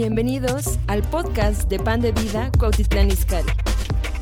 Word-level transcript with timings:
Bienvenidos 0.00 0.78
al 0.86 1.02
podcast 1.02 1.68
de 1.68 1.78
Pan 1.78 2.00
de 2.00 2.12
Vida 2.12 2.50
Cuautitlán 2.58 3.10
Izcalli. 3.10 3.52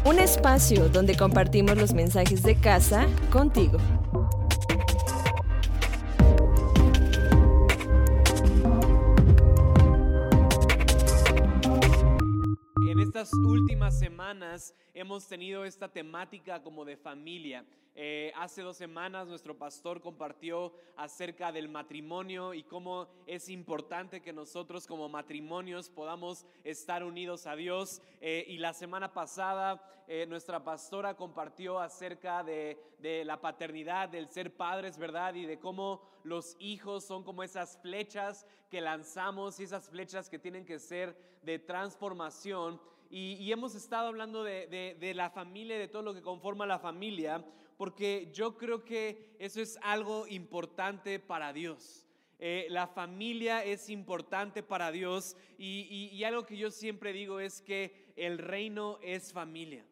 Un 0.05 0.19
espacio 0.19 0.89
donde 0.89 1.17
compartimos 1.17 1.79
los 1.79 1.95
mensajes 1.95 2.43
de 2.43 2.57
casa 2.57 3.07
contigo. 3.31 3.79
Estas 13.29 13.45
últimas 13.45 13.99
semanas 13.99 14.75
hemos 14.95 15.29
tenido 15.29 15.67
esta 15.67 15.87
temática 15.87 16.63
como 16.63 16.87
de 16.87 16.97
familia. 16.97 17.63
Eh, 17.95 18.33
hace 18.35 18.63
dos 18.63 18.79
semanas 18.79 19.29
nuestro 19.29 19.59
pastor 19.59 20.01
compartió 20.01 20.73
acerca 20.97 21.53
del 21.53 21.69
matrimonio 21.69 22.55
y 22.55 22.63
cómo 22.63 23.07
es 23.27 23.51
importante 23.51 24.23
que 24.23 24.33
nosotros 24.33 24.87
como 24.87 25.11
matrimonios 25.11 25.91
podamos 25.91 26.47
estar 26.65 27.05
unidos 27.05 27.47
a 27.47 27.55
Dios. 27.55 28.01
Eh, 28.23 28.47
y 28.49 28.57
la 28.57 28.73
semana 28.73 29.13
pasada 29.13 29.83
eh, 30.07 30.25
nuestra 30.27 30.65
pastora 30.65 31.15
compartió 31.15 31.81
acerca 31.81 32.43
de, 32.43 32.79
de 32.99 33.27
la 33.27 33.43
paternidad, 33.43 34.09
del 34.09 34.31
ser 34.31 34.57
padres, 34.57 34.97
¿verdad? 34.97 35.35
Y 35.35 35.45
de 35.45 35.59
cómo 35.59 36.01
los 36.25 36.57
hijos 36.61 37.05
son 37.05 37.25
como 37.25 37.43
esas 37.43 37.77
flechas 37.83 38.47
que 38.71 38.81
lanzamos 38.81 39.61
y 39.61 39.65
esas 39.65 39.91
flechas 39.91 40.31
que 40.31 40.39
tienen 40.39 40.65
que 40.65 40.79
ser 40.79 41.15
de 41.43 41.59
transformación. 41.59 42.81
Y, 43.11 43.51
hemos 43.51 43.75
estado 43.75 44.09
hablando 44.09 44.45
de, 44.45 44.97
de, 44.99 45.15
la 45.15 45.31
familia, 45.31 45.79
de 45.79 45.89
todo 45.89 46.03
lo 46.03 46.15
que 46.15 46.21
conforma 46.21 46.67
la 46.67 46.79
familia, 46.79 47.45
porque 47.77 48.31
yo 48.35 48.57
creo 48.59 48.85
que 48.85 49.35
eso 49.39 49.63
es 49.63 49.79
algo 49.83 50.27
importante 50.27 51.19
para 51.19 51.53
Dios. 51.53 52.07
Eh, 52.39 52.67
la 52.71 52.87
familia 52.87 53.65
es 53.65 53.89
importante 53.89 54.63
para 54.63 54.93
Dios 54.93 55.37
y, 55.57 56.11
y 56.13 56.25
algo 56.25 56.45
que 56.45 56.57
yo 56.57 56.71
siempre 56.71 57.13
digo 57.13 57.41
es 57.41 57.63
que 57.63 58.13
el 58.15 58.39
reino 58.39 58.99
es 59.03 59.33
familia. 59.33 59.85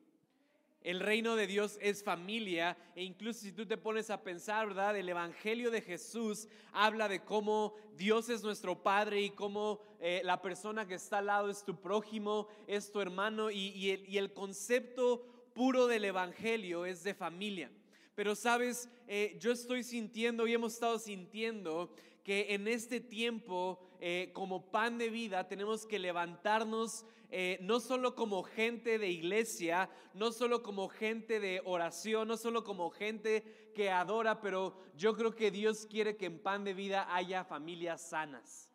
El 0.86 1.00
reino 1.00 1.34
de 1.34 1.48
Dios 1.48 1.78
es 1.82 2.04
familia 2.04 2.76
e 2.94 3.02
incluso 3.02 3.40
si 3.40 3.50
tú 3.50 3.66
te 3.66 3.76
pones 3.76 4.08
a 4.08 4.22
pensar, 4.22 4.68
¿verdad? 4.68 4.96
El 4.96 5.08
Evangelio 5.08 5.72
de 5.72 5.80
Jesús 5.80 6.46
habla 6.72 7.08
de 7.08 7.24
cómo 7.24 7.74
Dios 7.96 8.28
es 8.28 8.44
nuestro 8.44 8.84
Padre 8.84 9.20
y 9.20 9.30
cómo 9.30 9.80
eh, 9.98 10.20
la 10.22 10.40
persona 10.40 10.86
que 10.86 10.94
está 10.94 11.18
al 11.18 11.26
lado 11.26 11.50
es 11.50 11.64
tu 11.64 11.80
prójimo, 11.80 12.46
es 12.68 12.92
tu 12.92 13.00
hermano 13.00 13.50
y, 13.50 13.90
el, 14.16 14.32
concepto 14.32 15.26
puro 15.54 15.88
del 15.88 16.04
Evangelio 16.04 16.86
es 16.86 17.02
de 17.02 17.14
familia. 17.14 17.68
Pero 18.14 18.36
sabes, 18.36 18.88
eh, 19.08 19.36
yo 19.40 19.50
estoy 19.50 19.82
sintiendo 19.82 20.46
y 20.46 20.54
hemos 20.54 20.74
estado 20.74 21.00
sintiendo 21.00 21.92
que 22.22 22.54
en 22.54 22.68
este 22.68 23.00
tiempo, 23.00 23.80
eh, 23.98 24.30
como 24.32 24.70
pan 24.70 24.98
de 24.98 25.10
vida, 25.10 25.48
tenemos 25.48 25.84
que 25.84 25.98
levantarnos 25.98 27.04
eh, 27.30 27.58
no 27.60 27.80
solo 27.80 28.14
como 28.14 28.42
gente 28.44 28.98
de 28.98 29.10
iglesia, 29.10 29.90
no 30.14 30.32
solo 30.32 30.62
como 30.62 30.88
gente 30.88 31.40
de 31.40 31.60
oración, 31.64 32.28
no 32.28 32.36
solo 32.36 32.62
como 32.62 32.90
gente 32.90 33.70
que 33.74 33.90
adora, 33.90 34.40
pero 34.40 34.76
yo 34.96 35.16
creo 35.16 35.34
que 35.34 35.50
Dios 35.50 35.86
quiere 35.86 36.16
que 36.16 36.26
en 36.26 36.38
pan 36.38 36.64
de 36.64 36.72
vida 36.72 37.14
haya 37.14 37.44
familias 37.44 38.00
sanas. 38.00 38.72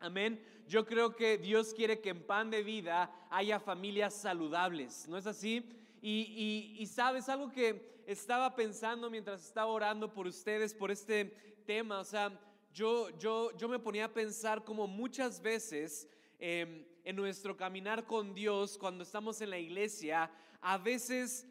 Amén. 0.00 0.42
Yo 0.66 0.84
creo 0.84 1.14
que 1.14 1.38
Dios 1.38 1.72
quiere 1.72 2.00
que 2.00 2.10
en 2.10 2.26
pan 2.26 2.50
de 2.50 2.62
vida 2.62 3.10
haya 3.30 3.60
familias 3.60 4.14
saludables, 4.14 5.08
¿no 5.08 5.16
es 5.16 5.26
así? 5.26 5.64
Y, 6.02 6.76
y, 6.78 6.86
sabes 6.86 7.30
algo 7.30 7.50
que 7.50 8.02
estaba 8.06 8.54
pensando 8.54 9.08
mientras 9.08 9.42
estaba 9.42 9.72
orando 9.72 10.12
por 10.12 10.26
ustedes, 10.26 10.74
por 10.74 10.90
este 10.90 11.34
tema, 11.64 12.00
o 12.00 12.04
sea, 12.04 12.38
yo, 12.74 13.08
yo, 13.18 13.56
yo 13.56 13.68
me 13.68 13.78
ponía 13.78 14.04
a 14.04 14.12
pensar 14.12 14.64
como 14.64 14.86
muchas 14.86 15.40
veces 15.40 16.06
Em, 16.38 16.84
en 17.04 17.16
nuestro 17.16 17.56
caminar 17.56 18.06
con 18.06 18.34
Dios, 18.34 18.78
cuando 18.78 19.04
estamos 19.04 19.40
en 19.40 19.50
la 19.50 19.58
iglesia, 19.58 20.30
a 20.60 20.78
veces, 20.78 21.46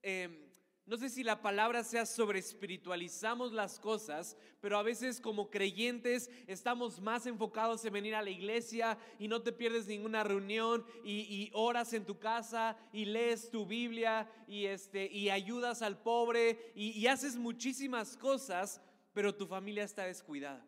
em, 0.00 0.38
no 0.86 0.96
sé 0.96 1.08
si 1.08 1.24
la 1.24 1.42
palabra 1.42 1.82
sea 1.82 2.06
sobre 2.06 2.38
espiritualizamos 2.38 3.52
las 3.52 3.80
cosas, 3.80 4.36
pero 4.60 4.78
a 4.78 4.82
veces 4.82 5.20
como 5.20 5.50
creyentes 5.50 6.30
estamos 6.46 7.00
más 7.00 7.26
enfocados 7.26 7.84
en 7.84 7.92
venir 7.92 8.14
a 8.14 8.22
la 8.22 8.30
iglesia 8.30 8.96
y 9.18 9.26
no 9.26 9.42
te 9.42 9.52
pierdes 9.52 9.86
ninguna 9.86 10.22
reunión 10.22 10.84
y, 11.04 11.50
oras 11.52 11.92
en 11.92 12.04
tu 12.04 12.18
casa 12.18 12.76
y 12.92 13.04
lees 13.04 13.50
tu 13.50 13.66
Biblia 13.66 14.30
y, 14.46 14.66
este, 14.66 15.06
y 15.06 15.30
ayudas 15.30 15.82
al 15.82 16.00
pobre 16.00 16.72
y, 16.74 16.90
y 16.90 17.06
haces 17.08 17.36
muchísimas 17.36 18.16
cosas, 18.16 18.80
pero 19.12 19.34
tu 19.34 19.46
familia 19.46 19.82
está 19.82 20.04
descuidada. 20.04 20.64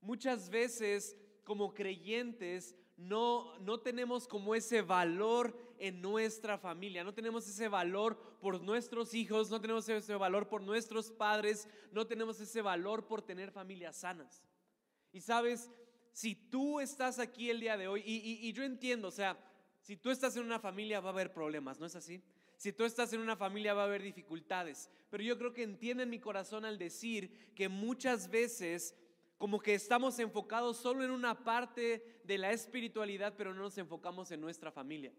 Muchas 0.00 0.50
veces 0.50 1.16
como 1.46 1.72
creyentes 1.72 2.74
no, 2.96 3.56
no 3.60 3.78
tenemos 3.78 4.26
como 4.26 4.54
ese 4.54 4.82
valor 4.82 5.56
en 5.78 6.02
nuestra 6.02 6.58
familia, 6.58 7.04
no 7.04 7.14
tenemos 7.14 7.46
ese 7.46 7.68
valor 7.68 8.18
por 8.40 8.60
nuestros 8.60 9.14
hijos, 9.14 9.48
no 9.48 9.60
tenemos 9.60 9.88
ese 9.88 10.16
valor 10.16 10.48
por 10.48 10.60
nuestros 10.60 11.12
padres, 11.12 11.68
no 11.92 12.06
tenemos 12.06 12.40
ese 12.40 12.62
valor 12.62 13.06
por 13.06 13.22
tener 13.22 13.52
familias 13.52 13.96
sanas. 13.96 14.42
Y 15.12 15.20
sabes, 15.20 15.70
si 16.12 16.34
tú 16.34 16.80
estás 16.80 17.20
aquí 17.20 17.48
el 17.48 17.60
día 17.60 17.76
de 17.76 17.86
hoy, 17.86 18.02
y, 18.04 18.48
y 18.48 18.52
yo 18.52 18.64
entiendo, 18.64 19.08
o 19.08 19.12
sea, 19.12 19.38
si 19.82 19.96
tú 19.96 20.10
estás 20.10 20.36
en 20.36 20.44
una 20.44 20.58
familia 20.58 20.98
va 20.98 21.10
a 21.10 21.12
haber 21.12 21.32
problemas, 21.32 21.78
¿no 21.78 21.86
es 21.86 21.94
así? 21.94 22.20
Si 22.56 22.72
tú 22.72 22.84
estás 22.84 23.12
en 23.12 23.20
una 23.20 23.36
familia 23.36 23.74
va 23.74 23.82
a 23.82 23.86
haber 23.86 24.02
dificultades, 24.02 24.90
pero 25.10 25.22
yo 25.22 25.38
creo 25.38 25.52
que 25.52 25.62
entienden 25.62 26.10
mi 26.10 26.18
corazón 26.18 26.64
al 26.64 26.78
decir 26.78 27.52
que 27.54 27.68
muchas 27.68 28.30
veces 28.30 28.96
como 29.38 29.60
que 29.60 29.74
estamos 29.74 30.18
enfocados 30.18 30.76
solo 30.76 31.04
en 31.04 31.10
una 31.10 31.44
parte 31.44 32.20
de 32.24 32.38
la 32.38 32.52
espiritualidad, 32.52 33.34
pero 33.36 33.54
no 33.54 33.62
nos 33.62 33.78
enfocamos 33.78 34.30
en 34.30 34.40
nuestra 34.40 34.70
familia. 34.70 35.12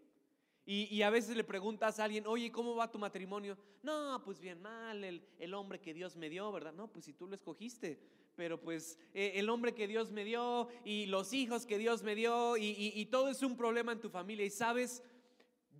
Y, 0.70 1.00
a 1.00 1.08
veces 1.08 1.34
le 1.34 1.44
preguntas 1.44 1.98
a 1.98 2.04
alguien, 2.04 2.26
oye, 2.26 2.52
¿cómo 2.52 2.76
va 2.76 2.90
tu 2.90 2.98
matrimonio? 2.98 3.56
No, 3.82 4.20
pues 4.22 4.38
bien 4.38 4.60
mal, 4.60 5.02
el, 5.02 5.54
hombre 5.54 5.80
que 5.80 5.94
Dios 5.94 6.14
me 6.14 6.28
dio, 6.28 6.52
¿verdad? 6.52 6.74
No, 6.74 6.88
pues 6.88 7.06
si 7.06 7.14
tú 7.14 7.26
lo 7.26 7.34
escogiste, 7.34 7.98
pero 8.36 8.60
pues 8.60 8.98
eh, 9.14 9.32
el 9.36 9.48
hombre 9.48 9.74
que 9.74 9.88
Dios 9.88 10.10
me 10.10 10.24
dio 10.24 10.68
y 10.84 11.06
los 11.06 11.32
hijos 11.32 11.64
que 11.64 11.78
Dios 11.78 12.02
me 12.02 12.14
dio 12.14 12.58
y, 12.58 12.92
y 12.94 13.06
todo 13.06 13.30
es 13.30 13.42
un 13.42 13.56
problema 13.56 13.92
en 13.92 14.00
tu 14.02 14.10
familia. 14.10 14.44
Y 14.44 14.50
sabes, 14.50 15.02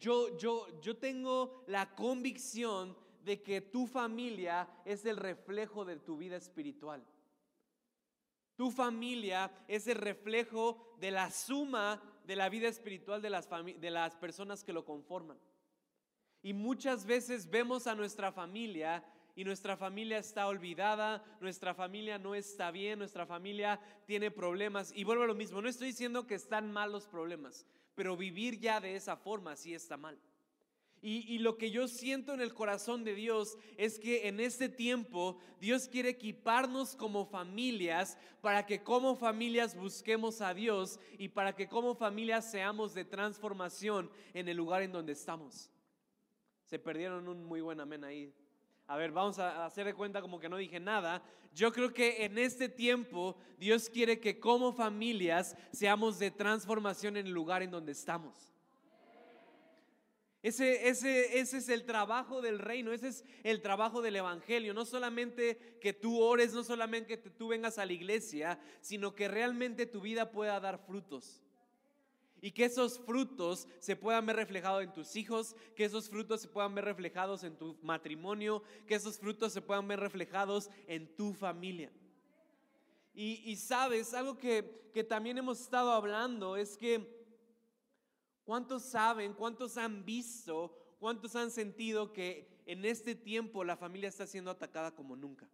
yo, 0.01 0.39
yo, 0.39 0.67
yo 0.81 0.97
tengo 0.97 1.65
la 1.67 1.95
convicción 1.95 2.97
de 3.25 3.43
que 3.43 3.61
tu 3.61 3.87
familia 3.87 4.69
es 4.87 5.05
el 5.05 5.19
reflejo 5.19 5.85
de 5.85 5.97
tu 5.97 6.17
vida 6.17 6.37
espiritual. 6.37 7.05
Tu 8.59 8.73
familia 8.73 9.53
es 9.69 9.87
el 9.87 9.95
reflejo 9.95 10.97
de 10.99 11.13
la 11.13 11.31
suma 11.31 12.03
de 12.27 12.35
la 12.35 12.49
vida 12.49 12.67
espiritual 12.67 13.23
de 13.23 13.31
las, 13.31 13.49
de 13.49 13.91
las 13.93 14.17
personas 14.17 14.65
que 14.65 14.73
lo 14.73 14.85
conforman. 14.85 15.39
Y 16.43 16.55
muchas 16.55 17.07
veces 17.07 17.49
vemos 17.49 17.87
a 17.87 17.95
nuestra 17.95 18.33
familia 18.33 19.05
y 19.37 19.45
nuestra 19.45 19.77
familia 19.77 20.19
está 20.19 20.49
olvidada, 20.49 21.25
nuestra 21.41 21.73
familia 21.73 22.19
no 22.19 22.35
está 22.35 22.73
bien, 22.73 22.99
nuestra 22.99 23.27
familia 23.27 23.79
tiene 24.07 24.33
problemas. 24.33 24.93
Y 24.93 25.05
vuelvo 25.05 25.23
a 25.23 25.29
lo 25.29 25.37
mismo, 25.37 25.63
no 25.63 25.69
estoy 25.69 25.87
diciendo 25.87 26.27
que 26.27 26.35
están 26.35 26.73
mal 26.73 26.91
los 26.91 27.07
problemas, 27.07 27.65
pero 27.95 28.17
vivir 28.17 28.59
ya 28.59 28.81
de 28.81 28.97
esa 28.97 29.17
forma 29.17 29.55
sí 29.55 29.73
está 29.73 29.97
mal. 29.97 30.19
Y, 31.01 31.39
lo 31.39 31.57
que 31.57 31.71
yo 31.71 31.87
siento 31.87 32.35
en 32.35 32.41
el 32.41 32.53
corazón 32.53 33.05
de 33.05 33.15
Dios 33.15 33.57
es 33.77 34.01
que 34.01 34.27
en 34.27 34.41
este 34.41 34.69
tiempo 34.69 35.39
Dios 35.61 35.87
quiere 35.87 36.09
equiparnos 36.09 36.97
como 36.97 37.25
familias 37.25 38.19
para 38.41 38.67
que 38.67 38.83
como 38.83 39.15
familias 39.15 39.77
busquemos 39.77 40.41
a 40.41 40.55
Dios 40.55 40.99
y 41.17 41.29
para 41.29 41.55
que 41.55 41.69
como 41.69 41.95
familias 41.95 42.51
seamos 42.51 42.95
de 42.95 43.05
transformación 43.05 44.11
en 44.35 44.49
el 44.49 44.57
lugar 44.57 44.83
en 44.83 44.91
donde 44.91 45.13
estamos. 45.13 45.71
Se 46.65 46.81
perdieron 46.81 47.29
un 47.29 47.45
muy 47.45 47.61
buen 47.61 47.81
amén 47.81 48.03
ahí. 48.03 48.35
A 48.89 48.97
ver, 48.97 49.13
vamos 49.13 49.39
a 49.39 49.67
hacer 49.67 49.87
de 49.87 49.95
cuenta 49.95 50.21
como 50.21 50.41
que 50.41 50.49
no 50.49 50.57
dije 50.57 50.81
nada. 50.81 51.23
Yo 51.55 51.73
creo 51.73 51.93
que 51.93 52.25
en 52.25 52.39
este 52.39 52.69
tiempo 52.69 53.37
Dios 53.57 53.89
quiere 53.89 54.19
que 54.19 54.41
como 54.41 54.73
familias 54.73 55.57
seamos 55.73 56.19
de 56.19 56.31
transformación 56.33 57.17
en 57.17 57.27
el 57.27 57.33
lugar 57.33 57.63
en 57.63 57.71
donde 57.71 57.93
estamos. 57.93 58.53
Ese, 60.49 60.89
ese, 60.89 61.39
ese, 61.39 61.59
es 61.59 61.69
el 61.69 61.85
trabajo 61.85 62.41
del 62.41 62.59
reino, 62.59 62.91
ese 62.95 63.09
es 63.09 63.25
el 63.43 63.61
trabajo 63.61 64.01
del 64.01 64.17
evangelio. 64.17 64.73
No 64.73 64.87
solamente 64.87 65.77
que 65.79 65.93
tú 65.93 66.23
ores, 66.23 66.55
no 66.55 66.65
solamente 66.65 67.21
que 67.21 67.31
tú 67.31 67.49
vengas 67.49 67.77
a 67.77 67.85
la 67.85 67.93
iglesia, 67.93 68.59
sino 68.81 69.15
que 69.15 69.29
realmente 69.29 69.85
tu 69.85 70.01
vida 70.01 70.33
pueda 70.33 70.59
dar 70.59 70.79
frutos. 70.79 71.43
Y 72.41 72.53
que 72.53 72.65
esos 72.65 72.99
frutos 72.99 73.69
se 73.79 73.95
puedan 73.95 74.25
ver 74.25 74.37
reflejados 74.37 74.83
en 74.83 74.95
tus 74.95 75.17
hijos, 75.17 75.55
que 75.77 75.85
esos 75.85 76.09
frutos 76.09 76.41
se 76.41 76.49
puedan 76.49 76.75
ver 76.75 76.87
reflejados 76.87 77.45
en 77.45 77.55
tu 77.55 77.77
matrimonio, 77.83 78.63
que 78.87 78.95
esos 78.95 79.19
frutos 79.19 79.53
se 79.53 79.61
puedan 79.61 79.87
ver 79.87 80.01
reflejados 80.01 80.71
en 80.87 81.15
tu 81.15 81.35
familia. 81.35 81.93
Y, 83.13 83.43
y 83.45 83.57
sabes, 83.57 84.15
algo 84.15 84.39
que, 84.39 84.89
que 84.95 85.05
también 85.05 85.37
hemos 85.37 85.61
estado 85.61 85.93
hablando 85.93 86.57
es 86.57 86.79
que 86.79 87.18
¿Cuántos 88.49 88.83
saben, 88.83 89.35
cuántos 89.35 89.77
han 89.77 90.07
visto, 90.07 90.75
cuántos 90.99 91.37
han 91.37 91.51
sentido 91.51 92.15
que 92.15 92.49
en 92.65 92.87
este 92.87 93.15
tiempo 93.15 93.63
la 93.63 93.77
familia 93.77 94.09
está 94.09 94.27
siendo 94.27 94.51
atacada 94.51 94.95
como 94.95 95.17
nunca? 95.17 95.47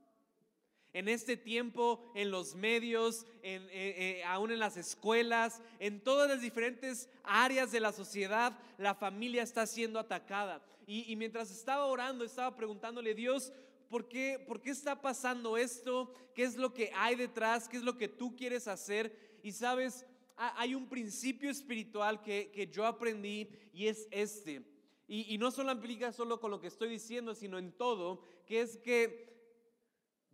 En 0.93 1.09
este 1.09 1.37
tiempo, 1.37 2.13
en 2.15 2.31
los 2.31 2.55
medios, 2.55 3.27
en, 3.43 3.63
eh, 3.63 4.21
eh, 4.21 4.25
aún 4.25 4.53
en 4.53 4.61
las 4.61 4.77
escuelas, 4.77 5.61
en 5.81 6.05
todas 6.05 6.29
las 6.29 6.41
diferentes 6.41 7.09
áreas 7.25 7.73
de 7.73 7.81
la 7.81 7.91
sociedad, 7.91 8.57
la 8.79 8.95
familia 8.95 9.43
está 9.43 9.67
siendo 9.67 9.99
atacada. 9.99 10.65
Y, 10.87 11.11
y 11.11 11.17
mientras 11.17 11.51
estaba 11.51 11.87
orando, 11.87 12.25
estaba 12.25 12.55
preguntándole, 12.55 13.17
Dios, 13.17 13.53
¿por 13.89 14.07
qué, 14.07 14.39
¿por 14.47 14.61
qué 14.63 14.71
está 14.71 15.03
pasando 15.03 15.57
esto? 15.57 16.15
¿Qué 16.33 16.45
es 16.45 16.55
lo 16.55 16.73
que 16.73 16.93
hay 16.95 17.17
detrás? 17.17 17.69
¿Qué 17.69 17.77
es 17.77 17.83
lo 17.83 17.99
que 17.99 18.07
tú 18.07 18.37
quieres 18.37 18.69
hacer? 18.69 19.41
Y 19.43 19.51
sabes, 19.51 20.07
hay 20.37 20.75
un 20.75 20.89
principio 20.89 21.51
espiritual 21.51 22.23
que, 22.23 22.51
que 22.51 22.67
yo 22.67 22.87
aprendí 22.87 23.49
y 23.73 23.87
es 23.87 24.09
este. 24.11 24.63
Y, 25.07 25.35
y, 25.35 25.39
no 25.39 25.51
solo 25.51 25.71
aplica 25.71 26.13
solo 26.13 26.41
con 26.41 26.51
lo 26.51 26.61
que 26.61 26.69
estoy 26.69 26.89
diciendo, 26.89 27.35
sino 27.35 27.59
en 27.59 27.73
todo, 27.73 28.23
que 28.47 28.63
es 28.63 28.79
que 28.79 29.35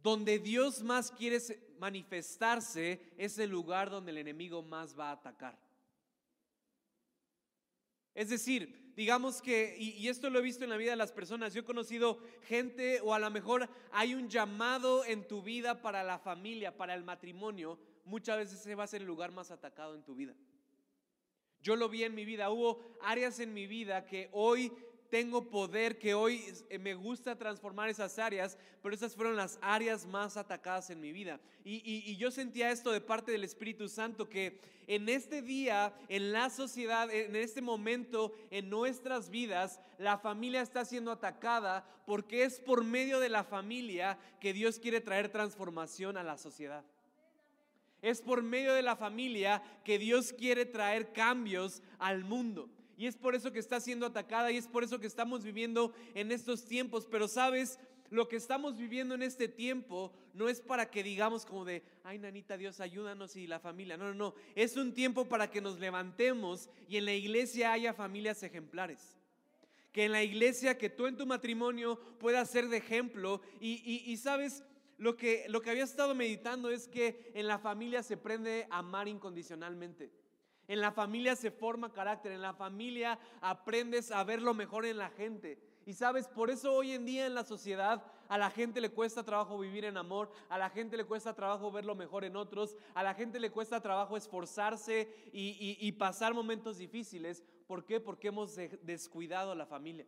donde 0.02 0.38
Dios 0.38 0.82
más 0.82 1.10
quiere 1.10 1.38
manifestarse 1.78 3.00
es 3.16 3.38
el 3.38 3.50
lugar 3.50 3.90
donde 3.90 4.12
el 4.12 4.18
enemigo 4.18 4.62
más 4.62 4.98
va 4.98 5.10
a 5.10 5.12
atacar. 5.12 5.58
Es 8.14 8.28
decir, 8.28 8.92
digamos 8.96 9.40
que, 9.40 9.76
y, 9.78 10.08
esto 10.08 10.30
lo 10.30 10.38
he 10.38 10.42
visto 10.42 10.64
en 10.64 10.70
la 10.70 10.76
vida 10.76 10.90
de 10.90 10.96
las 10.96 11.12
personas, 11.12 11.54
yo 11.54 11.60
he 11.60 11.64
conocido 11.64 12.18
gente 12.42 13.00
o 13.02 13.14
a 13.14 13.18
lo 13.18 13.30
mejor 13.30 13.68
hay 13.92 14.14
un 14.14 14.28
llamado 14.28 15.04
en 15.04 15.26
tu 15.26 15.42
vida 15.42 15.80
para 15.80 16.02
la 16.02 16.18
familia, 16.18 16.76
para 16.76 16.94
el 16.94 17.04
matrimonio, 17.04 17.78
muchas 18.04 18.38
veces 18.38 18.60
ese 18.60 18.74
va 18.74 18.84
a 18.84 18.88
ser 18.88 19.02
el 19.02 19.06
lugar 19.06 19.32
más 19.32 19.50
atacado 19.50 19.94
en 19.94 20.02
tu 20.02 20.14
vida. 20.14 20.34
Yo 21.62 21.76
lo 21.76 21.88
vi 21.88 22.04
en 22.04 22.14
mi 22.14 22.24
vida, 22.24 22.50
hubo 22.50 22.80
áreas 23.02 23.38
en 23.40 23.52
mi 23.52 23.66
vida 23.66 24.06
que 24.06 24.30
hoy 24.32 24.72
tengo 25.10 25.50
poder, 25.50 25.98
que 25.98 26.14
hoy 26.14 26.42
eh, 26.70 26.78
me 26.78 26.94
gusta 26.94 27.36
transformar 27.36 27.88
esas 27.88 28.18
áreas, 28.18 28.56
pero 28.80 28.94
esas 28.94 29.14
fueron 29.14 29.36
las 29.36 29.58
áreas 29.60 30.06
más 30.06 30.36
atacadas 30.36 30.88
en 30.88 31.00
mi 31.00 31.12
vida. 31.12 31.40
Y, 31.64 32.16
yo 32.16 32.30
sentía 32.30 32.70
esto 32.70 32.92
de 32.92 33.00
parte 33.00 33.32
del 33.32 33.44
Espíritu 33.44 33.88
Santo, 33.88 34.28
que 34.28 34.60
en 34.86 35.08
este 35.08 35.42
día, 35.42 35.92
en 36.08 36.32
la 36.32 36.48
sociedad, 36.48 37.10
en 37.12 37.36
este 37.36 37.60
momento, 37.60 38.32
en 38.50 38.70
nuestras 38.70 39.28
vidas, 39.28 39.80
la 39.98 40.18
familia 40.18 40.62
está 40.62 40.84
siendo 40.84 41.10
atacada 41.10 41.84
porque 42.06 42.44
es 42.44 42.60
por 42.60 42.84
medio 42.84 43.20
de 43.20 43.28
la 43.28 43.44
familia 43.44 44.18
que 44.40 44.52
Dios 44.52 44.78
quiere 44.78 45.00
traer 45.00 45.28
transformación 45.28 46.16
a 46.16 46.22
la 46.22 46.38
sociedad. 46.38 46.84
Es 48.02 48.22
por 48.22 48.42
medio 48.42 48.72
de 48.74 48.82
la 48.82 48.96
familia 48.96 49.62
que 49.84 49.98
Dios 49.98 50.32
quiere 50.32 50.64
traer 50.66 51.12
cambios 51.12 51.82
al 51.98 52.24
mundo. 52.24 52.68
Y 52.96 53.06
es 53.06 53.16
por 53.16 53.34
eso 53.34 53.50
que 53.50 53.58
está 53.58 53.80
siendo 53.80 54.04
atacada 54.04 54.52
y 54.52 54.58
es 54.58 54.68
por 54.68 54.84
eso 54.84 55.00
que 55.00 55.06
estamos 55.06 55.42
viviendo 55.42 55.94
en 56.14 56.32
estos 56.32 56.66
tiempos. 56.66 57.06
Pero 57.10 57.28
sabes, 57.28 57.78
lo 58.10 58.28
que 58.28 58.36
estamos 58.36 58.76
viviendo 58.76 59.14
en 59.14 59.22
este 59.22 59.48
tiempo 59.48 60.12
no 60.34 60.48
es 60.48 60.60
para 60.60 60.90
que 60.90 61.02
digamos 61.02 61.46
como 61.46 61.64
de, 61.64 61.82
ay 62.04 62.18
nanita 62.18 62.56
Dios, 62.58 62.80
ayúdanos 62.80 63.36
y 63.36 63.46
la 63.46 63.60
familia. 63.60 63.96
No, 63.96 64.08
no, 64.08 64.14
no. 64.14 64.34
Es 64.54 64.76
un 64.76 64.92
tiempo 64.92 65.26
para 65.28 65.50
que 65.50 65.60
nos 65.60 65.78
levantemos 65.78 66.68
y 66.88 66.96
en 66.96 67.06
la 67.06 67.14
iglesia 67.14 67.72
haya 67.72 67.94
familias 67.94 68.42
ejemplares. 68.42 69.16
Que 69.92 70.04
en 70.04 70.12
la 70.12 70.22
iglesia, 70.22 70.76
que 70.76 70.90
tú 70.90 71.06
en 71.06 71.16
tu 71.16 71.26
matrimonio 71.26 71.98
puedas 72.18 72.50
ser 72.50 72.68
de 72.68 72.76
ejemplo. 72.76 73.40
Y, 73.60 74.02
y 74.04 74.16
sabes, 74.18 74.62
lo 75.00 75.16
que, 75.16 75.46
lo 75.48 75.62
que 75.62 75.70
había 75.70 75.84
estado 75.84 76.14
meditando 76.14 76.68
es 76.68 76.86
que 76.86 77.32
en 77.34 77.48
la 77.48 77.58
familia 77.58 78.02
se 78.02 78.14
aprende 78.14 78.66
a 78.68 78.78
amar 78.80 79.08
incondicionalmente. 79.08 80.12
En 80.68 80.82
la 80.82 80.92
familia 80.92 81.34
se 81.36 81.50
forma 81.50 81.90
carácter, 81.90 82.32
en 82.32 82.42
la 82.42 82.52
familia 82.52 83.18
aprendes 83.40 84.12
a 84.12 84.22
ver 84.24 84.42
lo 84.42 84.52
mejor 84.52 84.84
en 84.84 84.98
la 84.98 85.08
gente. 85.08 85.58
Y 85.86 85.94
sabes, 85.94 86.28
por 86.28 86.50
eso 86.50 86.74
hoy 86.74 86.92
en 86.92 87.06
día 87.06 87.26
en 87.26 87.34
la 87.34 87.44
sociedad 87.44 88.04
a 88.28 88.36
la 88.36 88.50
gente 88.50 88.82
le 88.82 88.90
cuesta 88.90 89.24
trabajo 89.24 89.58
vivir 89.58 89.86
en 89.86 89.96
amor, 89.96 90.30
a 90.50 90.58
la 90.58 90.68
gente 90.68 90.98
le 90.98 91.06
cuesta 91.06 91.34
trabajo 91.34 91.72
ver 91.72 91.86
lo 91.86 91.94
mejor 91.94 92.24
en 92.24 92.36
otros, 92.36 92.76
a 92.94 93.02
la 93.02 93.14
gente 93.14 93.40
le 93.40 93.50
cuesta 93.50 93.80
trabajo 93.80 94.18
esforzarse 94.18 95.08
y, 95.32 95.78
y 95.80 95.92
pasar 95.92 96.34
momentos 96.34 96.76
difíciles. 96.76 97.42
¿Por 97.66 97.86
qué? 97.86 98.00
Porque 98.00 98.28
hemos 98.28 98.54
descuidado 98.82 99.52
a 99.52 99.54
la 99.54 99.64
familia. 99.64 100.06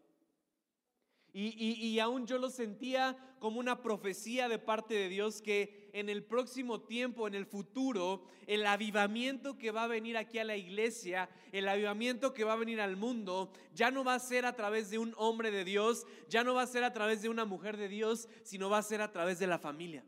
Y, 1.35 1.99
aún 1.99 2.27
yo 2.27 2.37
lo 2.37 2.51
sentía 2.51 3.17
como 3.39 3.59
una 3.59 3.81
profecía 3.81 4.51
de 4.51 4.59
parte 4.59 4.93
de 4.95 5.09
Dios 5.09 5.41
que 5.41 5.89
en 5.95 6.11
el 6.11 6.23
próximo 6.23 6.83
tiempo, 6.83 7.27
en 7.27 7.35
el 7.35 7.47
futuro, 7.47 8.25
el 8.47 8.67
avivamiento 8.67 9.57
que 9.57 9.71
va 9.71 9.85
a 9.85 9.89
venir 9.89 10.19
aquí 10.19 10.39
a 10.39 10.45
la 10.45 10.57
iglesia, 10.57 11.31
el 11.51 11.69
avivamiento 11.69 12.35
que 12.35 12.45
va 12.45 12.53
a 12.53 12.57
venir 12.57 12.83
al 12.83 12.97
mundo, 12.97 13.51
ya 13.75 13.91
no 13.91 14.05
va 14.05 14.15
a 14.15 14.19
ser 14.19 14.45
a 14.45 14.55
través 14.55 14.91
de 14.91 14.99
un 14.99 15.15
hombre 15.17 15.51
de 15.51 15.65
Dios, 15.65 16.07
ya 16.29 16.45
no 16.45 16.53
va 16.53 16.63
a 16.63 16.67
ser 16.67 16.85
a 16.85 16.93
través 16.93 17.23
de 17.23 17.31
una 17.31 17.47
mujer 17.47 17.79
de 17.79 17.89
Dios, 17.89 18.29
sino 18.43 18.69
va 18.69 18.79
a 18.79 18.83
ser 18.83 19.01
a 19.01 19.11
través 19.11 19.39
de 19.39 19.47
la 19.47 19.59
familia. 19.59 20.05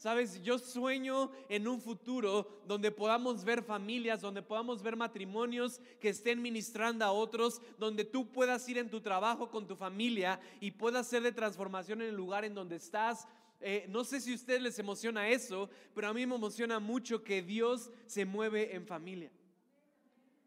Sabes, 0.00 0.42
yo 0.42 0.58
sueño 0.58 1.30
en 1.50 1.68
un 1.68 1.78
futuro 1.78 2.62
donde 2.66 2.90
podamos 2.90 3.44
ver 3.44 3.62
familias, 3.62 4.22
donde 4.22 4.40
podamos 4.40 4.82
ver 4.82 4.96
matrimonios 4.96 5.78
que 6.00 6.08
estén 6.08 6.40
ministrando 6.40 7.04
a 7.04 7.12
otros, 7.12 7.60
donde 7.78 8.06
tú 8.06 8.32
puedas 8.32 8.66
ir 8.70 8.78
en 8.78 8.88
tu 8.88 9.02
trabajo 9.02 9.50
con 9.50 9.66
tu 9.66 9.76
familia 9.76 10.40
y 10.58 10.70
puedas 10.70 11.06
ser 11.06 11.22
de 11.22 11.32
transformación 11.32 12.00
en 12.00 12.08
el 12.08 12.16
lugar 12.16 12.46
en 12.46 12.54
donde 12.54 12.76
estás. 12.76 13.28
Eh, 13.60 13.84
no 13.90 14.02
sé 14.04 14.22
si 14.22 14.32
a 14.32 14.36
ustedes 14.36 14.62
les 14.62 14.78
emociona 14.78 15.28
eso, 15.28 15.68
pero 15.94 16.08
a 16.08 16.14
mí 16.14 16.24
me 16.24 16.36
emociona 16.36 16.80
mucho 16.80 17.22
que 17.22 17.42
Dios 17.42 17.90
se 18.06 18.24
mueve 18.24 18.74
en 18.74 18.86
familia. 18.86 19.30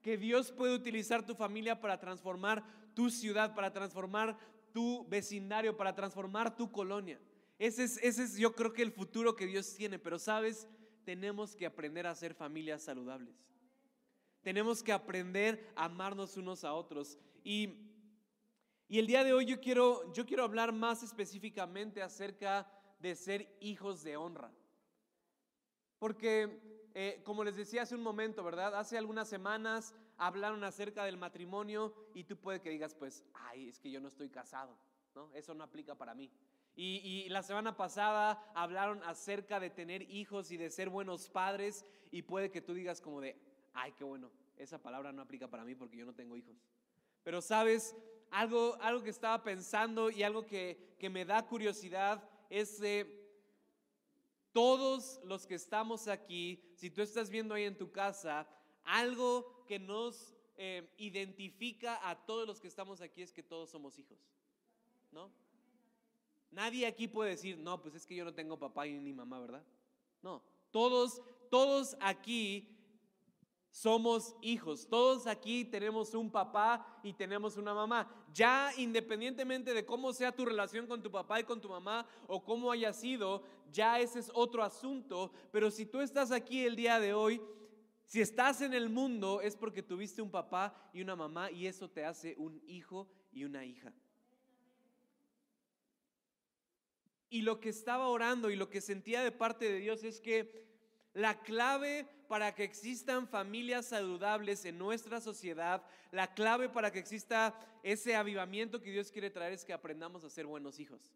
Que 0.01 0.17
Dios 0.17 0.51
puede 0.51 0.73
utilizar 0.73 1.27
tu 1.27 1.35
familia 1.35 1.79
para 1.79 1.99
transformar 1.99 2.63
tu 2.95 3.11
ciudad, 3.11 3.53
para 3.53 3.71
transformar 3.71 4.35
tu 4.73 5.07
vecindario, 5.09 5.77
para 5.77 5.93
transformar 5.93 6.57
tu 6.57 6.71
colonia. 6.71 7.19
Ese 7.59 7.83
es, 7.83 8.37
yo 8.37 8.53
creo 8.55 8.73
que 8.73 8.81
el 8.81 8.91
futuro 8.91 9.35
que 9.35 9.45
Dios 9.45 9.73
tiene, 9.75 9.99
pero 9.99 10.19
sabes, 10.19 10.67
tenemos 11.03 11.55
que 11.55 11.65
aprender 11.65 12.07
a 12.07 12.15
ser 12.15 12.33
familias 12.33 12.83
saludables. 12.83 13.35
Tenemos 14.41 14.83
que 14.83 14.91
aprender 14.91 15.71
a 15.75 15.85
amarnos 15.85 16.35
unos 16.37 16.63
a 16.63 16.73
otros. 16.73 17.17
Y, 17.43 17.89
el 18.89 19.07
día 19.07 19.23
de 19.23 19.33
hoy 19.33 19.45
yo 19.45 19.59
quiero, 19.59 20.13
yo 20.13 20.25
quiero 20.25 20.43
hablar 20.43 20.71
más 20.71 21.01
específicamente 21.01 22.03
acerca 22.03 22.67
de 22.99 23.15
ser 23.15 23.57
hijos 23.59 24.03
de 24.03 24.17
honra. 24.17 24.51
Porque, 25.97 26.89
eh, 26.93 27.21
como 27.23 27.43
les 27.43 27.55
decía 27.55 27.83
hace 27.83 27.95
un 27.95 28.03
momento, 28.03 28.43
¿verdad? 28.43 28.75
Hace 28.75 28.97
algunas 28.97 29.27
semanas 29.27 29.95
hablaron 30.17 30.63
acerca 30.63 31.05
del 31.05 31.17
matrimonio 31.17 31.93
y 32.13 32.25
tú 32.25 32.37
puedes 32.37 32.61
que 32.61 32.69
digas, 32.69 32.93
pues, 32.93 33.23
ay, 33.33 33.69
es 33.69 33.79
que 33.79 33.89
yo 33.89 33.99
no 33.99 34.09
estoy 34.09 34.29
casado, 34.29 34.77
¿no? 35.15 35.33
Eso 35.33 35.53
no 35.53 35.63
aplica 35.63 35.95
para 35.95 36.13
mí. 36.13 36.29
Y, 36.75 37.29
la 37.29 37.43
semana 37.43 37.77
pasada 37.77 38.51
hablaron 38.55 39.03
acerca 39.03 39.59
de 39.59 39.69
tener 39.69 40.01
hijos 40.09 40.51
y 40.51 40.57
de 40.57 40.69
ser 40.69 40.89
buenos 40.89 41.29
padres 41.29 41.85
y 42.11 42.23
puede 42.23 42.49
que 42.49 42.61
tú 42.61 42.73
digas 42.73 42.99
como 42.99 43.21
de, 43.21 43.37
ay, 43.73 43.91
qué 43.91 44.03
bueno, 44.03 44.31
esa 44.57 44.81
palabra 44.81 45.11
no 45.11 45.21
aplica 45.21 45.47
para 45.47 45.63
mí 45.63 45.75
porque 45.75 45.97
yo 45.97 46.05
no 46.05 46.13
tengo 46.13 46.35
hijos. 46.35 46.55
Pero 47.23 47.41
sabes, 47.41 47.95
algo, 48.31 48.75
algo 48.81 49.03
que 49.03 49.11
estaba 49.11 49.43
pensando 49.43 50.09
y 50.09 50.23
algo 50.23 50.45
que, 50.45 50.95
que 50.99 51.09
me 51.09 51.25
da 51.25 51.45
curiosidad 51.45 52.27
es 52.49 52.79
de 52.79 53.23
todos 54.51 55.19
los 55.23 55.45
que 55.45 55.55
estamos 55.55 56.07
aquí, 56.07 56.63
si 56.75 56.89
tú 56.89 57.01
estás 57.01 57.29
viendo 57.29 57.53
ahí 57.55 57.63
en 57.63 57.77
tu 57.77 57.91
casa, 57.91 58.47
algo 58.83 59.65
que 59.67 59.79
nos 59.79 60.33
eh, 60.55 60.93
identifica 60.97 62.07
a 62.07 62.25
todos 62.25 62.47
los 62.47 62.59
que 62.59 62.67
estamos 62.67 63.01
aquí 63.01 63.21
es 63.21 63.33
que 63.33 63.41
todos 63.41 63.71
somos 63.71 63.97
hijos, 63.97 64.19
¿no? 65.11 65.31
Nadie 66.53 66.85
aquí 66.85 67.07
puede 67.07 67.31
decir, 67.31 67.57
no, 67.57 67.81
pues 67.81 67.95
es 67.95 68.05
que 68.05 68.15
yo 68.15 68.23
no 68.23 68.33
tengo 68.33 68.57
papá 68.57 68.85
ni 68.85 69.11
mamá, 69.11 69.39
¿verdad? 69.39 69.63
No, 70.21 70.43
todos, 70.71 71.21
todos 71.49 71.97
aquí 71.99 72.69
somos 73.73 74.35
hijos. 74.41 74.87
Todos 74.87 75.25
aquí 75.25 75.65
tenemos 75.65 76.13
un 76.13 76.29
papá 76.29 76.99
y 77.01 77.11
tenemos 77.11 77.57
una 77.57 77.73
mamá. 77.73 78.07
Ya 78.31 78.71
independientemente 78.77 79.73
de 79.73 79.83
cómo 79.83 80.13
sea 80.13 80.31
tu 80.31 80.45
relación 80.45 80.85
con 80.85 81.01
tu 81.01 81.09
papá 81.09 81.39
y 81.39 81.43
con 81.43 81.59
tu 81.59 81.69
mamá 81.69 82.05
o 82.27 82.43
cómo 82.43 82.71
haya 82.71 82.93
sido, 82.93 83.41
ya 83.71 83.99
ese 83.99 84.19
es 84.19 84.31
otro 84.35 84.63
asunto. 84.63 85.31
Pero 85.51 85.71
si 85.71 85.87
tú 85.87 86.01
estás 86.01 86.31
aquí 86.31 86.63
el 86.63 86.75
día 86.75 86.99
de 86.99 87.15
hoy, 87.15 87.41
si 88.05 88.21
estás 88.21 88.61
en 88.61 88.75
el 88.75 88.89
mundo 88.89 89.41
es 89.41 89.55
porque 89.57 89.81
tuviste 89.81 90.21
un 90.21 90.29
papá 90.29 90.91
y 90.93 91.01
una 91.01 91.15
mamá 91.15 91.49
y 91.49 91.65
eso 91.65 91.89
te 91.89 92.05
hace 92.05 92.35
un 92.37 92.61
hijo 92.67 93.09
y 93.31 93.43
una 93.43 93.65
hija. 93.65 93.91
Y 97.33 97.41
lo 97.41 97.59
que 97.59 97.69
estaba 97.69 98.09
orando 98.09 98.51
y 98.51 98.55
lo 98.55 98.69
que 98.69 98.79
sentía 98.79 99.23
de 99.23 99.31
parte 99.31 99.65
de 99.65 99.79
Dios 99.79 100.03
es 100.03 100.21
que 100.21 100.67
la 101.15 101.41
clave 101.41 102.07
para 102.27 102.53
que 102.53 102.63
existan 102.63 103.27
familias 103.27 103.87
saludables 103.87 104.65
en 104.65 104.77
nuestra 104.77 105.19
sociedad, 105.19 105.83
la 106.11 106.35
clave 106.35 106.69
para 106.69 106.91
que 106.91 106.99
exista 106.99 107.59
ese 107.81 108.15
avivamiento 108.15 108.83
que 108.83 108.91
Dios 108.91 109.11
quiere 109.11 109.31
traer 109.31 109.53
es 109.53 109.65
que 109.65 109.73
aprendamos 109.73 110.23
a 110.23 110.29
ser 110.29 110.45
buenos 110.45 110.79
hijos. 110.79 111.11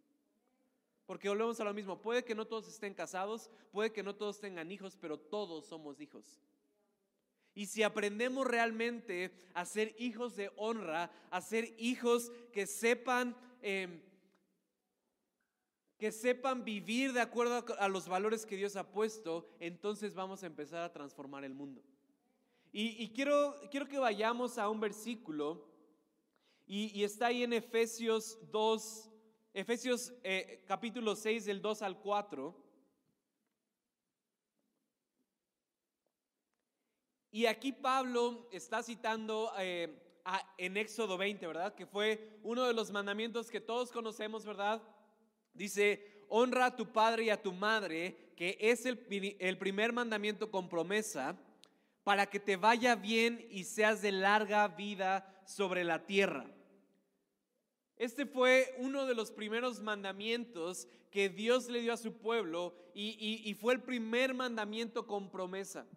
Porque 1.05 1.29
volvemos 1.29 1.59
a 1.59 1.65
lo 1.65 1.75
mismo, 1.75 2.01
puede 2.01 2.25
que 2.25 2.33
no 2.33 2.47
todos 2.47 2.67
estén 2.67 2.95
casados, 2.95 3.51
puede 3.71 3.91
que 3.91 4.01
no 4.01 4.15
todos 4.15 4.39
tengan 4.39 4.71
hijos, 4.71 4.97
pero 4.99 5.19
todos 5.19 5.67
somos 5.67 6.01
hijos. 6.01 6.41
Y 7.53 7.67
si 7.67 7.83
aprendemos 7.83 8.47
realmente 8.47 9.31
a 9.53 9.65
ser 9.65 9.93
hijos 9.99 10.35
de 10.35 10.51
honra, 10.55 11.11
a 11.29 11.41
ser 11.41 11.75
hijos 11.77 12.31
que 12.51 12.65
sepan... 12.65 13.37
Eh, 13.61 14.01
que 15.97 16.11
sepan 16.11 16.63
vivir 16.63 17.11
de 17.13 17.21
acuerdo 17.21 17.65
a 17.79 17.87
los 17.87 18.07
valores 18.07 18.45
que 18.45 18.55
Dios 18.55 18.75
ha 18.75 18.91
puesto, 18.91 19.49
entonces 19.59 20.13
vamos 20.13 20.43
a 20.43 20.47
empezar 20.47 20.83
a 20.83 20.93
transformar 20.93 21.43
el 21.43 21.53
mundo. 21.53 21.83
Y, 22.71 23.09
quiero, 23.09 23.55
quiero 23.71 23.87
que 23.87 23.97
vayamos 23.97 24.59
a 24.59 24.69
un 24.69 24.79
versículo, 24.79 25.67
y, 26.67 27.03
está 27.03 27.27
ahí 27.27 27.41
en 27.43 27.53
Efesios 27.53 28.37
2, 28.51 29.09
Efesios 29.53 30.13
eh, 30.23 30.63
capítulo 30.67 31.15
6 31.15 31.45
del 31.45 31.61
2 31.61 31.81
al 31.81 31.97
4. 31.99 32.63
Y 37.31 37.45
aquí 37.47 37.71
Pablo 37.71 38.47
está 38.51 38.83
citando 38.83 39.51
eh, 39.57 39.97
en 40.57 40.77
Éxodo 40.77 41.17
20, 41.17 41.47
¿verdad? 41.47 41.73
Que 41.73 41.87
fue 41.87 42.39
uno 42.43 42.65
de 42.65 42.73
los 42.73 42.91
mandamientos 42.91 43.49
que 43.49 43.61
todos 43.61 43.91
conocemos, 43.91 44.45
¿verdad? 44.45 44.83
Dice, 45.57 46.25
honra 46.29 46.67
a 46.67 46.75
tu 46.75 46.91
padre 46.91 47.25
y 47.25 47.29
a 47.29 47.41
tu 47.41 47.51
madre, 47.51 48.15
que 48.35 48.57
es 48.59 48.85
el, 48.85 49.05
el 49.39 49.57
primer 49.57 49.91
mandamiento 49.91 50.51
con 50.51 50.69
promesa, 50.69 51.35
para 52.03 52.27
que 52.27 52.39
te 52.39 52.55
vaya 52.55 52.95
bien 52.95 53.45
y 53.49 53.63
seas 53.63 54.01
de 54.01 54.11
larga 54.11 54.67
vida 54.67 55.41
sobre 55.45 55.83
la 55.83 56.05
tierra. 56.05 56.45
Este 57.97 58.27
fue 58.27 58.75
uno 58.77 59.07
de 59.07 59.15
los 59.15 59.31
primeros 59.31 59.81
mandamientos 59.81 60.87
que 61.09 61.29
Dios 61.29 61.67
le 61.67 61.81
dio 61.81 61.93
a 61.93 61.97
su 61.97 62.13
pueblo 62.13 62.75
y, 62.93 63.41
y 63.43 63.53
fue 63.55 63.73
el 63.73 63.81
primer 63.81 64.35
mandamiento 64.35 65.07
con 65.07 65.31
promesa. 65.31 65.87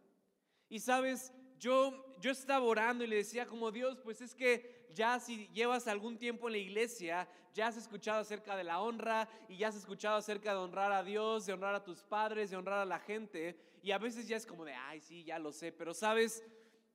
Y 0.70 0.80
sabes, 0.80 1.32
yo, 1.58 2.09
yo 2.20 2.30
estaba 2.30 2.64
orando 2.64 3.04
y 3.04 3.06
le 3.06 3.16
decía 3.16 3.46
como 3.46 3.70
Dios, 3.70 3.98
pues 4.02 4.20
es 4.20 4.34
que 4.34 4.88
ya 4.94 5.18
si 5.18 5.48
llevas 5.48 5.88
algún 5.88 6.18
tiempo 6.18 6.48
en 6.48 6.52
la 6.52 6.58
iglesia, 6.58 7.28
ya 7.54 7.68
has 7.68 7.76
escuchado 7.76 8.20
acerca 8.20 8.56
de 8.56 8.64
la 8.64 8.80
honra 8.80 9.28
y 9.48 9.56
ya 9.56 9.68
has 9.68 9.76
escuchado 9.76 10.16
acerca 10.16 10.52
de 10.52 10.58
honrar 10.58 10.92
a 10.92 11.02
Dios, 11.02 11.46
de 11.46 11.52
honrar 11.52 11.74
a 11.74 11.84
tus 11.84 12.02
padres, 12.02 12.50
de 12.50 12.56
honrar 12.56 12.80
a 12.80 12.84
la 12.84 12.98
gente. 12.98 13.58
Y 13.82 13.90
a 13.92 13.98
veces 13.98 14.28
ya 14.28 14.36
es 14.36 14.46
como 14.46 14.64
de, 14.64 14.74
ay, 14.74 15.00
sí, 15.00 15.24
ya 15.24 15.38
lo 15.38 15.52
sé, 15.52 15.72
pero 15.72 15.94
sabes, 15.94 16.44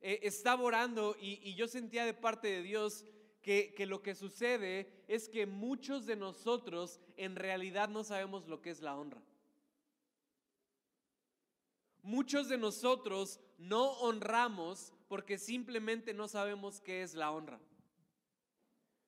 eh, 0.00 0.20
estaba 0.22 0.62
orando 0.62 1.16
y, 1.20 1.40
y, 1.42 1.54
yo 1.54 1.66
sentía 1.68 2.04
de 2.04 2.14
parte 2.14 2.48
de 2.48 2.62
Dios 2.62 3.04
que, 3.42 3.74
que 3.74 3.86
lo 3.86 4.02
que 4.02 4.14
sucede 4.14 5.04
es 5.08 5.28
que 5.28 5.46
muchos 5.46 6.06
de 6.06 6.16
nosotros 6.16 7.00
en 7.16 7.34
realidad 7.34 7.88
no 7.88 8.04
sabemos 8.04 8.46
lo 8.46 8.60
que 8.60 8.70
es 8.70 8.82
la 8.82 8.96
honra. 8.96 9.22
Muchos 12.02 12.48
de 12.48 12.58
nosotros 12.58 13.40
no 13.58 13.90
honramos 13.98 14.92
porque 15.08 15.38
simplemente 15.38 16.14
no 16.14 16.28
sabemos 16.28 16.80
qué 16.80 17.02
es 17.02 17.14
la 17.14 17.30
honra. 17.30 17.60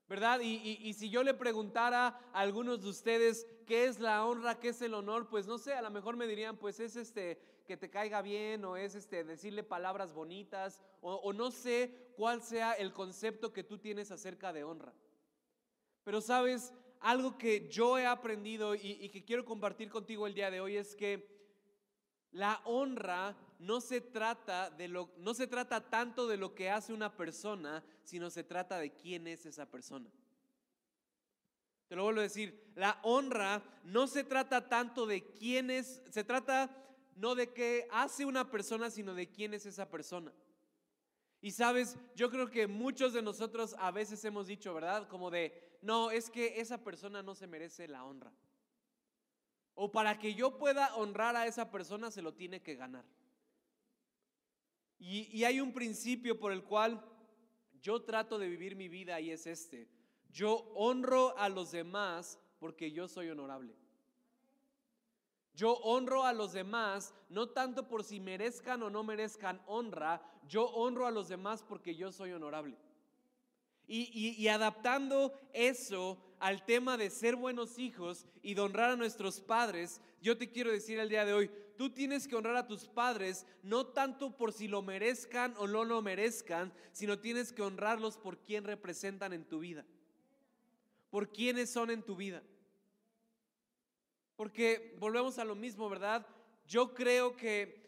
¿Verdad? 0.09 0.41
Y, 0.41 0.95
si 0.95 1.11
yo 1.11 1.23
le 1.23 1.35
preguntara 1.35 2.07
a 2.33 2.41
algunos 2.41 2.81
de 2.81 2.89
ustedes 2.89 3.47
qué 3.67 3.85
es 3.85 4.01
la 4.01 4.25
honra, 4.25 4.59
qué 4.59 4.69
es 4.71 4.81
el 4.81 4.95
honor, 4.95 5.29
pues 5.29 5.47
no 5.47 5.59
sé, 5.59 5.75
a 5.75 5.83
lo 5.83 5.91
mejor 5.91 6.17
me 6.17 6.27
dirían, 6.27 6.57
pues 6.57 6.81
es 6.81 6.97
este 6.97 7.39
que 7.67 7.77
te 7.77 7.91
caiga 7.91 8.23
bien 8.23 8.65
o 8.65 8.79
es 8.79 8.95
este 8.95 9.23
decirle 9.23 9.63
palabras 9.63 10.15
bonitas 10.15 10.81
o, 11.03 11.35
no 11.35 11.51
sé 11.51 12.13
cuál 12.17 12.43
sea 12.43 12.73
el 12.73 12.95
concepto 12.95 13.53
que 13.53 13.63
tú 13.63 13.77
tienes 13.77 14.11
acerca 14.11 14.55
de 14.55 14.65
honra. 14.65 14.95
Pero 16.05 16.23
sabes, 16.23 16.73
algo 17.01 17.37
que 17.37 17.69
yo 17.69 17.99
he 17.99 18.07
aprendido 18.07 18.75
y 18.75 19.11
que 19.11 19.23
quiero 19.23 19.45
compartir 19.45 19.91
contigo 19.91 20.27
el 20.27 20.35
día 20.35 20.51
de 20.51 20.63
hoy 20.63 20.77
es 20.77 20.97
que 20.97 21.38
la 22.33 22.61
honra 22.65 23.37
no 23.59 23.81
se 23.81 24.01
trata 24.01 24.71
de 24.71 24.89
lo 24.89 25.11
no 25.19 25.35
se 25.35 25.47
trata 25.47 25.89
tanto 25.89 26.27
de 26.27 26.37
lo 26.37 26.55
que 26.55 26.71
hace 26.71 26.93
una 26.93 27.17
persona, 27.17 27.83
sino 28.05 28.31
se 28.31 28.45
trata 28.45 28.79
de 28.79 28.93
quién 28.93 29.27
es 29.27 29.47
esa 29.47 29.67
persona. 29.67 30.11
Te 31.89 31.97
lo 31.97 32.05
vuelvo 32.05 32.21
a 32.21 32.25
decir, 32.25 32.71
la 32.75 33.01
honra 33.03 33.63
no 33.85 34.07
se 34.07 34.23
trata 34.23 34.69
tanto 34.69 35.07
de 35.07 35.25
quién 35.33 35.71
es, 35.71 36.03
se 36.11 36.23
trata 36.23 36.71
no 37.17 37.35
de 37.35 37.53
qué 37.53 37.89
hace 37.91 38.27
una 38.27 38.51
persona, 38.51 38.91
sino 38.91 39.15
de 39.15 39.31
quién 39.31 39.55
es 39.55 39.65
esa 39.65 39.89
persona. 39.91 40.33
Y 41.41 41.53
sabes, 41.53 41.97
yo 42.15 42.31
creo 42.31 42.51
que 42.51 42.67
muchos 42.67 43.13
de 43.13 43.23
nosotros 43.23 43.75
a 43.79 43.91
veces 43.91 44.25
hemos 44.25 44.47
dicho, 44.47 44.75
¿verdad? 44.75 45.09
Como 45.09 45.31
de, 45.31 45.79
no, 45.83 46.11
es 46.11 46.31
que 46.31 46.61
esa 46.61 46.79
persona 46.85 47.23
no 47.23 47.35
se 47.35 47.47
merece 47.47 47.89
la 47.89 48.05
honra. 48.05 48.33
O 49.81 49.93
para 49.93 50.19
que 50.19 50.35
yo 50.35 50.59
pueda 50.59 50.97
honrar 50.97 51.37
a 51.37 51.47
esa 51.47 51.71
persona 51.71 52.11
se 52.11 52.21
lo 52.21 52.35
tiene 52.35 52.61
que 52.61 52.75
ganar. 52.75 53.05
Y, 54.99 55.45
hay 55.45 55.61
un 55.61 55.73
principio 55.73 56.37
por 56.41 56.51
el 56.51 56.65
cual 56.65 57.01
yo 57.81 58.03
trato 58.03 58.41
de 58.41 58.49
vivir 58.49 58.75
mi 58.75 58.89
vida 58.89 59.21
y 59.21 59.31
es 59.31 59.47
este. 59.47 59.89
Yo 60.33 60.73
honro 60.75 61.39
a 61.39 61.49
los 61.49 61.71
demás 61.71 62.41
porque 62.59 62.91
yo 62.91 63.07
soy 63.07 63.29
honorable. 63.29 63.73
Yo 65.55 65.75
honro 65.75 66.25
a 66.25 66.33
los 66.33 66.53
demás 66.53 67.15
no 67.29 67.51
tanto 67.51 67.87
por 67.87 68.03
si 68.03 68.19
merezcan 68.19 68.83
o 68.83 68.91
no 68.91 69.05
merezcan 69.05 69.63
honra, 69.67 70.21
yo 70.49 70.67
honro 70.71 71.07
a 71.07 71.13
los 71.13 71.29
demás 71.29 71.63
porque 71.63 71.95
yo 71.95 72.11
soy 72.11 72.33
honorable. 72.33 72.77
Y, 73.87 74.49
adaptando 74.49 75.33
eso 75.53 76.19
al 76.41 76.65
tema 76.65 76.97
de 76.97 77.11
ser 77.11 77.37
buenos 77.37 77.79
hijos 77.79 78.27
y 78.43 78.55
de 78.55 78.61
honrar 78.61 78.91
a 78.91 78.97
nuestros 78.97 79.41
padres, 79.41 80.01
yo 80.21 80.37
te 80.37 80.51
quiero 80.51 80.71
decir 80.71 80.99
el 80.99 81.09
día 81.09 81.25
de 81.25 81.33
hoy, 81.33 81.51
tú 81.77 81.91
tienes 81.91 82.27
que 82.27 82.37
honrar 82.37 82.57
a 82.57 82.67
tus 82.67 82.89
padres 82.89 83.47
no 83.63 83.87
tanto 83.87 84.37
por 84.37 84.53
si 84.53 84.69
lo 84.69 84.83
merezcan 84.83 85.55
o 85.59 85.67
no 85.67 85.85
lo 85.85 86.03
merezcan, 86.03 86.73
sino 86.93 87.19
tienes 87.19 87.53
que 87.53 87.63
honrarlos 87.63 88.17
por 88.17 88.39
quién 88.39 88.65
representan 88.65 89.33
en 89.33 89.45
tu 89.45 89.61
vida, 89.61 89.85
por 91.11 91.31
quiénes 91.31 91.71
son 91.71 91.91
en 91.91 92.03
tu 92.03 92.17
vida. 92.17 92.43
Porque 94.37 94.95
volvemos 94.99 95.39
a 95.39 95.45
lo 95.45 95.55
mismo, 95.55 95.89
¿verdad? 95.89 96.27
Yo 96.67 96.95
creo 96.95 97.37
que 97.37 97.88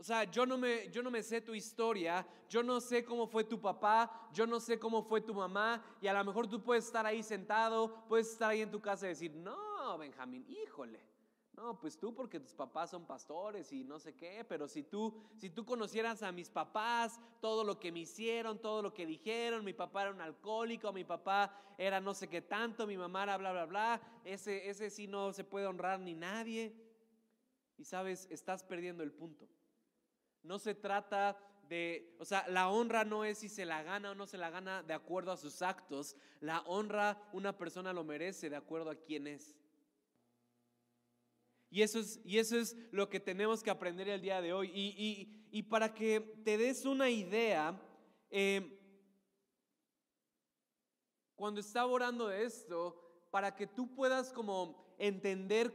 o 0.00 0.02
sea, 0.02 0.24
yo 0.24 0.46
no, 0.46 0.56
me, 0.56 0.88
yo 0.88 1.02
no 1.02 1.10
me 1.10 1.22
sé 1.22 1.42
tu 1.42 1.54
historia, 1.54 2.26
yo 2.48 2.62
no 2.62 2.80
sé 2.80 3.04
cómo 3.04 3.26
fue 3.26 3.44
tu 3.44 3.60
papá, 3.60 4.30
yo 4.32 4.46
no 4.46 4.58
sé 4.58 4.78
cómo 4.78 5.02
fue 5.02 5.20
tu 5.20 5.34
mamá, 5.34 5.84
y 6.00 6.06
a 6.06 6.14
lo 6.14 6.24
mejor 6.24 6.48
tú 6.48 6.62
puedes 6.62 6.86
estar 6.86 7.04
ahí 7.04 7.22
sentado, 7.22 8.06
puedes 8.08 8.32
estar 8.32 8.48
ahí 8.48 8.62
en 8.62 8.70
tu 8.70 8.80
casa 8.80 9.04
y 9.04 9.10
decir, 9.10 9.36
no, 9.36 9.98
Benjamín, 9.98 10.46
híjole. 10.48 11.04
No, 11.52 11.78
pues 11.78 11.98
tú 11.98 12.14
porque 12.14 12.40
tus 12.40 12.54
papás 12.54 12.88
son 12.88 13.04
pastores 13.04 13.70
y 13.74 13.84
no 13.84 13.98
sé 13.98 14.14
qué, 14.14 14.42
pero 14.48 14.66
si 14.68 14.84
tú, 14.84 15.12
si 15.36 15.50
tú 15.50 15.66
conocieras 15.66 16.22
a 16.22 16.32
mis 16.32 16.48
papás, 16.48 17.20
todo 17.42 17.62
lo 17.62 17.78
que 17.78 17.92
me 17.92 17.98
hicieron, 17.98 18.58
todo 18.58 18.80
lo 18.80 18.94
que 18.94 19.04
dijeron, 19.04 19.62
mi 19.66 19.74
papá 19.74 20.02
era 20.02 20.12
un 20.12 20.22
alcohólico, 20.22 20.94
mi 20.94 21.04
papá 21.04 21.54
era 21.76 22.00
no 22.00 22.14
sé 22.14 22.26
qué 22.26 22.40
tanto, 22.40 22.86
mi 22.86 22.96
mamá 22.96 23.24
era 23.24 23.36
bla, 23.36 23.52
bla, 23.52 23.66
bla, 23.66 24.00
ese, 24.24 24.70
ese 24.70 24.88
sí 24.88 25.06
no 25.06 25.34
se 25.34 25.44
puede 25.44 25.66
honrar 25.66 26.00
ni 26.00 26.14
nadie. 26.14 26.74
Y 27.76 27.84
sabes, 27.84 28.26
estás 28.30 28.64
perdiendo 28.64 29.02
el 29.02 29.12
punto. 29.12 29.46
No 30.42 30.58
se 30.58 30.74
trata 30.74 31.36
de, 31.68 32.16
o 32.18 32.24
sea, 32.24 32.46
la 32.48 32.68
honra 32.68 33.04
no 33.04 33.24
es 33.24 33.38
si 33.38 33.48
se 33.48 33.64
la 33.64 33.82
gana 33.82 34.10
o 34.10 34.14
no 34.14 34.26
se 34.26 34.38
la 34.38 34.50
gana 34.50 34.82
de 34.82 34.94
acuerdo 34.94 35.32
a 35.32 35.36
sus 35.36 35.62
actos. 35.62 36.16
La 36.40 36.60
honra 36.62 37.22
una 37.32 37.56
persona 37.56 37.92
lo 37.92 38.04
merece 38.04 38.50
de 38.50 38.56
acuerdo 38.56 38.90
a 38.90 38.96
quién 38.96 39.26
es. 39.26 39.56
Y 41.70 41.82
eso 41.82 42.00
es, 42.00 42.20
y 42.24 42.38
eso 42.38 42.58
es 42.58 42.76
lo 42.90 43.08
que 43.08 43.20
tenemos 43.20 43.62
que 43.62 43.70
aprender 43.70 44.08
el 44.08 44.20
día 44.20 44.40
de 44.40 44.52
hoy. 44.52 44.70
Y, 44.74 45.62
para 45.64 45.94
que 45.94 46.20
te 46.44 46.58
des 46.58 46.84
una 46.84 47.08
idea, 47.08 47.80
eh, 48.30 48.76
cuando 51.36 51.60
estaba 51.60 51.86
orando 51.86 52.26
de 52.26 52.44
esto, 52.44 53.00
para 53.30 53.54
que 53.54 53.68
tú 53.68 53.94
puedas 53.94 54.32
como 54.32 54.94
entender 54.98 55.72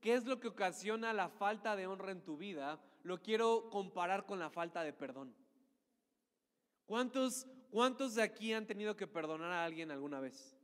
qué 0.00 0.14
es 0.14 0.24
lo 0.24 0.38
que 0.38 0.48
ocasiona 0.48 1.12
la 1.12 1.28
falta 1.28 1.74
de 1.74 1.88
honra 1.88 2.12
en 2.12 2.22
tu 2.22 2.36
vida, 2.36 2.80
lo 3.02 3.20
quiero 3.20 3.68
comparar 3.70 4.26
con 4.26 4.38
la 4.38 4.50
falta 4.50 4.82
de 4.82 4.92
perdón. 4.92 5.34
¿Cuántos, 6.86 7.46
¿Cuántos 7.70 8.14
de 8.14 8.22
aquí 8.22 8.52
han 8.52 8.66
tenido 8.66 8.96
que 8.96 9.06
perdonar 9.06 9.50
a 9.52 9.64
alguien 9.64 9.90
alguna 9.90 10.20
vez? 10.20 10.56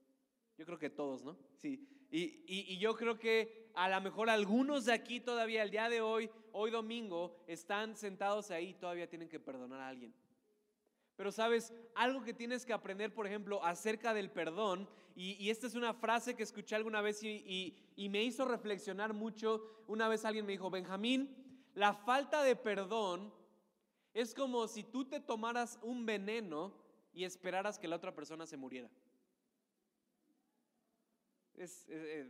Yo 0.57 0.67
creo 0.67 0.79
que 0.79 0.91
todos, 0.91 1.23
¿no? 1.23 1.37
Sí. 1.57 1.89
Y, 2.11 2.43
y, 2.47 2.79
yo 2.79 2.95
creo 2.97 3.19
que 3.19 3.71
a 3.75 3.89
lo 3.89 4.01
mejor 4.01 4.31
algunos 4.31 4.87
de 4.87 4.93
aquí 4.93 5.21
todavía, 5.21 5.63
el 5.63 5.71
día 5.71 5.91
de 5.91 6.01
hoy, 6.01 6.31
hoy 6.53 6.71
domingo, 6.71 7.37
están 7.47 7.97
sentados 7.97 8.51
ahí 8.51 8.71
y 8.71 8.75
todavía 8.75 9.09
tienen 9.09 9.29
que 9.29 9.39
perdonar 9.39 9.81
a 9.81 9.89
alguien. 9.89 10.15
Pero 11.17 11.31
sabes, 11.33 11.75
algo 11.95 12.23
que 12.23 12.33
tienes 12.33 12.65
que 12.65 12.73
aprender, 12.73 13.13
por 13.13 13.27
ejemplo, 13.27 13.63
acerca 13.63 14.15
del 14.15 14.31
perdón, 14.31 14.89
y, 15.15 15.33
y 15.33 15.51
esta 15.51 15.67
es 15.67 15.75
una 15.75 15.93
frase 15.93 16.37
que 16.37 16.45
escuché 16.45 16.77
alguna 16.77 17.01
vez 17.01 17.25
y, 17.25 17.75
y, 17.97 18.09
me 18.09 18.23
hizo 18.23 18.45
reflexionar 18.45 19.13
mucho. 19.13 19.83
Una 19.89 20.07
vez 20.07 20.25
alguien 20.25 20.47
me 20.47 20.53
dijo, 20.53 20.71
Benjamín, 20.71 21.48
la 21.79 21.95
falta 21.95 22.43
de 22.43 22.57
perdón 22.57 23.33
es 24.13 24.35
como 24.35 24.67
si 24.67 24.83
tú 24.83 25.05
te 25.05 25.21
tomaras 25.21 25.79
un 25.81 26.05
veneno 26.05 26.75
y 27.13 27.23
esperaras 27.23 27.79
que 27.79 27.87
la 27.87 27.95
otra 27.95 28.13
persona 28.13 28.47
se 28.47 28.57
muriera. 28.57 28.91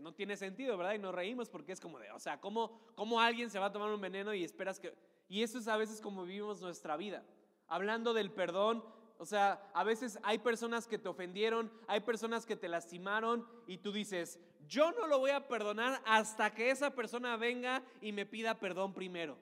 no 0.01 0.13
tiene 0.13 0.37
sentido, 0.37 0.77
¿verdad? 0.77 0.95
Y 0.95 0.99
nos 0.99 1.15
reímos 1.15 1.49
porque 1.49 1.73
es 1.73 1.81
como 1.81 1.99
de, 1.99 2.11
o 2.11 2.19
sea, 2.19 2.39
¿cómo, 2.39 2.79
¿cómo 2.95 3.21
alguien 3.21 3.49
se 3.49 3.59
va 3.59 3.67
a 3.67 3.73
tomar 3.73 3.91
un 3.91 4.01
veneno 4.03 4.35
y 4.35 4.45
esperas 4.45 4.79
que... 4.79 4.95
Y 5.31 5.43
eso 5.43 5.59
es 5.59 5.67
a 5.67 5.79
veces 5.79 6.03
como 6.03 6.25
vivimos 6.25 6.61
nuestra 6.61 6.99
vida. 6.99 7.25
Hablando 7.69 8.13
del 8.13 8.31
perdón, 8.31 8.85
o 9.17 9.25
sea, 9.25 9.71
a 9.73 9.83
veces 9.83 10.19
hay 10.25 10.39
personas 10.41 10.87
que 10.87 10.99
te 10.99 11.09
ofendieron, 11.09 11.73
hay 11.87 12.01
personas 12.01 12.45
que 12.45 12.57
te 12.57 12.69
lastimaron 12.69 13.49
y 13.67 13.79
tú 13.79 13.93
dices, 13.93 14.39
yo 14.69 14.93
no 14.93 15.07
lo 15.07 15.19
voy 15.19 15.31
a 15.31 15.49
perdonar 15.49 16.01
hasta 16.05 16.55
que 16.55 16.71
esa 16.71 16.95
persona 16.95 17.37
venga 17.37 17.83
y 18.01 18.13
me 18.13 18.27
pida 18.27 18.61
perdón 18.61 18.93
primero. 18.93 19.39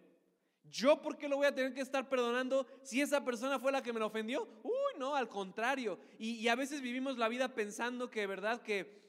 ¿Yo 0.70 1.00
por 1.02 1.16
qué 1.16 1.28
lo 1.28 1.36
voy 1.36 1.46
a 1.46 1.54
tener 1.54 1.74
que 1.74 1.80
estar 1.80 2.08
perdonando 2.08 2.66
si 2.82 3.00
esa 3.00 3.24
persona 3.24 3.58
fue 3.58 3.72
la 3.72 3.82
que 3.82 3.92
me 3.92 4.00
lo 4.00 4.06
ofendió? 4.06 4.48
Uy, 4.62 4.98
no, 4.98 5.14
al 5.14 5.28
contrario. 5.28 5.98
Y, 6.18 6.46
a 6.48 6.54
veces 6.54 6.80
vivimos 6.80 7.18
la 7.18 7.28
vida 7.28 7.54
pensando 7.54 8.10
que, 8.10 8.26
¿verdad? 8.26 8.62
Que 8.62 9.04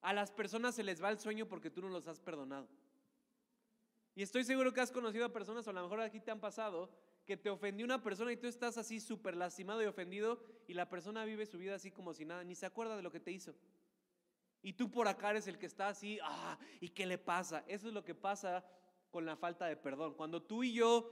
a 0.00 0.12
las 0.12 0.30
personas 0.30 0.74
se 0.74 0.84
les 0.84 1.02
va 1.02 1.10
el 1.10 1.18
sueño 1.18 1.46
porque 1.46 1.70
tú 1.70 1.80
no 1.80 1.88
los 1.88 2.06
has 2.06 2.20
perdonado. 2.20 2.68
Y 4.14 4.22
estoy 4.22 4.44
seguro 4.44 4.72
que 4.72 4.80
has 4.80 4.92
conocido 4.92 5.26
a 5.26 5.32
personas, 5.32 5.66
o 5.66 5.70
a 5.70 5.72
lo 5.72 5.82
mejor 5.82 6.00
aquí 6.00 6.20
te 6.20 6.30
han 6.30 6.40
pasado, 6.40 6.90
que 7.26 7.36
te 7.36 7.50
ofendió 7.50 7.84
una 7.84 8.02
persona 8.02 8.32
y 8.32 8.36
tú 8.36 8.46
estás 8.46 8.78
así 8.78 9.00
súper 9.00 9.36
lastimado 9.36 9.82
y 9.82 9.86
ofendido 9.86 10.40
y 10.68 10.74
la 10.74 10.88
persona 10.88 11.24
vive 11.24 11.44
su 11.44 11.58
vida 11.58 11.74
así 11.74 11.90
como 11.90 12.14
si 12.14 12.24
nada, 12.24 12.44
ni 12.44 12.54
se 12.54 12.66
acuerda 12.66 12.96
de 12.96 13.02
lo 13.02 13.10
que 13.10 13.20
te 13.20 13.32
hizo. 13.32 13.54
Y 14.62 14.72
tú 14.72 14.90
por 14.90 15.08
acá 15.08 15.30
eres 15.30 15.46
el 15.46 15.58
que 15.58 15.66
está 15.66 15.88
así, 15.88 16.18
ah, 16.22 16.58
¿y 16.80 16.88
qué 16.88 17.06
le 17.06 17.18
pasa? 17.18 17.64
Eso 17.68 17.88
es 17.88 17.94
lo 17.94 18.04
que 18.04 18.14
pasa 18.14 18.64
con 19.10 19.24
la 19.24 19.36
falta 19.36 19.66
de 19.66 19.76
perdón. 19.76 20.14
Cuando 20.14 20.42
tú 20.42 20.64
y 20.64 20.72
yo 20.72 21.08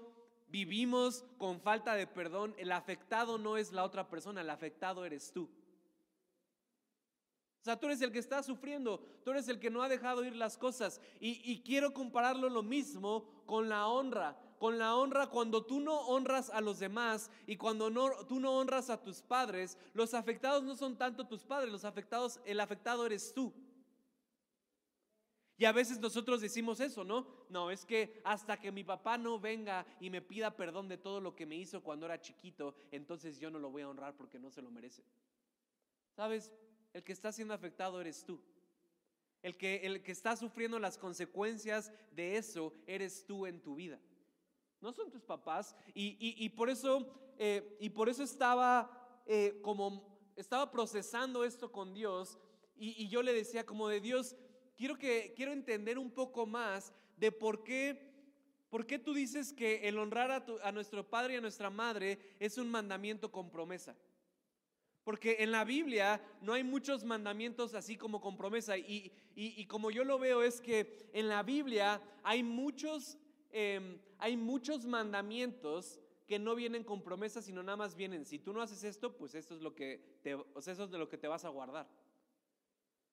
vivimos 0.49 1.25
con 1.39 1.61
falta 1.61 1.95
de 1.95 2.07
perdón, 2.07 2.55
el 2.59 2.73
afectado 2.73 3.39
no 3.39 3.57
es 3.57 3.73
la 3.73 3.85
otra 3.85 4.09
persona, 4.09 4.41
el 4.41 4.51
afectado 4.51 5.05
eres 5.05 5.33
tú. 5.33 5.45
O 5.45 7.65
sea, 7.65 7.81
tú 7.81 7.87
eres 7.87 8.03
el 8.03 8.13
que 8.13 8.19
está 8.19 8.43
sufriendo, 8.43 8.99
tú 9.25 9.31
eres 9.31 9.49
el 9.49 9.59
que 9.59 9.71
no 9.71 9.83
ha 9.83 9.89
dejado 9.89 10.23
ir 10.23 10.37
las 10.37 10.59
cosas. 10.59 11.01
Y, 11.19 11.63
quiero 11.63 11.95
compararlo 11.95 12.51
lo 12.51 12.63
mismo 12.63 13.43
con 13.47 13.71
la 13.71 13.87
honra. 13.87 14.37
Con 14.65 14.79
la 14.79 14.97
honra, 14.97 15.27
cuando 15.27 15.63
tú 15.63 15.79
no 15.79 16.07
honras 16.07 16.49
a 16.49 16.63
los 16.63 16.79
demás 16.79 17.31
y 17.47 17.59
cuando 17.59 17.91
no, 17.91 18.25
tú 18.25 18.41
no 18.41 18.57
honras 18.57 18.89
a 18.89 19.03
tus 19.03 19.21
padres, 19.21 19.77
los 19.93 20.15
afectados 20.15 20.63
no 20.63 20.75
son 20.75 20.97
tanto 20.97 21.27
tus 21.27 21.45
padres, 21.45 21.71
los 21.71 21.85
afectados, 21.85 22.41
el 22.47 22.59
afectado 22.59 23.05
eres 23.05 23.35
tú. 23.35 23.53
Y 25.59 25.67
a 25.67 25.73
veces 25.73 26.01
nosotros 26.01 26.41
decimos 26.41 26.81
eso, 26.81 27.05
¿no? 27.05 27.27
No, 27.51 27.71
es 27.71 27.85
que 27.85 28.23
hasta 28.25 28.59
que 28.59 28.73
mi 28.73 28.85
papá 28.85 29.19
no 29.19 29.39
venga 29.39 29.85
y 30.01 30.09
me 30.09 30.23
pida 30.23 30.57
perdón 30.57 30.89
de 30.89 30.97
todo 30.97 31.21
lo 31.21 31.37
que 31.37 31.45
me 31.45 31.57
hizo 31.57 31.83
cuando 31.83 32.07
era 32.07 32.19
chiquito, 32.19 32.75
entonces 32.91 33.39
yo 33.39 33.51
no 33.51 33.59
lo 33.59 33.71
voy 33.71 33.83
a 33.83 33.91
honrar 33.91 34.17
porque 34.17 34.39
no 34.39 34.51
se 34.51 34.63
lo 34.63 34.71
merece. 34.71 35.05
¿Sabes? 36.17 36.51
El 36.95 37.05
que 37.05 37.13
está 37.13 37.33
siendo 37.33 37.53
afectado 37.53 38.01
eres 38.01 38.25
tú. 38.25 38.41
El 39.43 39.59
que, 39.59 39.83
el 39.85 40.03
que 40.03 40.13
está 40.13 40.37
sufriendo 40.37 40.79
las 40.79 40.97
consecuencias 40.97 41.93
de 42.13 42.39
eso 42.39 42.73
eres 42.87 43.27
tú 43.27 43.45
en 43.45 43.61
tu 43.61 43.75
vida. 43.75 44.01
No 44.85 44.93
son 44.93 45.11
tus 45.11 45.25
papás. 45.25 45.75
Y, 45.95 46.47
por, 46.51 46.69
eso, 46.69 47.09
eh, 47.39 47.77
y 47.81 47.89
por 47.89 48.11
eso 48.11 48.23
estaba 48.23 49.23
eh, 49.25 49.59
como, 49.63 50.31
estaba 50.37 50.71
procesando 50.71 51.43
esto 51.43 51.73
con 51.73 51.95
Dios. 51.95 52.39
Y, 52.77 53.09
yo 53.09 53.23
le 53.23 53.33
decía 53.33 53.65
como 53.65 53.89
de 53.89 54.03
Dios, 54.03 54.37
quiero, 54.77 54.99
que, 54.99 55.33
quiero 55.35 55.53
entender 55.53 55.99
un 55.99 56.11
poco 56.11 56.45
más 56.45 56.93
de 57.17 57.33
por 57.33 57.65
qué 57.65 58.13
¿Por 58.69 58.87
qué 58.89 58.99
tú 58.99 59.15
dices 59.15 59.53
que 59.53 59.87
el 59.87 59.97
honrar 59.99 60.33
a, 60.33 60.45
a, 60.65 60.73
nuestro 60.73 61.09
padre 61.09 61.35
y 61.35 61.37
a 61.37 61.41
nuestra 61.41 61.71
madre 61.71 62.19
es 62.41 62.59
un 62.59 62.69
mandamiento 62.69 63.31
con 63.31 63.49
promesa? 63.49 63.95
Porque 65.05 65.37
en 65.41 65.53
la 65.53 65.65
Biblia 65.65 66.21
no 66.41 66.55
hay 66.55 66.65
muchos 66.65 67.05
mandamientos 67.05 67.75
así 67.75 67.97
como 67.97 68.23
con 68.23 68.37
promesa. 68.39 68.77
Y, 68.79 69.67
como 69.69 69.91
yo 69.91 70.03
lo 70.03 70.19
veo 70.19 70.43
es 70.43 70.61
que 70.61 71.11
en 71.13 71.29
la 71.29 71.43
Biblia 71.43 72.03
hay 72.23 72.43
muchos, 72.43 73.19
em, 73.55 73.99
hay 74.19 74.37
muchos 74.37 74.85
mandamientos 74.85 76.01
que 76.27 76.39
no 76.39 76.55
vienen 76.55 76.85
con 76.85 77.03
promesa, 77.03 77.41
sino 77.41 77.63
nada 77.63 77.77
más 77.77 77.95
vienen. 77.95 78.25
Si 78.25 78.39
tú 78.39 78.53
no 78.53 78.61
haces 78.61 78.83
esto, 78.85 79.17
pues 79.17 79.35
esto 79.35 79.55
es 79.55 79.63
lo 79.63 79.75
que 79.75 80.19
te, 80.23 80.33
eso 80.33 80.85
es 80.85 80.91
de 80.91 80.99
lo 80.99 81.09
que 81.09 81.19
te 81.19 81.29
vas 81.29 81.45
a 81.45 81.51
guardar. 81.51 81.89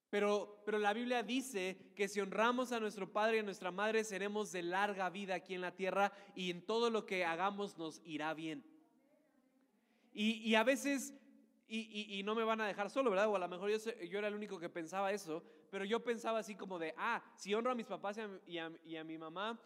Pero, 0.10 0.62
pero 0.66 0.78
la 0.80 0.94
Biblia 0.94 1.24
dice 1.24 1.94
que 1.96 2.08
si 2.08 2.20
honramos 2.20 2.72
a 2.72 2.80
nuestro 2.80 3.12
Padre 3.12 3.38
y 3.38 3.40
a 3.40 3.44
nuestra 3.44 3.72
Madre, 3.72 4.04
seremos 4.04 4.52
de 4.52 4.64
larga 4.64 5.10
vida 5.10 5.36
aquí 5.36 5.54
en 5.54 5.62
la 5.62 5.76
tierra 5.76 6.12
y 6.36 6.52
en 6.52 6.66
todo 6.66 6.90
lo 6.90 7.06
que 7.06 7.24
hagamos 7.24 7.78
nos 7.78 8.02
irá 8.04 8.34
bien. 8.34 8.66
Y, 10.14 10.50
y 10.50 10.56
a 10.56 10.64
veces 10.64 11.14
y, 11.74 12.22
no 12.24 12.36
me 12.36 12.44
van 12.44 12.60
a 12.60 12.68
dejar 12.68 12.90
solo, 12.90 13.10
¿verdad? 13.10 13.30
O 13.30 13.36
a 13.38 13.40
lo 13.40 13.48
mejor 13.48 13.70
yo, 13.70 13.78
yo, 13.78 14.20
era 14.20 14.28
el 14.28 14.36
único 14.36 14.60
que 14.60 14.68
pensaba 14.68 15.14
eso, 15.14 15.42
pero 15.70 15.86
yo 15.86 16.04
pensaba 16.04 16.40
así 16.40 16.56
como 16.56 16.78
de, 16.78 16.94
ah, 16.98 17.24
si 17.36 17.54
honro 17.54 17.72
a 17.72 17.76
mis 17.76 17.86
papás 17.86 18.20
y 18.46 18.58
a, 18.58 19.04
mi 19.06 19.18
mamá, 19.18 19.58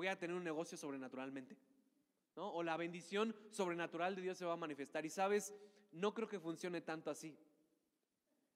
voy 0.00 0.06
a 0.06 0.18
tener 0.18 0.34
un 0.34 0.42
negocio 0.42 0.78
sobrenaturalmente. 0.78 1.54
¿no? 2.34 2.50
O 2.54 2.62
la 2.62 2.78
bendición 2.78 3.36
sobrenatural 3.50 4.16
de 4.16 4.22
Dios 4.22 4.38
se 4.38 4.46
va 4.46 4.54
a 4.54 4.56
manifestar. 4.56 5.04
Y 5.04 5.10
sabes, 5.10 5.52
no 5.92 6.14
creo 6.14 6.26
que 6.26 6.40
funcione 6.40 6.80
tanto 6.80 7.10
así. 7.10 7.36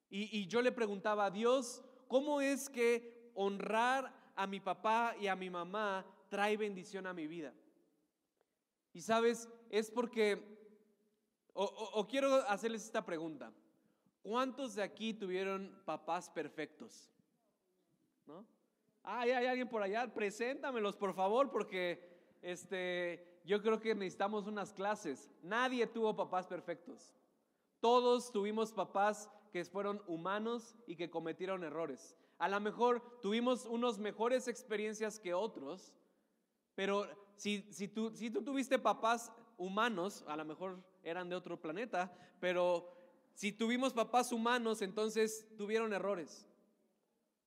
Y, 0.09 0.46
yo 0.46 0.62
le 0.62 0.72
preguntaba 0.72 1.26
a 1.26 1.30
Dios, 1.30 1.85
¿cómo 2.09 2.40
es 2.40 2.70
que 2.70 3.30
honrar 3.35 4.11
a 4.35 4.46
mi 4.46 4.59
papá 4.59 5.14
y 5.20 5.26
a 5.26 5.37
mi 5.37 5.50
mamá 5.50 6.07
trae 6.30 6.57
bendición 6.57 7.07
a 7.07 7.12
mi 7.12 7.26
vida? 7.26 7.52
Y 8.94 9.02
sabes, 9.02 9.46
es 9.68 9.90
porque 9.90 10.40
o, 11.52 12.07
quiero 12.09 12.37
hacerles 12.48 12.85
esta 12.85 13.04
pregunta. 13.04 13.52
¿Cuántos 14.22 14.76
de 14.76 14.83
aquí 14.83 15.12
tuvieron 15.12 15.83
papás 15.85 16.30
perfectos? 16.30 17.11
¿No? 18.26 18.46
Ah, 19.04 19.20
hay 19.20 19.32
alguien 19.32 19.68
por 19.68 19.82
allá, 19.82 20.12
preséntamelos 20.12 20.96
por 20.96 21.14
favor, 21.14 21.50
porque 21.50 22.02
este, 22.40 23.40
yo 23.44 23.60
creo 23.60 23.78
que 23.78 23.94
necesitamos 23.94 24.46
unas 24.46 24.72
clases. 24.72 25.30
Nadie 25.42 25.86
tuvo 25.86 26.16
papás 26.16 26.46
perfectos. 26.46 27.14
Todos 27.80 28.32
tuvimos 28.32 28.72
papás 28.72 29.30
que 29.52 29.62
fueron 29.66 30.02
humanos 30.06 30.74
y 30.86 30.96
que 30.96 31.10
cometieron 31.10 31.64
errores. 31.64 32.16
A 32.38 32.48
lo 32.48 32.58
mejor 32.60 33.02
tuvimos 33.20 33.66
unos 33.66 33.98
mejores 33.98 34.48
experiencias 34.48 35.20
que 35.20 35.34
otros, 35.34 35.92
pero 36.74 37.06
si, 37.36 37.62
si, 37.70 37.88
tú, 37.88 38.10
si 38.14 38.30
tú 38.30 38.42
tuviste 38.42 38.78
papás 38.78 39.30
humanos, 39.58 40.24
a 40.26 40.36
lo 40.36 40.46
mejor 40.46 40.82
eran 41.02 41.28
de 41.28 41.36
otro 41.36 41.60
planeta, 41.60 42.10
pero 42.40 42.90
si 43.34 43.52
tuvimos 43.52 43.92
papás 43.92 44.32
humanos, 44.32 44.80
entonces 44.80 45.46
tuvieron 45.58 45.92
errores. 45.92 46.48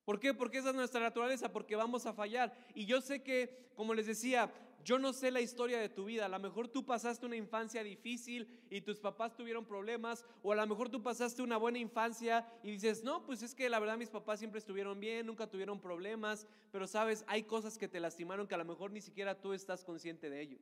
¿Por 0.08 0.18
qué? 0.18 0.32
Porque 0.32 0.56
esa 0.56 0.70
es 0.70 0.74
nuestra 0.74 1.02
naturaleza, 1.02 1.52
porque 1.52 1.76
vamos 1.76 2.06
a 2.06 2.14
fallar. 2.14 2.50
Y 2.74 2.86
yo 2.86 3.02
sé 3.02 3.22
que, 3.22 3.68
como 3.74 3.92
les 3.92 4.06
decía, 4.06 4.50
yo 4.82 4.98
no 4.98 5.12
sé 5.12 5.30
la 5.30 5.42
historia 5.42 5.78
de 5.78 5.90
tu 5.90 6.06
vida. 6.06 6.24
A 6.24 6.30
lo 6.30 6.38
mejor 6.38 6.66
tú 6.66 6.86
pasaste 6.86 7.26
una 7.26 7.36
infancia 7.36 7.84
difícil 7.84 8.48
y 8.70 8.80
tus 8.80 9.00
papás 9.00 9.36
tuvieron 9.36 9.66
problemas, 9.66 10.24
o 10.42 10.52
a 10.52 10.56
lo 10.56 10.66
mejor 10.66 10.88
tú 10.88 11.02
pasaste 11.02 11.42
una 11.42 11.58
buena 11.58 11.78
infancia 11.78 12.50
y 12.62 12.70
dices, 12.70 13.04
no, 13.04 13.26
pues 13.26 13.42
es 13.42 13.54
que 13.54 13.68
la 13.68 13.78
verdad 13.80 13.98
mis 13.98 14.08
papás 14.08 14.38
siempre 14.38 14.60
estuvieron 14.60 14.98
bien, 14.98 15.26
nunca 15.26 15.46
tuvieron 15.46 15.78
problemas, 15.78 16.46
pero 16.72 16.86
sabes, 16.86 17.22
hay 17.26 17.42
cosas 17.42 17.76
que 17.76 17.86
te 17.86 18.00
lastimaron 18.00 18.48
que 18.48 18.54
a 18.54 18.58
lo 18.58 18.64
mejor 18.64 18.90
ni 18.90 19.02
siquiera 19.02 19.38
tú 19.38 19.52
estás 19.52 19.84
consciente 19.84 20.30
de 20.30 20.40
ello. 20.40 20.58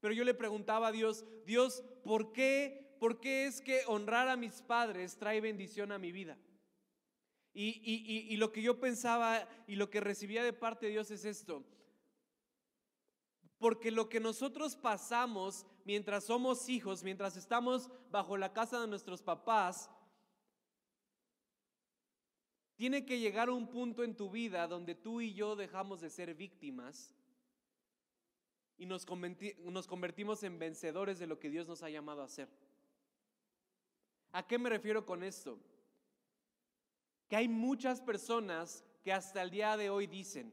Pero 0.00 0.12
yo 0.12 0.24
le 0.24 0.34
preguntaba 0.34 0.88
a 0.88 0.92
Dios, 0.92 1.24
Dios, 1.46 1.82
¿por 2.04 2.32
qué, 2.32 2.94
por 3.00 3.18
qué 3.18 3.46
es 3.46 3.62
que 3.62 3.80
honrar 3.86 4.28
a 4.28 4.36
mis 4.36 4.60
padres 4.60 5.16
trae 5.16 5.40
bendición 5.40 5.90
a 5.90 5.98
mi 5.98 6.12
vida? 6.12 6.36
Y, 7.60 8.36
lo 8.36 8.52
que 8.52 8.62
yo 8.62 8.78
pensaba 8.78 9.48
y 9.66 9.74
lo 9.74 9.90
que 9.90 10.00
recibía 10.00 10.44
de 10.44 10.52
parte 10.52 10.86
de 10.86 10.92
Dios 10.92 11.10
es 11.10 11.24
esto. 11.24 11.64
Porque 13.58 13.90
lo 13.90 14.08
que 14.08 14.20
nosotros 14.20 14.76
pasamos 14.76 15.66
mientras 15.84 16.22
somos 16.22 16.68
hijos, 16.68 17.02
mientras 17.02 17.36
estamos 17.36 17.90
bajo 18.12 18.36
la 18.36 18.52
casa 18.52 18.80
de 18.80 18.86
nuestros 18.86 19.22
papás, 19.22 19.90
tiene 22.76 23.04
que 23.04 23.18
llegar 23.18 23.50
un 23.50 23.66
punto 23.66 24.04
en 24.04 24.14
tu 24.14 24.30
vida 24.30 24.68
donde 24.68 24.94
tú 24.94 25.20
y 25.20 25.34
yo 25.34 25.56
dejamos 25.56 26.00
de 26.00 26.10
ser 26.10 26.36
víctimas 26.36 27.12
y 28.76 28.86
nos, 28.86 29.04
convertimos 29.04 30.44
en 30.44 30.60
vencedores 30.60 31.18
de 31.18 31.26
lo 31.26 31.40
que 31.40 31.50
Dios 31.50 31.66
nos 31.66 31.82
ha 31.82 31.90
llamado 31.90 32.22
a 32.22 32.26
hacer. 32.26 32.48
¿A 34.30 34.46
qué 34.46 34.58
me 34.58 34.70
refiero 34.70 35.04
con 35.04 35.24
esto? 35.24 35.58
Que 37.28 37.36
hay 37.36 37.48
muchas 37.48 38.00
personas 38.00 38.84
que 39.04 39.12
hasta 39.12 39.42
el 39.42 39.50
día 39.50 39.76
de 39.76 39.90
hoy 39.90 40.06
dicen, 40.06 40.52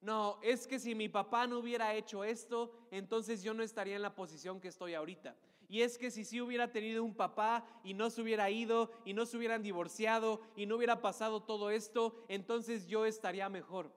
no, 0.00 0.38
es 0.42 0.66
que 0.66 0.78
si 0.78 0.94
mi 0.94 1.08
papá 1.08 1.46
no 1.46 1.58
hubiera 1.58 1.94
hecho 1.94 2.24
esto, 2.24 2.72
entonces 2.90 3.42
yo 3.42 3.54
no 3.54 3.62
estaría 3.62 3.96
en 3.96 4.02
la 4.02 4.14
posición 4.14 4.60
que 4.60 4.68
estoy 4.68 4.94
ahorita. 4.94 5.36
Y 5.68 5.82
es 5.82 5.98
que 5.98 6.10
si 6.10 6.24
sí 6.24 6.40
hubiera 6.40 6.70
tenido 6.70 7.02
un 7.02 7.14
papá 7.14 7.66
y 7.82 7.92
no 7.92 8.08
se 8.10 8.22
hubiera 8.22 8.48
ido 8.50 8.92
y 9.04 9.14
no 9.14 9.26
se 9.26 9.36
hubieran 9.36 9.62
divorciado 9.62 10.40
y 10.54 10.66
no 10.66 10.76
hubiera 10.76 11.00
pasado 11.00 11.42
todo 11.42 11.70
esto, 11.70 12.24
entonces 12.28 12.86
yo 12.86 13.04
estaría 13.04 13.48
mejor. 13.48 13.90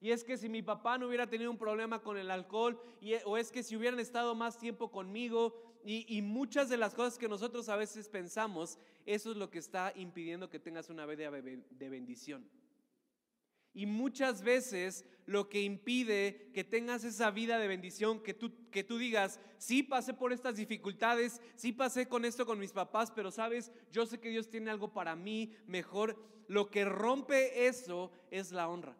Y 0.00 0.10
es 0.10 0.24
que 0.24 0.36
si 0.36 0.48
mi 0.48 0.62
papá 0.62 0.98
no 0.98 1.06
hubiera 1.06 1.28
tenido 1.28 1.50
un 1.50 1.58
problema 1.58 2.00
con 2.00 2.18
el 2.18 2.32
alcohol, 2.32 2.80
y, 3.00 3.14
o 3.24 3.36
es 3.36 3.52
que 3.52 3.62
si 3.62 3.76
hubieran 3.76 4.00
estado 4.00 4.34
más 4.34 4.58
tiempo 4.58 4.90
conmigo, 4.90 5.54
y, 5.84 6.22
muchas 6.22 6.68
de 6.68 6.76
las 6.76 6.94
cosas 6.94 7.18
que 7.18 7.28
nosotros 7.28 7.68
a 7.68 7.76
veces 7.76 8.08
pensamos, 8.08 8.78
eso 9.06 9.30
es 9.30 9.36
lo 9.36 9.50
que 9.50 9.58
está 9.58 9.92
impidiendo 9.96 10.50
que 10.50 10.58
tengas 10.58 10.90
una 10.90 11.06
vida 11.06 11.30
de 11.30 11.88
bendición. 11.88 12.48
Y 13.74 13.86
muchas 13.86 14.42
veces 14.42 15.06
lo 15.24 15.48
que 15.48 15.62
impide 15.62 16.50
que 16.52 16.62
tengas 16.62 17.04
esa 17.04 17.30
vida 17.30 17.58
de 17.58 17.68
bendición, 17.68 18.22
que 18.22 18.34
tú, 18.34 18.52
que 18.70 18.84
tú 18.84 18.98
digas, 18.98 19.40
sí 19.56 19.82
pasé 19.82 20.12
por 20.12 20.32
estas 20.32 20.56
dificultades, 20.56 21.40
sí 21.56 21.72
pasé 21.72 22.06
con 22.06 22.24
esto 22.26 22.44
con 22.44 22.58
mis 22.58 22.72
papás, 22.72 23.10
pero 23.10 23.30
sabes, 23.30 23.72
yo 23.90 24.04
sé 24.04 24.20
que 24.20 24.28
Dios 24.28 24.50
tiene 24.50 24.70
algo 24.70 24.92
para 24.92 25.16
mí 25.16 25.54
mejor. 25.66 26.16
Lo 26.48 26.70
que 26.70 26.84
rompe 26.84 27.66
eso 27.66 28.12
es 28.30 28.52
la 28.52 28.68
honra. 28.68 28.96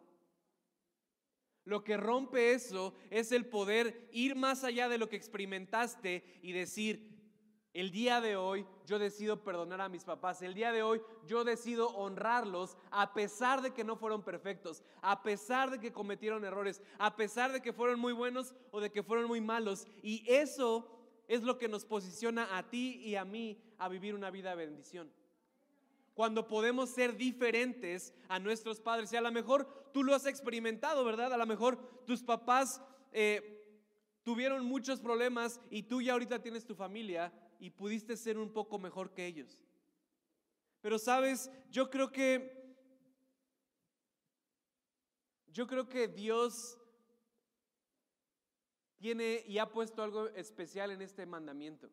Lo 1.65 1.83
que 1.83 1.95
rompe 1.95 2.53
eso 2.53 2.95
es 3.11 3.31
el 3.31 3.45
poder 3.45 4.09
ir 4.11 4.35
más 4.35 4.63
allá 4.63 4.89
de 4.89 4.97
lo 4.97 5.07
que 5.07 5.15
experimentaste 5.15 6.23
y 6.41 6.51
decir, 6.51 7.12
el 7.73 7.91
día 7.91 8.21
de 8.21 8.35
hoy 8.35 8.65
yo 8.85 8.99
decido 8.99 9.43
perdonar 9.43 9.81
a 9.81 9.89
mis 9.89 10.03
papás. 10.03 10.41
El 10.41 10.53
día 10.53 10.71
de 10.71 10.83
hoy 10.83 11.01
yo 11.25 11.43
decido 11.43 11.87
honrarlos 11.89 12.77
a 12.91 13.13
pesar 13.13 13.61
de 13.61 13.73
que 13.73 13.83
no 13.83 13.95
fueron 13.95 14.23
perfectos, 14.23 14.83
a 15.01 15.23
pesar 15.23 15.71
de 15.71 15.79
que 15.79 15.91
cometieron 15.91 16.45
errores, 16.45 16.81
a 16.99 17.15
pesar 17.15 17.51
de 17.51 17.61
que 17.61 17.73
fueron 17.73 17.99
muy 17.99 18.13
buenos 18.13 18.53
o 18.71 18.79
de 18.79 18.91
que 18.91 19.01
fueron 19.01 19.25
muy 19.25 19.41
malos. 19.41 19.87
Y 20.03 20.23
eso 20.27 20.87
es 21.27 21.41
lo 21.41 21.57
que 21.57 21.67
nos 21.67 21.83
posiciona 21.85 22.57
a 22.57 22.69
ti 22.69 23.01
y 23.03 23.15
a 23.15 23.25
mí 23.25 23.59
a 23.79 23.89
vivir 23.89 24.13
una 24.13 24.29
vida 24.29 24.51
de 24.51 24.65
bendición. 24.65 25.11
Cuando 26.13 26.47
podemos 26.47 26.91
ser 26.91 27.17
diferentes 27.17 28.13
a 28.27 28.37
nuestros 28.37 28.79
padres. 28.79 29.11
Y 29.11 29.15
a 29.15 29.21
lo 29.21 29.31
mejor 29.31 29.89
tú 29.91 30.03
lo 30.03 30.13
has 30.13 30.27
experimentado, 30.27 31.03
¿verdad? 31.03 31.33
A 31.33 31.37
lo 31.37 31.47
mejor 31.47 31.77
tus 32.05 32.21
papás 32.21 32.83
eh, 33.11 33.63
tuvieron 34.21 34.63
muchos 34.63 34.99
problemas 34.99 35.59
y 35.71 35.83
tú 35.83 36.03
ya 36.03 36.13
ahorita 36.13 36.39
tienes 36.39 36.65
tu 36.65 36.75
familia 36.75 37.33
y 37.63 37.69
pudiste 37.69 38.17
ser 38.17 38.37
un 38.37 38.51
poco 38.51 38.77
mejor 38.77 39.13
que 39.13 39.25
ellos. 39.25 39.57
Pero 40.81 40.99
sabes, 40.99 41.49
yo 41.71 41.89
creo 41.89 42.11
que 42.11 42.61
yo 45.47 45.65
creo 45.65 45.87
que 45.87 46.09
Dios 46.09 46.77
tiene 48.97 49.45
y 49.47 49.59
ha 49.59 49.71
puesto 49.71 50.03
algo 50.03 50.27
especial 50.31 50.91
en 50.91 51.01
este 51.01 51.25
mandamiento. 51.25 51.89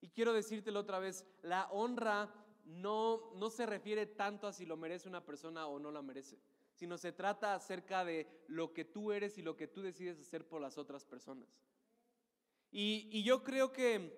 Y 0.00 0.08
quiero 0.08 0.32
decírtelo 0.32 0.80
otra 0.80 0.98
vez, 0.98 1.24
la 1.42 1.70
honra 1.70 2.34
no, 2.64 3.32
no 3.36 3.48
se 3.48 3.64
refiere 3.64 4.06
tanto 4.06 4.48
a 4.48 4.52
si 4.52 4.66
lo 4.66 4.76
merece 4.76 5.08
una 5.08 5.24
persona 5.24 5.68
o 5.68 5.78
no 5.78 5.92
la 5.92 6.02
merece, 6.02 6.40
sino 6.72 6.98
se 6.98 7.12
trata 7.12 7.54
acerca 7.54 8.04
de 8.04 8.26
lo 8.48 8.72
que 8.72 8.84
tú 8.84 9.12
eres 9.12 9.38
y 9.38 9.42
lo 9.42 9.56
que 9.56 9.68
tú 9.68 9.82
decides 9.82 10.18
hacer 10.18 10.48
por 10.48 10.60
las 10.60 10.78
otras 10.78 11.04
personas. 11.04 11.60
Y, 12.76 13.22
yo 13.22 13.44
creo 13.44 13.70
que, 13.70 14.12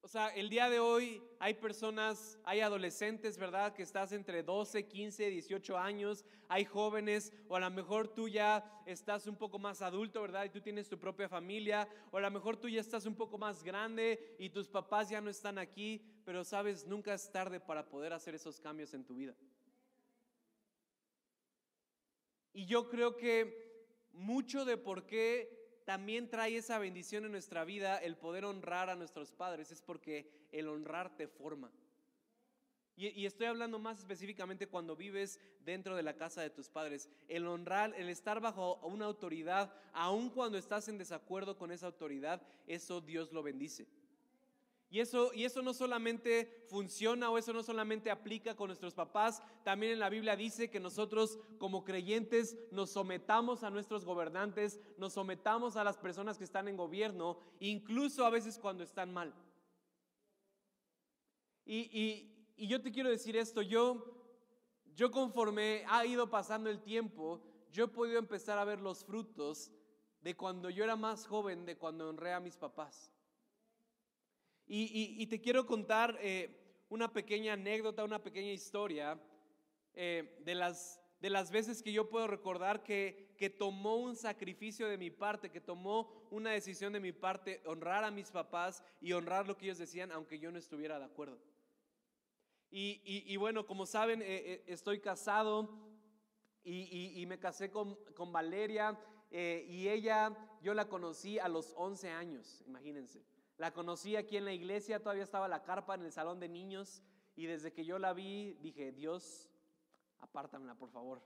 o 0.00 0.08
sea, 0.08 0.28
el 0.28 0.48
día 0.48 0.70
de 0.70 0.80
hoy 0.80 1.22
hay 1.38 1.52
personas, 1.52 2.38
hay 2.44 2.60
adolescentes, 2.60 3.36
¿verdad? 3.36 3.74
Que 3.74 3.82
estás 3.82 4.12
entre 4.12 4.42
12, 4.42 4.88
15, 4.88 5.28
18 5.28 5.76
años, 5.76 6.24
hay 6.48 6.64
jóvenes, 6.64 7.34
o 7.46 7.56
a 7.56 7.60
lo 7.60 7.70
mejor 7.70 8.08
tú 8.08 8.26
ya 8.26 8.64
estás 8.86 9.26
un 9.26 9.36
poco 9.36 9.58
más 9.58 9.82
adulto, 9.82 10.22
¿verdad? 10.22 10.44
Y 10.44 10.48
tú 10.48 10.62
tienes 10.62 10.88
tu 10.88 10.98
propia 10.98 11.28
familia, 11.28 11.86
o 12.10 12.16
a 12.16 12.22
lo 12.22 12.30
mejor 12.30 12.56
tú 12.56 12.66
ya 12.66 12.80
estás 12.80 13.04
un 13.04 13.16
poco 13.16 13.36
más 13.36 13.62
grande 13.62 14.34
y 14.38 14.48
tus 14.48 14.66
papás 14.66 15.10
ya 15.10 15.20
no 15.20 15.28
están 15.28 15.58
aquí, 15.58 16.02
pero 16.24 16.42
sabes, 16.42 16.86
nunca 16.86 17.12
es 17.12 17.30
tarde 17.30 17.60
para 17.60 17.86
poder 17.86 18.14
hacer 18.14 18.34
esos 18.34 18.62
cambios 18.62 18.94
en 18.94 19.04
tu 19.04 19.14
vida. 19.14 19.36
Y 22.54 22.64
yo 22.64 22.88
creo 22.88 23.14
que 23.14 23.65
mucho 24.16 24.64
de 24.64 24.76
por 24.76 25.06
qué 25.06 25.82
también 25.84 26.28
trae 26.28 26.56
esa 26.56 26.78
bendición 26.78 27.24
en 27.24 27.32
nuestra 27.32 27.64
vida, 27.64 27.98
el 27.98 28.16
poder 28.16 28.44
honrar 28.44 28.90
a 28.90 28.96
nuestros 28.96 29.30
padres, 29.30 29.70
es 29.70 29.82
porque 29.82 30.28
el 30.50 30.68
honrar 30.68 31.16
te 31.16 31.28
forma. 31.28 31.70
Y, 32.98 33.26
estoy 33.26 33.46
hablando 33.46 33.78
más 33.78 33.98
específicamente 33.98 34.68
cuando 34.68 34.96
vives 34.96 35.38
dentro 35.60 35.96
de 35.96 36.02
la 36.02 36.16
casa 36.16 36.40
de 36.40 36.48
tus 36.48 36.70
padres. 36.70 37.10
El 37.28 37.46
honrar, 37.46 37.94
el 37.94 38.08
estar 38.08 38.40
bajo 38.40 38.76
una 38.76 39.04
autoridad, 39.04 39.70
aun 39.92 40.30
cuando 40.30 40.56
estás 40.56 40.88
en 40.88 40.96
desacuerdo 40.96 41.58
con 41.58 41.70
esa 41.70 41.86
autoridad, 41.86 42.40
eso 42.66 43.02
Dios 43.02 43.32
lo 43.32 43.42
bendice. 43.42 43.86
Y 44.88 45.00
eso, 45.00 45.32
y 45.34 45.44
eso 45.44 45.62
no 45.62 45.74
solamente 45.74 46.64
funciona 46.68 47.28
o 47.28 47.38
eso 47.38 47.52
no 47.52 47.62
solamente 47.62 48.10
aplica 48.10 48.54
con 48.54 48.68
nuestros 48.68 48.94
papás, 48.94 49.42
también 49.64 49.92
en 49.92 49.98
la 49.98 50.08
Biblia 50.08 50.36
dice 50.36 50.70
que 50.70 50.78
nosotros 50.78 51.38
como 51.58 51.84
creyentes 51.84 52.56
nos 52.70 52.90
sometamos 52.90 53.64
a 53.64 53.70
nuestros 53.70 54.04
gobernantes, 54.04 54.78
nos 54.96 55.14
sometamos 55.14 55.76
a 55.76 55.82
las 55.82 55.98
personas 55.98 56.38
que 56.38 56.44
están 56.44 56.68
en 56.68 56.76
gobierno, 56.76 57.38
incluso 57.58 58.24
a 58.24 58.30
veces 58.30 58.58
cuando 58.58 58.84
están 58.84 59.12
mal. 59.12 59.34
Y, 61.64 62.32
y 62.56 62.68
yo 62.68 62.80
te 62.80 62.92
quiero 62.92 63.10
decir 63.10 63.36
esto, 63.36 63.60
yo, 63.60 64.04
yo 64.94 65.10
conforme 65.10 65.84
ha 65.88 66.06
ido 66.06 66.30
pasando 66.30 66.70
el 66.70 66.80
tiempo, 66.80 67.42
yo 67.72 67.84
he 67.84 67.88
podido 67.88 68.18
empezar 68.18 68.58
a 68.58 68.64
ver 68.64 68.80
los 68.80 69.04
frutos 69.04 69.72
de 70.22 70.36
cuando 70.36 70.70
yo 70.70 70.84
era 70.84 70.96
más 70.96 71.26
joven, 71.26 71.66
de 71.66 71.76
cuando 71.76 72.08
honré 72.08 72.32
a 72.32 72.40
mis 72.40 72.56
papás. 72.56 73.12
Y, 74.68 75.26
te 75.26 75.40
quiero 75.40 75.64
contar 75.64 76.18
eh, 76.20 76.84
una 76.88 77.12
pequeña 77.12 77.52
anécdota, 77.52 78.04
una 78.04 78.22
pequeña 78.22 78.50
historia 78.50 79.20
eh, 79.94 80.40
de, 80.44 80.54
las, 80.56 81.00
de 81.20 81.30
las 81.30 81.52
veces 81.52 81.82
que 81.82 81.92
yo 81.92 82.08
puedo 82.08 82.26
recordar 82.26 82.82
que, 82.82 83.34
que 83.38 83.48
tomó 83.48 83.96
un 83.96 84.16
sacrificio 84.16 84.88
de 84.88 84.98
mi 84.98 85.10
parte, 85.10 85.50
que 85.50 85.60
tomó 85.60 86.26
una 86.30 86.50
decisión 86.50 86.92
de 86.92 87.00
mi 87.00 87.12
parte, 87.12 87.62
honrar 87.64 88.02
a 88.02 88.10
mis 88.10 88.32
papás 88.32 88.82
y 89.00 89.12
honrar 89.12 89.46
lo 89.46 89.56
que 89.56 89.66
ellos 89.66 89.78
decían, 89.78 90.10
aunque 90.10 90.40
yo 90.40 90.50
no 90.50 90.58
estuviera 90.58 90.98
de 90.98 91.04
acuerdo. 91.04 91.38
Y, 92.68 93.36
bueno, 93.36 93.64
como 93.64 93.86
saben, 93.86 94.20
eh, 94.22 94.62
estoy 94.66 95.00
casado 95.00 95.70
y, 96.62 97.24
me 97.26 97.38
casé 97.38 97.70
con, 97.70 97.94
con 98.14 98.32
Valeria 98.32 98.98
y 99.30 99.88
ella, 99.88 100.36
yo 100.60 100.74
la 100.74 100.86
conocí 100.88 101.38
a 101.38 101.48
los 101.48 101.72
11 101.76 102.10
años, 102.10 102.62
imagínense. 102.66 103.24
La 103.58 103.72
conocí 103.72 104.16
aquí 104.16 104.36
en 104.36 104.44
la 104.44 104.52
iglesia, 104.52 105.02
todavía 105.02 105.24
estaba 105.24 105.48
la 105.48 105.62
carpa 105.62 105.94
en 105.94 106.02
el 106.02 106.12
salón 106.12 106.40
de 106.40 106.48
niños 106.48 107.02
y 107.34 107.46
desde 107.46 107.72
que 107.72 107.84
yo 107.84 107.98
la 107.98 108.12
vi 108.12 108.54
dije, 108.60 108.92
Dios, 108.92 109.48
apártamela 110.20 110.74
por 110.74 110.90
favor. 110.90 111.22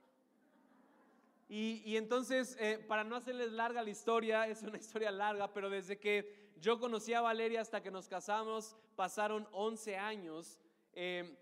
Y, 1.53 1.97
entonces, 1.97 2.57
eh, 2.61 2.79
para 2.87 3.03
no 3.03 3.17
hacerles 3.17 3.51
larga 3.51 3.83
la 3.83 3.91
historia, 3.91 4.47
es 4.49 4.63
una 4.63 4.79
historia 4.79 5.11
larga, 5.11 5.53
pero 5.53 5.69
desde 5.69 5.99
que 5.99 6.53
yo 6.61 6.79
conocí 6.79 7.13
a 7.13 7.21
Valeria 7.21 7.61
hasta 7.61 7.83
que 7.83 7.91
nos 7.91 8.07
casamos, 8.07 8.77
pasaron 8.95 9.49
11 9.51 9.97
años. 9.97 10.61
Eh, 10.93 11.37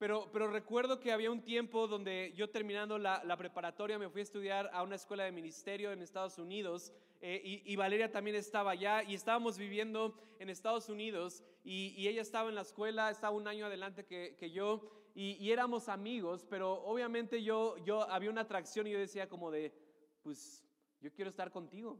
pero, 0.00 0.28
pero, 0.32 0.50
recuerdo 0.50 0.98
que 0.98 1.12
había 1.12 1.30
un 1.30 1.42
tiempo 1.42 1.86
donde 1.86 2.32
yo 2.34 2.50
terminando 2.50 2.98
la, 2.98 3.22
la, 3.22 3.36
preparatoria 3.36 3.98
me 3.98 4.08
fui 4.08 4.22
a 4.22 4.24
estudiar 4.24 4.70
a 4.72 4.82
una 4.82 4.96
escuela 4.96 5.24
de 5.24 5.30
ministerio 5.30 5.92
en 5.92 6.00
Estados 6.00 6.38
Unidos 6.38 6.92
eh, 7.20 7.62
y, 7.66 7.76
Valeria 7.76 8.10
también 8.10 8.34
estaba 8.34 8.70
allá 8.70 9.02
y 9.02 9.14
estábamos 9.14 9.58
viviendo 9.58 10.14
en 10.38 10.48
Estados 10.48 10.88
Unidos 10.88 11.44
y, 11.62 12.08
ella 12.08 12.22
estaba 12.22 12.48
en 12.48 12.54
la 12.54 12.62
escuela, 12.62 13.10
estaba 13.10 13.36
un 13.36 13.46
año 13.46 13.66
adelante 13.66 14.06
que, 14.06 14.36
que 14.38 14.50
yo 14.50 14.90
y, 15.14 15.50
éramos 15.50 15.90
amigos, 15.90 16.46
pero 16.48 16.82
obviamente 16.84 17.42
yo, 17.42 17.76
yo 17.84 18.10
había 18.10 18.30
una 18.30 18.40
atracción 18.40 18.86
y 18.86 18.92
yo 18.92 18.98
decía 18.98 19.28
como 19.28 19.50
de, 19.50 19.70
pues 20.22 20.64
yo 21.02 21.12
quiero 21.12 21.28
estar 21.28 21.50
contigo. 21.50 21.98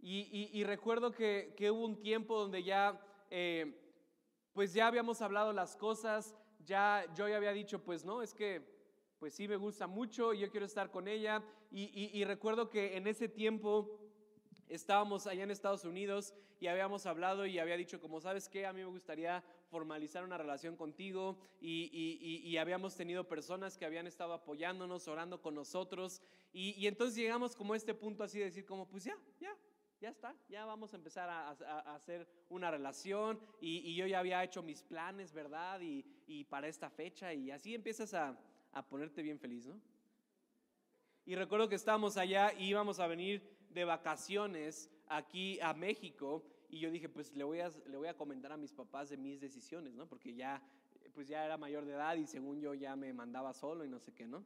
Y, 0.00 0.64
recuerdo 0.64 1.12
que, 1.12 1.54
que, 1.56 1.70
hubo 1.70 1.84
un 1.84 2.00
tiempo 2.00 2.36
donde 2.36 2.64
ya, 2.64 3.00
eh, 3.30 3.80
pues 4.52 4.74
ya 4.74 4.88
habíamos 4.88 5.22
hablado 5.22 5.52
las 5.52 5.76
cosas, 5.76 6.34
ya 6.64 7.04
yo 7.14 7.28
ya 7.28 7.36
había 7.36 7.52
dicho, 7.52 7.82
pues 7.82 8.04
no, 8.04 8.22
es 8.22 8.34
que 8.34 8.62
pues 9.18 9.34
sí 9.34 9.46
me 9.46 9.56
gusta 9.56 9.86
mucho 9.86 10.34
y 10.34 10.40
yo 10.40 10.50
quiero 10.50 10.66
estar 10.66 10.90
con 10.90 11.06
ella. 11.08 11.42
y 11.70 12.24
recuerdo 12.24 12.68
que 12.68 12.96
en 12.96 13.06
ese 13.06 13.28
tiempo 13.28 13.98
estábamos 14.68 15.26
allá 15.26 15.44
en 15.44 15.50
Estados 15.50 15.84
Unidos 15.84 16.34
y 16.62 16.68
habíamos 16.68 17.06
hablado 17.06 17.44
y 17.44 17.58
había 17.58 17.76
dicho, 17.76 18.00
como 18.00 18.20
sabes 18.20 18.48
que 18.48 18.66
a 18.66 18.72
mí 18.72 18.80
me 18.80 18.86
gustaría 18.86 19.42
formalizar 19.68 20.22
una 20.22 20.38
relación 20.38 20.76
contigo 20.76 21.36
y, 21.60 22.56
habíamos 22.56 22.94
tenido 22.94 23.26
personas 23.26 23.76
que 23.76 23.84
habían 23.84 24.06
estado 24.06 24.32
apoyándonos, 24.32 25.08
orando 25.08 25.42
con 25.42 25.56
nosotros 25.56 26.22
y, 26.52 26.86
entonces 26.86 27.16
llegamos 27.16 27.56
como 27.56 27.72
a 27.72 27.76
este 27.76 27.94
punto 27.94 28.22
así 28.22 28.38
de 28.38 28.44
decir 28.44 28.64
como, 28.64 28.88
pues 28.88 29.02
ya, 29.02 29.16
ya, 29.40 29.54
ya 30.00 30.10
está, 30.10 30.36
ya 30.48 30.64
vamos 30.64 30.92
a 30.92 30.96
empezar 30.96 31.28
a, 31.28 31.50
hacer 31.94 32.28
una 32.48 32.70
relación 32.70 33.40
y, 33.60 33.94
yo 33.96 34.06
ya 34.06 34.20
había 34.20 34.44
hecho 34.44 34.62
mis 34.62 34.84
planes, 34.84 35.32
¿verdad? 35.32 35.80
Y, 35.80 36.04
para 36.48 36.68
esta 36.68 36.90
fecha 36.90 37.32
y 37.32 37.50
así 37.50 37.74
empiezas 37.74 38.14
a, 38.14 38.38
a 38.72 38.86
ponerte 38.86 39.22
bien 39.22 39.38
feliz, 39.38 39.66
¿no? 39.66 39.80
Y 41.24 41.36
recuerdo 41.36 41.68
que 41.68 41.76
estábamos 41.76 42.16
allá 42.16 42.52
y 42.58 42.66
íbamos 42.66 42.98
a 42.98 43.06
venir 43.06 43.42
de 43.70 43.84
vacaciones 43.84 44.90
aquí 45.08 45.60
a 45.60 45.72
México 45.72 46.44
y 46.68 46.80
yo 46.80 46.90
dije, 46.90 47.08
pues 47.08 47.32
le 47.34 47.44
voy 47.44 47.60
a, 47.60 47.70
le 47.86 47.96
voy 47.96 48.08
a 48.08 48.16
comentar 48.16 48.50
a 48.50 48.56
mis 48.56 48.72
papás 48.72 49.10
de 49.10 49.16
mis 49.16 49.40
decisiones, 49.40 49.94
¿no? 49.94 50.06
Porque 50.06 50.34
ya, 50.34 50.60
pues 51.14 51.28
ya 51.28 51.44
era 51.44 51.56
mayor 51.56 51.84
de 51.84 51.92
edad 51.92 52.16
y 52.16 52.26
según 52.26 52.60
yo 52.60 52.74
ya 52.74 52.96
me 52.96 53.12
mandaba 53.12 53.52
solo 53.52 53.84
y 53.84 53.88
no 53.88 54.00
sé 54.00 54.12
qué, 54.12 54.26
¿no? 54.26 54.42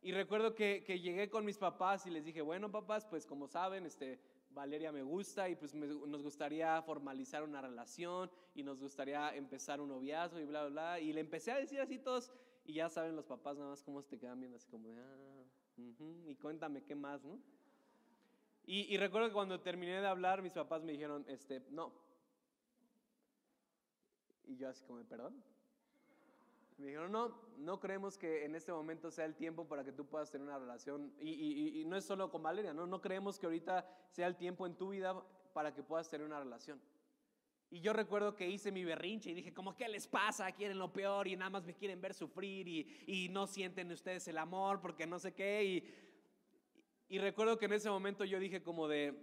Y 0.00 0.10
recuerdo 0.12 0.54
que, 0.54 0.82
que 0.84 0.98
llegué 0.98 1.30
con 1.30 1.44
mis 1.44 1.58
papás 1.58 2.06
y 2.06 2.10
les 2.10 2.24
dije, 2.24 2.40
bueno 2.40 2.72
papás, 2.72 3.06
pues 3.06 3.24
como 3.24 3.46
saben, 3.46 3.86
este, 3.86 4.18
Valeria 4.54 4.92
me 4.92 5.02
gusta 5.02 5.48
y 5.48 5.56
pues 5.56 5.74
nos 5.74 6.22
gustaría 6.22 6.80
formalizar 6.82 7.42
una 7.42 7.60
relación 7.60 8.30
y 8.54 8.62
nos 8.62 8.78
gustaría 8.80 9.34
empezar 9.34 9.80
un 9.80 9.88
noviazgo 9.88 10.38
y 10.38 10.44
bla, 10.44 10.62
bla, 10.66 10.70
bla. 10.70 11.00
Y 11.00 11.12
le 11.12 11.20
empecé 11.20 11.52
a 11.52 11.56
decir 11.56 11.80
así 11.80 11.98
todos 11.98 12.32
y 12.64 12.74
ya 12.74 12.88
saben 12.88 13.16
los 13.16 13.26
papás 13.26 13.56
nada 13.56 13.70
más 13.70 13.82
cómo 13.82 14.00
se 14.02 14.08
te 14.08 14.18
quedan 14.18 14.38
viendo 14.38 14.56
así 14.56 14.68
como, 14.68 14.88
ah, 14.90 15.44
y 15.76 16.34
cuéntame 16.36 16.84
qué 16.84 16.94
más, 16.94 17.24
¿no? 17.24 17.40
Y, 18.64 18.94
y, 18.94 18.96
recuerdo 18.96 19.28
que 19.28 19.34
cuando 19.34 19.60
terminé 19.60 20.00
de 20.00 20.06
hablar, 20.06 20.40
mis 20.40 20.52
papás 20.52 20.84
me 20.84 20.92
dijeron, 20.92 21.24
este, 21.26 21.60
no. 21.70 21.92
Y 24.44 24.56
yo 24.56 24.68
así 24.68 24.84
como, 24.84 25.02
perdón. 25.02 25.42
Me 26.78 26.86
dijeron, 26.86 27.12
no, 27.12 27.34
no 27.58 27.78
creemos 27.78 28.18
que 28.18 28.44
en 28.44 28.54
este 28.54 28.72
momento 28.72 29.10
sea 29.10 29.24
el 29.24 29.34
tiempo 29.34 29.66
para 29.66 29.84
que 29.84 29.92
tú 29.92 30.06
puedas 30.06 30.30
tener 30.30 30.46
una 30.46 30.58
relación. 30.58 31.12
Y, 31.20 31.84
no 31.86 31.96
es 31.96 32.04
solo 32.04 32.30
con 32.30 32.42
Valeria, 32.42 32.72
¿no? 32.72 32.86
No 32.86 33.00
creemos 33.00 33.38
que 33.38 33.46
ahorita 33.46 33.86
sea 34.10 34.26
el 34.26 34.36
tiempo 34.36 34.66
en 34.66 34.76
tu 34.76 34.90
vida 34.90 35.22
para 35.52 35.74
que 35.74 35.82
puedas 35.82 36.08
tener 36.08 36.26
una 36.26 36.40
relación. 36.40 36.80
Y 37.70 37.80
yo 37.80 37.92
recuerdo 37.92 38.34
que 38.34 38.48
hice 38.48 38.70
mi 38.70 38.84
berrinche 38.84 39.30
y 39.30 39.34
dije, 39.34 39.54
como, 39.54 39.76
¿qué 39.76 39.88
les 39.88 40.06
pasa? 40.06 40.52
Quieren 40.52 40.78
lo 40.78 40.92
peor 40.92 41.26
y 41.26 41.36
nada 41.36 41.50
más 41.50 41.64
me 41.64 41.74
quieren 41.74 42.00
ver 42.00 42.14
sufrir 42.14 42.68
y, 42.68 43.28
no 43.30 43.46
sienten 43.46 43.90
ustedes 43.92 44.26
el 44.28 44.38
amor 44.38 44.80
porque 44.80 45.06
no 45.06 45.18
sé 45.18 45.32
qué. 45.32 45.64
Y, 45.64 45.94
y 47.08 47.18
recuerdo 47.18 47.58
que 47.58 47.66
en 47.66 47.72
ese 47.74 47.88
momento 47.88 48.24
yo 48.24 48.38
dije 48.38 48.62
como 48.62 48.88
de, 48.88 49.14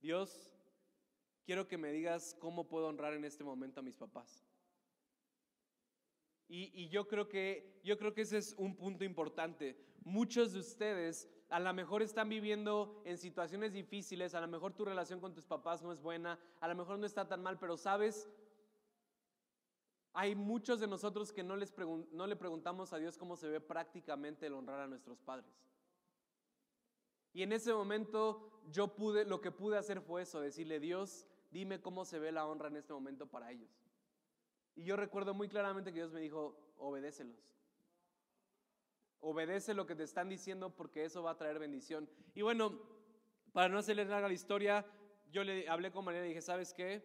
Dios, 0.00 0.56
quiero 1.44 1.66
que 1.66 1.78
me 1.78 1.92
digas 1.92 2.36
cómo 2.38 2.68
puedo 2.68 2.86
honrar 2.86 3.14
en 3.14 3.24
este 3.24 3.44
momento 3.44 3.80
a 3.80 3.82
mis 3.82 3.96
papás. 3.96 4.49
Y, 6.52 6.88
yo, 6.88 7.06
creo 7.06 7.28
que, 7.28 7.80
yo 7.84 7.96
creo 7.96 8.12
que 8.12 8.22
ese 8.22 8.38
es 8.38 8.56
un 8.58 8.74
punto 8.74 9.04
importante. 9.04 9.76
Muchos 10.02 10.52
de 10.52 10.58
ustedes 10.58 11.28
a 11.48 11.60
lo 11.60 11.72
mejor 11.72 12.02
están 12.02 12.28
viviendo 12.28 13.00
en 13.04 13.18
situaciones 13.18 13.72
difíciles, 13.72 14.34
a 14.34 14.40
lo 14.40 14.48
mejor 14.48 14.72
tu 14.72 14.84
relación 14.84 15.20
con 15.20 15.32
tus 15.32 15.46
papás 15.46 15.80
no 15.80 15.92
es 15.92 16.00
buena, 16.00 16.40
a 16.58 16.66
lo 16.66 16.74
mejor 16.74 16.98
no 16.98 17.06
está 17.06 17.28
tan 17.28 17.40
mal, 17.40 17.56
pero 17.60 17.76
sabes, 17.76 18.28
hay 20.12 20.34
muchos 20.34 20.80
de 20.80 20.88
nosotros 20.88 21.32
que 21.32 21.44
no, 21.44 21.54
les 21.54 21.72
no 22.10 22.26
le 22.26 22.34
preguntamos 22.34 22.92
a 22.92 22.98
Dios 22.98 23.16
cómo 23.16 23.36
se 23.36 23.48
ve 23.48 23.60
prácticamente 23.60 24.46
el 24.46 24.54
honrar 24.54 24.80
a 24.80 24.88
nuestros 24.88 25.20
padres. 25.20 25.54
Y 27.32 27.44
en 27.44 27.52
ese 27.52 27.72
momento 27.72 28.60
yo 28.72 28.96
pude, 28.96 29.24
lo 29.24 29.40
que 29.40 29.52
pude 29.52 29.78
hacer 29.78 30.00
fue 30.00 30.22
eso, 30.22 30.40
decirle, 30.40 30.80
Dios, 30.80 31.28
dime 31.52 31.80
cómo 31.80 32.04
se 32.04 32.18
ve 32.18 32.32
la 32.32 32.44
honra 32.44 32.66
en 32.66 32.76
este 32.76 32.92
momento 32.92 33.28
para 33.28 33.52
ellos. 33.52 33.79
Y 34.74 34.84
yo 34.84 34.96
recuerdo 34.96 35.34
muy 35.34 35.48
claramente 35.48 35.90
que 35.90 35.98
Dios 35.98 36.12
me 36.12 36.20
dijo, 36.20 36.56
obedécelos. 36.78 37.36
Obedece 39.20 39.74
lo 39.74 39.86
que 39.86 39.94
te 39.94 40.02
están 40.02 40.28
diciendo 40.28 40.74
porque 40.74 41.04
eso 41.04 41.22
va 41.22 41.32
a 41.32 41.36
traer 41.36 41.58
bendición. 41.58 42.08
Y 42.34 42.42
bueno, 42.42 42.80
para 43.52 43.68
no 43.68 43.78
hacerles 43.78 44.08
larga 44.08 44.28
la 44.28 44.34
historia, 44.34 44.86
yo 45.30 45.44
le 45.44 45.68
hablé 45.68 45.90
con 45.90 46.04
María 46.04 46.24
y 46.24 46.28
dije, 46.28 46.40
¿sabes 46.40 46.72
qué? 46.72 47.04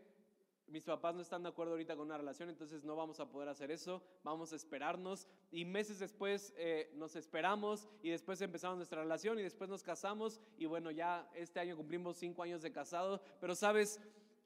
Mis 0.67 0.83
papás 0.83 1.13
no 1.13 1.21
están 1.21 1.43
de 1.43 1.49
acuerdo 1.49 1.73
ahorita 1.73 1.95
con 1.95 2.07
una 2.07 2.17
relación, 2.17 2.49
entonces 2.49 2.83
no 2.83 2.95
vamos 2.95 3.19
a 3.19 3.29
poder 3.29 3.49
hacer 3.49 3.69
eso, 3.69 4.01
vamos 4.23 4.51
a 4.51 4.55
esperarnos. 4.55 5.27
Y 5.51 5.63
meses 5.63 5.99
después 5.99 6.53
eh, 6.57 6.91
nos 6.95 7.15
esperamos 7.15 7.87
y 8.01 8.09
después 8.09 8.41
empezamos 8.41 8.77
nuestra 8.77 9.01
relación 9.01 9.37
y 9.37 9.43
después 9.43 9.69
nos 9.69 9.83
casamos 9.83 10.39
y 10.57 10.65
bueno, 10.65 10.89
ya 10.89 11.29
este 11.35 11.59
año 11.59 11.75
cumplimos 11.77 12.17
cinco 12.17 12.41
años 12.41 12.63
de 12.63 12.71
casado. 12.71 13.21
Pero 13.39 13.53
sabes, 13.53 13.99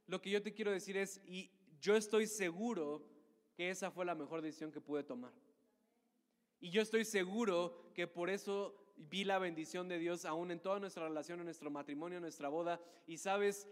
lo 0.07 0.19
que 0.19 0.29
yo 0.29 0.41
te 0.41 0.53
quiero 0.53 0.71
decir 0.71 0.97
es, 0.97 1.21
y 1.25 1.51
yo 1.79 1.95
estoy 1.95 2.27
seguro 2.27 3.03
que 3.55 3.69
esa 3.69 3.91
fue 3.91 4.05
la 4.05 4.15
mejor 4.15 4.41
decisión 4.41 4.71
que 4.71 4.81
pude 4.81 5.03
tomar. 5.03 5.33
Y 6.59 6.69
yo 6.71 6.81
estoy 6.81 7.05
seguro 7.05 7.91
que 7.93 8.07
por 8.07 8.29
eso 8.29 8.75
vi 8.95 9.23
la 9.23 9.39
bendición 9.39 9.87
de 9.87 9.97
Dios 9.97 10.25
aún 10.25 10.51
en 10.51 10.59
toda 10.59 10.79
nuestra 10.79 11.07
relación, 11.07 11.39
en 11.39 11.45
nuestro 11.45 11.71
matrimonio, 11.71 12.17
en 12.17 12.23
nuestra 12.23 12.49
boda. 12.49 12.81
Y 13.07 13.17
sabes, 13.17 13.67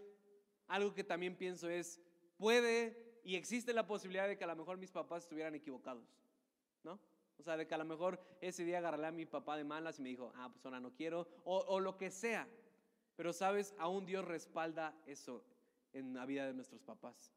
algo 0.66 0.94
que 0.94 1.04
también 1.04 1.36
pienso 1.36 1.68
es, 1.68 2.00
puede 2.36 3.20
y 3.24 3.36
existe 3.36 3.72
la 3.72 3.86
posibilidad 3.86 4.26
de 4.26 4.38
que 4.38 4.44
a 4.44 4.46
lo 4.46 4.56
mejor 4.56 4.78
mis 4.78 4.90
papás 4.90 5.24
estuvieran 5.24 5.54
equivocados, 5.54 6.08
¿no? 6.82 6.98
O 7.36 7.42
sea, 7.42 7.56
de 7.56 7.66
que 7.66 7.74
a 7.74 7.78
lo 7.78 7.84
mejor 7.84 8.20
ese 8.40 8.64
día 8.64 8.78
agarré 8.78 9.06
a 9.06 9.12
mi 9.12 9.26
papá 9.26 9.56
de 9.56 9.64
malas 9.64 9.98
y 9.98 10.02
me 10.02 10.08
dijo, 10.08 10.32
ah, 10.34 10.48
pues 10.50 10.64
ahora 10.64 10.80
no 10.80 10.94
quiero, 10.94 11.28
o, 11.44 11.58
o 11.58 11.78
lo 11.78 11.96
que 11.96 12.10
sea. 12.10 12.48
Pero 13.16 13.32
sabes, 13.32 13.74
aún 13.78 14.06
Dios 14.06 14.24
respalda 14.24 14.94
eso 15.06 15.44
en 15.92 16.14
la 16.14 16.24
vida 16.26 16.46
de 16.46 16.54
nuestros 16.54 16.82
papás. 16.82 17.32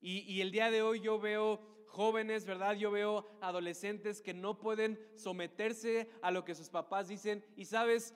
Y, 0.00 0.40
el 0.40 0.50
día 0.50 0.70
de 0.70 0.82
hoy 0.82 1.00
yo 1.00 1.18
veo 1.20 1.60
jóvenes, 1.86 2.46
¿verdad? 2.46 2.74
Yo 2.74 2.90
veo 2.90 3.26
adolescentes 3.40 4.22
que 4.22 4.32
no 4.32 4.58
pueden 4.58 4.98
someterse 5.14 6.08
a 6.22 6.30
lo 6.30 6.44
que 6.44 6.54
sus 6.54 6.70
papás 6.70 7.08
dicen. 7.08 7.44
Y 7.54 7.66
sabes, 7.66 8.14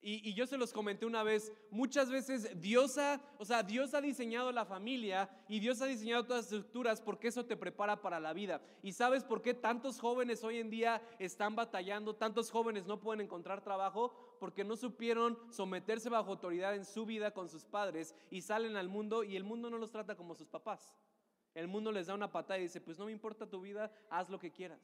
y, 0.00 0.34
yo 0.34 0.46
se 0.46 0.56
los 0.56 0.72
comenté 0.72 1.04
una 1.04 1.24
vez, 1.24 1.52
muchas 1.68 2.10
veces 2.10 2.60
Dios 2.60 2.96
ha, 2.96 3.20
o 3.38 3.44
sea, 3.44 3.64
Dios 3.64 3.92
ha 3.92 4.00
diseñado 4.00 4.52
la 4.52 4.64
familia 4.64 5.28
y 5.48 5.58
Dios 5.58 5.82
ha 5.82 5.86
diseñado 5.86 6.24
todas 6.24 6.44
las 6.44 6.52
estructuras 6.52 7.00
porque 7.00 7.26
eso 7.26 7.44
te 7.44 7.56
prepara 7.56 8.00
para 8.00 8.20
la 8.20 8.32
vida. 8.32 8.60
¿Y 8.84 8.92
sabes 8.92 9.24
por 9.24 9.42
qué 9.42 9.52
tantos 9.52 9.98
jóvenes 9.98 10.44
hoy 10.44 10.58
en 10.58 10.70
día 10.70 11.02
están 11.18 11.56
batallando, 11.56 12.14
tantos 12.14 12.52
jóvenes 12.52 12.86
no 12.86 13.00
pueden 13.00 13.22
encontrar 13.22 13.64
trabajo? 13.64 14.36
Porque 14.38 14.62
no 14.62 14.76
supieron 14.76 15.36
someterse 15.50 16.08
bajo 16.08 16.30
autoridad 16.30 16.76
en 16.76 16.84
su 16.84 17.04
vida 17.04 17.32
con 17.32 17.48
sus 17.48 17.64
padres 17.64 18.14
y 18.30 18.42
salen 18.42 18.76
al 18.76 18.88
mundo 18.88 19.24
y 19.24 19.34
el 19.34 19.42
mundo 19.42 19.70
no 19.70 19.78
los 19.78 19.90
trata 19.90 20.14
como 20.14 20.36
sus 20.36 20.46
papás. 20.46 20.94
El 21.56 21.68
mundo 21.68 21.90
les 21.90 22.06
da 22.06 22.14
una 22.14 22.30
patada 22.30 22.58
y 22.58 22.64
dice, 22.64 22.82
pues 22.82 22.98
no 22.98 23.06
me 23.06 23.12
importa 23.12 23.48
tu 23.48 23.62
vida, 23.62 23.90
haz 24.10 24.28
lo 24.28 24.38
que 24.38 24.52
quieras. 24.52 24.78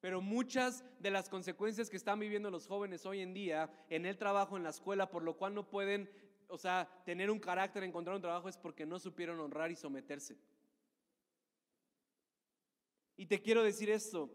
Pero 0.00 0.22
muchas 0.22 0.82
de 1.00 1.10
las 1.10 1.28
consecuencias 1.28 1.90
que 1.90 1.98
están 1.98 2.18
viviendo 2.18 2.50
los 2.50 2.66
jóvenes 2.66 3.04
hoy 3.04 3.20
en 3.20 3.34
día 3.34 3.70
en 3.90 4.06
el 4.06 4.16
trabajo, 4.16 4.56
en 4.56 4.62
la 4.62 4.70
escuela, 4.70 5.10
por 5.10 5.22
lo 5.22 5.36
cual 5.36 5.52
no 5.52 5.68
pueden, 5.68 6.10
o 6.48 6.56
sea, 6.56 6.88
tener 7.04 7.30
un 7.30 7.38
carácter, 7.40 7.84
encontrar 7.84 8.16
un 8.16 8.22
trabajo, 8.22 8.48
es 8.48 8.56
porque 8.56 8.86
no 8.86 8.98
supieron 8.98 9.38
honrar 9.38 9.70
y 9.70 9.76
someterse. 9.76 10.38
Y 13.14 13.26
te 13.26 13.42
quiero 13.42 13.62
decir 13.62 13.90
esto. 13.90 14.30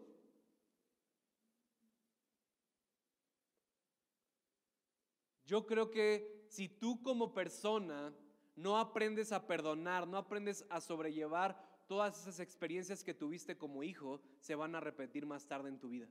Yo 5.44 5.66
creo 5.66 5.90
que 5.90 6.46
si 6.48 6.68
tú 6.68 7.02
como 7.02 7.34
persona 7.34 8.14
no 8.58 8.76
aprendes 8.76 9.30
a 9.30 9.46
perdonar, 9.46 10.06
no 10.08 10.18
aprendes 10.18 10.66
a 10.68 10.80
sobrellevar 10.80 11.56
todas 11.86 12.20
esas 12.20 12.40
experiencias 12.40 13.04
que 13.04 13.14
tuviste 13.14 13.56
como 13.56 13.84
hijo, 13.84 14.20
se 14.40 14.56
van 14.56 14.74
a 14.74 14.80
repetir 14.80 15.26
más 15.26 15.46
tarde 15.46 15.68
en 15.68 15.78
tu 15.78 15.88
vida. 15.88 16.08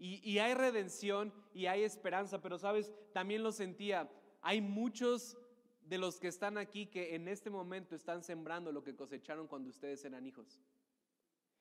Y, 0.00 0.38
hay 0.38 0.54
redención 0.54 1.32
y 1.52 1.66
hay 1.66 1.82
esperanza, 1.82 2.40
pero 2.40 2.56
sabes, 2.56 2.92
también 3.12 3.42
lo 3.42 3.50
sentía, 3.50 4.08
hay 4.42 4.60
muchos 4.60 5.36
de 5.80 5.98
los 5.98 6.20
que 6.20 6.28
están 6.28 6.56
aquí 6.56 6.86
que 6.86 7.16
en 7.16 7.26
este 7.26 7.50
momento 7.50 7.96
están 7.96 8.22
sembrando 8.22 8.70
lo 8.70 8.84
que 8.84 8.94
cosecharon 8.94 9.48
cuando 9.48 9.70
ustedes 9.70 10.04
eran 10.04 10.24
hijos. 10.24 10.60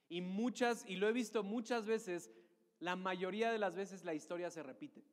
Y 0.09 0.21
muchas, 0.21 0.85
y 0.85 0.97
lo 0.97 1.07
he 1.07 1.13
visto 1.13 1.43
muchas 1.43 1.87
veces, 1.87 2.29
la 2.79 2.95
mayoría 2.95 3.51
de 3.51 3.57
las 3.57 3.75
veces 3.75 4.03
la 4.03 4.13
historia 4.13 4.51
se 4.51 4.61
repite. 4.61 5.03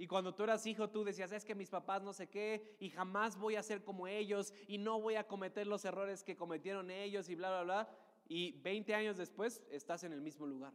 Y 0.00 0.06
cuando 0.06 0.32
tú 0.32 0.44
eras 0.44 0.64
hijo, 0.64 0.88
tú 0.88 1.02
decías, 1.02 1.32
es 1.32 1.44
que 1.44 1.56
mis 1.56 1.70
papás 1.70 2.02
no 2.02 2.12
sé 2.12 2.28
qué, 2.28 2.76
y 2.78 2.88
jamás 2.88 3.36
voy 3.36 3.56
a 3.56 3.62
ser 3.64 3.82
como 3.82 4.06
ellos, 4.06 4.54
y 4.68 4.78
no 4.78 5.00
voy 5.00 5.16
a 5.16 5.26
cometer 5.26 5.66
los 5.66 5.84
errores 5.84 6.22
que 6.22 6.36
cometieron 6.36 6.92
ellos, 6.92 7.28
y 7.28 7.34
bla, 7.34 7.50
bla, 7.50 7.62
bla. 7.64 7.96
Y 8.28 8.52
20 8.60 8.94
años 8.94 9.16
después 9.16 9.60
estás 9.70 10.04
en 10.04 10.12
el 10.12 10.20
mismo 10.20 10.46
lugar. 10.46 10.72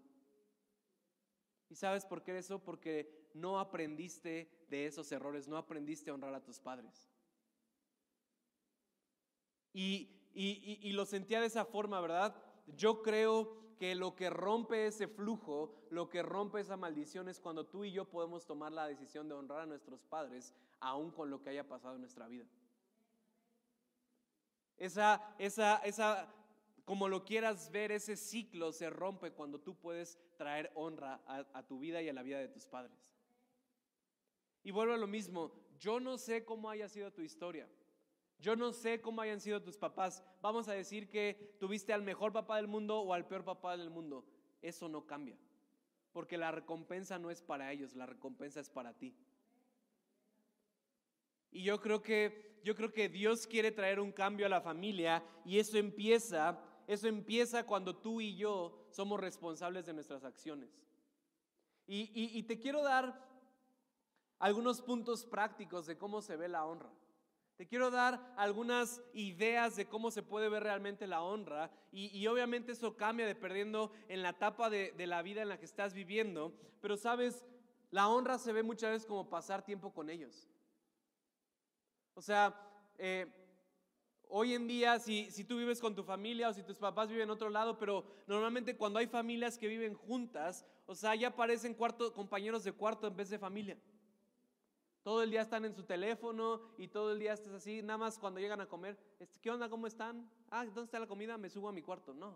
¿Y 1.70 1.76
sabes 1.76 2.06
por 2.06 2.22
qué 2.22 2.38
eso? 2.38 2.60
Porque 2.60 3.30
no 3.34 3.60
aprendiste 3.60 4.66
de 4.68 4.88
esos 4.88 5.10
errores, 5.14 5.48
no 5.48 5.56
aprendiste 5.56 6.12
a 6.12 6.16
honrar 6.16 6.34
a 6.36 6.44
tus 6.44 6.60
padres. 6.60 7.10
Y, 9.72 10.10
y, 10.34 10.80
y, 10.84 10.90
y 10.90 10.92
lo 10.92 11.06
sentía 11.06 11.40
de 11.40 11.48
esa 11.48 11.64
forma, 11.64 12.02
¿verdad? 12.02 12.36
Yo 12.76 13.02
creo 13.02 13.63
que 13.78 13.96
lo 13.96 14.16
que 14.16 14.30
rompe 14.30 14.88
ese 14.88 15.08
flujo, 15.08 15.74
lo 15.90 16.10
que 16.10 16.22
rompe 16.24 16.60
esa 16.60 16.78
maldición 16.78 17.30
es 17.30 17.40
cuando 17.40 17.66
tú 17.66 17.84
y 17.84 17.92
yo 17.92 18.06
podemos 18.06 18.46
tomar 18.46 18.72
la 18.72 18.88
decisión 18.88 19.28
de 19.28 19.36
honrar 19.36 19.62
a 19.62 19.66
nuestros 19.66 20.04
padres, 20.04 20.54
aun 20.80 21.12
con 21.12 21.30
lo 21.30 21.42
que 21.42 21.50
haya 21.50 21.68
pasado 21.68 21.96
en 21.96 22.02
nuestra 22.02 22.28
vida. 22.28 22.46
Esa, 24.78 25.36
esa, 25.38 25.78
esa, 25.78 26.34
como 26.86 27.08
lo 27.08 27.24
quieras 27.24 27.72
ver, 27.72 27.92
ese 27.92 28.16
ciclo 28.16 28.72
se 28.72 28.90
rompe 28.90 29.32
cuando 29.32 29.60
tú 29.60 29.76
puedes 29.76 30.20
traer 30.38 30.72
honra 30.76 31.22
a, 31.28 31.46
a 31.54 31.64
tu 31.68 31.80
vida 31.80 32.02
y 32.02 32.10
a 32.10 32.14
la 32.14 32.24
vida 32.24 32.40
de 32.40 32.48
tus 32.48 32.66
padres. 32.66 33.14
Y 34.64 34.72
vuelvo 34.72 34.94
a 34.94 34.98
lo 34.98 35.08
mismo, 35.08 35.52
yo 35.80 36.00
no 36.00 36.18
sé 36.18 36.46
cómo 36.46 36.70
haya 36.70 36.88
sido 36.88 37.12
tu 37.12 37.22
historia. 37.22 37.68
Yo 38.44 38.56
no 38.56 38.74
sé 38.74 39.00
cómo 39.00 39.22
hayan 39.22 39.40
sido 39.40 39.64
tus 39.64 39.78
papás. 39.78 40.22
Vamos 40.42 40.68
a 40.68 40.74
decir 40.74 41.10
que 41.10 41.56
tuviste 41.60 41.94
al 41.94 42.04
mejor 42.04 42.34
papá 42.34 42.58
del 42.58 42.68
mundo 42.68 43.00
o 43.00 43.14
al 43.14 43.26
peor 43.26 43.46
papá 43.46 43.78
del 43.78 43.90
mundo. 43.90 44.26
Eso 44.62 44.90
no 44.90 45.08
cambia. 45.08 45.38
Porque 46.12 46.38
la 46.38 46.52
recompensa 46.52 47.18
no 47.18 47.32
es 47.32 47.42
para 47.42 47.72
ellos, 47.72 47.96
la 47.96 48.06
recompensa 48.06 48.60
es 48.60 48.70
para 48.70 48.94
ti. 48.94 49.16
Y 51.52 51.64
yo 51.64 51.80
creo 51.80 52.02
que 52.02 52.52
yo 52.64 52.76
creo 52.76 52.92
que 52.92 53.10
Dios 53.10 53.48
quiere 53.48 53.72
traer 53.72 54.00
un 54.00 54.12
cambio 54.12 54.46
a 54.46 54.50
la 54.50 54.62
familia 54.62 55.24
y 55.46 55.60
eso 55.60 55.78
empieza 55.78 56.58
eso 56.88 57.08
empieza 57.08 57.66
cuando 57.66 57.96
tú 57.96 58.20
y 58.20 58.36
yo 58.36 58.86
somos 58.90 59.20
responsables 59.20 59.86
de 59.86 59.94
nuestras 59.94 60.24
acciones. 60.24 60.70
Y, 61.86 62.44
te 62.44 62.60
quiero 62.60 62.82
dar 62.82 63.22
algunos 64.40 64.82
puntos 64.82 65.26
prácticos 65.26 65.86
de 65.86 65.98
cómo 65.98 66.22
se 66.22 66.36
ve 66.36 66.48
la 66.48 66.66
honra. 66.66 66.90
Te 67.64 67.70
quiero 67.70 67.92
dar 67.92 68.20
algunas 68.36 69.02
ideas 69.14 69.78
de 69.78 69.88
cómo 69.88 70.12
se 70.12 70.22
puede 70.22 70.50
ver 70.50 70.64
realmente 70.64 71.08
la 71.08 71.22
honra 71.22 71.72
y, 71.94 72.28
obviamente 72.28 72.74
eso 72.74 72.98
cambia 72.98 73.26
dependiendo 73.26 73.94
en 74.10 74.22
la 74.22 74.32
etapa 74.32 74.70
de, 74.70 74.94
la 75.08 75.22
vida 75.22 75.44
en 75.44 75.48
la 75.48 75.58
que 75.58 75.64
estás 75.64 75.94
viviendo, 75.94 76.54
pero 76.82 76.98
sabes, 76.98 77.46
la 77.90 78.10
honra 78.10 78.38
se 78.38 78.52
ve 78.52 78.64
muchas 78.64 78.92
veces 78.92 79.08
como 79.08 79.30
pasar 79.30 79.64
tiempo 79.64 79.94
con 79.94 80.10
ellos. 80.10 80.50
O 82.16 82.22
sea, 82.22 82.54
eh, 82.98 83.28
Hoy 84.28 84.56
en 84.56 84.68
día, 84.68 85.00
si, 85.00 85.32
si, 85.32 85.46
tú 85.46 85.58
vives 85.58 85.80
con 85.80 85.96
tu 85.96 86.04
familia 86.04 86.50
o 86.50 86.54
si 86.54 86.64
tus 86.64 86.80
papás 86.80 87.08
viven 87.08 87.26
en 87.26 87.30
otro 87.30 87.50
lado, 87.50 87.78
pero 87.78 88.04
normalmente 88.26 88.76
cuando 88.76 88.98
hay 88.98 89.06
familias 89.06 89.60
que 89.60 89.68
viven 89.68 89.94
juntas, 89.94 90.66
o 90.88 90.96
sea, 90.96 91.14
ya 91.14 91.36
parecen 91.36 91.76
cuarto, 91.76 92.12
compañeros 92.12 92.64
de 92.64 92.72
cuarto 92.74 93.06
en 93.06 93.16
vez 93.16 93.30
de 93.30 93.38
familia. 93.38 93.78
Todo 95.04 95.22
el 95.22 95.30
día 95.30 95.42
están 95.42 95.66
en 95.66 95.76
su 95.76 95.84
teléfono 95.84 96.62
y 96.78 96.88
todo 96.88 97.12
el 97.12 97.20
día 97.20 97.34
estás 97.34 97.54
así, 97.54 97.82
nada 97.82 97.98
más 97.98 98.18
cuando 98.18 98.40
llegan 98.40 98.62
a 98.62 98.68
comer, 98.68 98.98
este, 99.20 99.38
¿qué 99.40 99.52
onda? 99.52 99.70
¿Cómo 99.70 99.86
están? 99.86 100.30
Ah, 100.50 100.64
¿dónde 100.66 100.86
está 100.86 101.00
la 101.00 101.08
comida? 101.08 101.38
Me 101.38 101.50
subo 101.50 101.68
a 101.68 101.74
mi 101.74 101.82
cuarto. 101.82 102.14
No. 102.14 102.30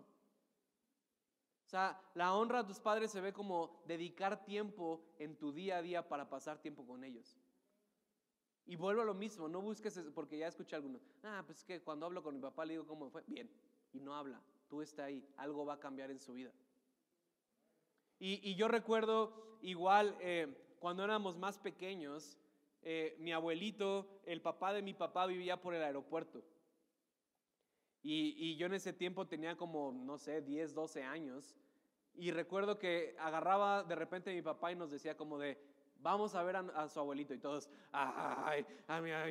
O 1.68 1.70
sea, 1.70 2.00
la 2.14 2.34
honra 2.34 2.60
a 2.60 2.66
tus 2.66 2.78
padres 2.78 3.10
se 3.10 3.20
ve 3.20 3.32
como 3.32 3.82
dedicar 3.86 4.44
tiempo 4.44 5.02
en 5.18 5.36
tu 5.36 5.52
día 5.52 5.78
a 5.78 5.82
día 5.82 6.08
para 6.08 6.28
pasar 6.28 6.58
tiempo 6.58 6.86
con 6.86 7.04
ellos. 7.04 7.38
Y 8.66 8.76
vuelvo 8.76 9.00
a 9.00 9.04
lo 9.06 9.14
mismo, 9.14 9.48
no 9.48 9.62
busques, 9.62 9.98
porque 10.14 10.36
ya 10.36 10.46
escuché 10.46 10.76
algunos, 10.76 11.02
ah, 11.22 11.42
pues 11.46 11.58
es 11.58 11.64
que 11.64 11.80
cuando 11.82 12.04
hablo 12.04 12.22
con 12.22 12.34
mi 12.34 12.40
papá 12.40 12.66
le 12.66 12.74
digo 12.74 12.86
cómo 12.86 13.08
fue, 13.08 13.22
bien, 13.26 13.50
y 13.94 14.00
no 14.00 14.14
habla, 14.14 14.42
tú 14.68 14.82
está 14.82 15.04
ahí, 15.04 15.26
algo 15.38 15.64
va 15.64 15.74
a 15.74 15.80
cambiar 15.80 16.10
en 16.10 16.18
su 16.18 16.34
vida. 16.34 16.52
Y, 18.18 18.54
yo 18.56 18.68
recuerdo 18.68 19.58
igual, 19.62 20.16
eh, 20.20 20.76
cuando 20.80 21.04
éramos 21.04 21.38
más 21.38 21.58
pequeños, 21.58 22.36
eh, 22.90 23.14
mi 23.18 23.32
abuelito, 23.32 24.08
el 24.24 24.40
papá 24.40 24.72
de 24.72 24.80
mi 24.80 24.94
papá 24.94 25.26
vivía 25.26 25.60
por 25.60 25.74
el 25.74 25.82
aeropuerto. 25.82 26.42
Y, 28.02 28.34
y, 28.38 28.56
yo 28.56 28.64
en 28.64 28.72
ese 28.72 28.94
tiempo 28.94 29.26
tenía 29.26 29.58
como, 29.58 29.92
no 29.92 30.16
sé, 30.16 30.40
10, 30.40 30.72
12 30.72 31.02
años. 31.02 31.54
Y 32.14 32.30
recuerdo 32.30 32.78
que 32.78 33.14
agarraba 33.18 33.84
de 33.84 33.94
repente 33.94 34.30
a 34.30 34.32
mi 34.32 34.40
papá 34.40 34.72
y 34.72 34.76
nos 34.76 34.90
decía 34.90 35.18
como 35.18 35.38
de, 35.38 35.58
vamos 36.00 36.34
a 36.34 36.42
ver 36.42 36.56
a, 36.56 36.88
su 36.88 36.98
abuelito 36.98 37.34
y 37.34 37.38
todos, 37.38 37.68
ay, 37.92 38.64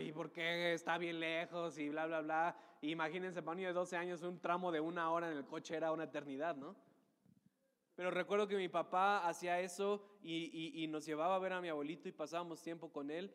¿y 0.05 0.11
por 0.11 0.31
qué 0.31 0.73
está 0.73 0.99
bien 0.99 1.19
lejos? 1.19 1.79
Y 1.79 1.89
bla, 1.89 2.05
bla, 2.05 2.21
bla. 2.21 2.55
imagínense, 2.81 3.41
para 3.41 3.53
un 3.53 3.57
niño 3.57 3.69
de 3.69 3.73
12 3.73 3.97
años, 3.97 4.21
un 4.21 4.39
tramo 4.39 4.71
de 4.71 4.81
una 4.81 5.09
hora 5.09 5.31
en 5.31 5.35
el 5.35 5.47
coche 5.47 5.75
era 5.75 5.91
una 5.91 6.03
eternidad, 6.03 6.55
¿no? 6.55 6.75
Pero 7.97 8.11
recuerdo 8.11 8.47
que 8.47 8.55
mi 8.55 8.69
papá 8.69 9.27
hacía 9.27 9.59
eso 9.59 10.01
y, 10.23 10.87
nos 10.87 11.05
llevaba 11.05 11.35
a 11.35 11.39
ver 11.39 11.51
a 11.51 11.59
mi 11.59 11.67
abuelito 11.67 12.07
y 12.07 12.13
pasábamos 12.13 12.61
tiempo 12.61 12.89
con 12.93 13.11
él. 13.11 13.33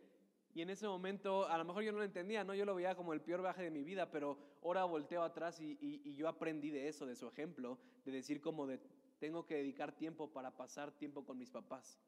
Y 0.54 0.62
en 0.62 0.70
ese 0.70 0.88
momento, 0.88 1.46
a 1.46 1.58
lo 1.58 1.66
mejor 1.66 1.82
yo 1.82 1.92
no 1.92 1.98
lo 1.98 2.04
entendía, 2.04 2.44
¿no? 2.44 2.54
Yo 2.54 2.64
lo 2.64 2.74
veía 2.74 2.94
como 2.94 3.12
el 3.12 3.20
peor 3.20 3.42
viaje 3.42 3.62
de 3.62 3.70
mi 3.70 3.84
vida, 3.84 4.10
pero 4.10 4.38
ahora 4.62 4.84
volteo 4.84 5.22
atrás 5.22 5.60
y, 5.60 5.76
y 5.80 6.14
yo 6.14 6.28
aprendí 6.28 6.70
de 6.70 6.88
eso, 6.88 7.04
de 7.04 7.16
su 7.16 7.28
ejemplo, 7.28 7.78
de 8.06 8.12
decir 8.12 8.40
como 8.40 8.66
de, 8.66 8.80
tengo 9.18 9.44
que 9.46 9.56
dedicar 9.56 9.92
tiempo 9.92 10.32
para 10.32 10.56
pasar 10.56 10.90
tiempo 10.92 11.24
con 11.24 11.36
mis 11.36 11.50
papás. 11.50 12.00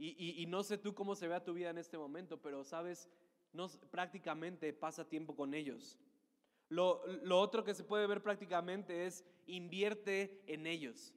Y, 0.00 0.46
no 0.46 0.62
sé 0.62 0.78
tú 0.78 0.94
cómo 0.94 1.16
se 1.16 1.26
vea 1.26 1.42
tu 1.42 1.52
vida 1.52 1.70
en 1.70 1.78
este 1.78 1.98
momento, 1.98 2.40
pero 2.40 2.62
sabes, 2.62 3.10
no, 3.52 3.68
prácticamente 3.90 4.72
pasa 4.72 5.08
tiempo 5.08 5.34
con 5.34 5.54
ellos. 5.54 5.98
Lo, 6.68 7.02
otro 7.30 7.64
que 7.64 7.74
se 7.74 7.82
puede 7.82 8.06
ver 8.06 8.22
prácticamente 8.22 9.06
es 9.06 9.24
invierte 9.48 10.42
en 10.46 10.66
ellos. 10.66 11.14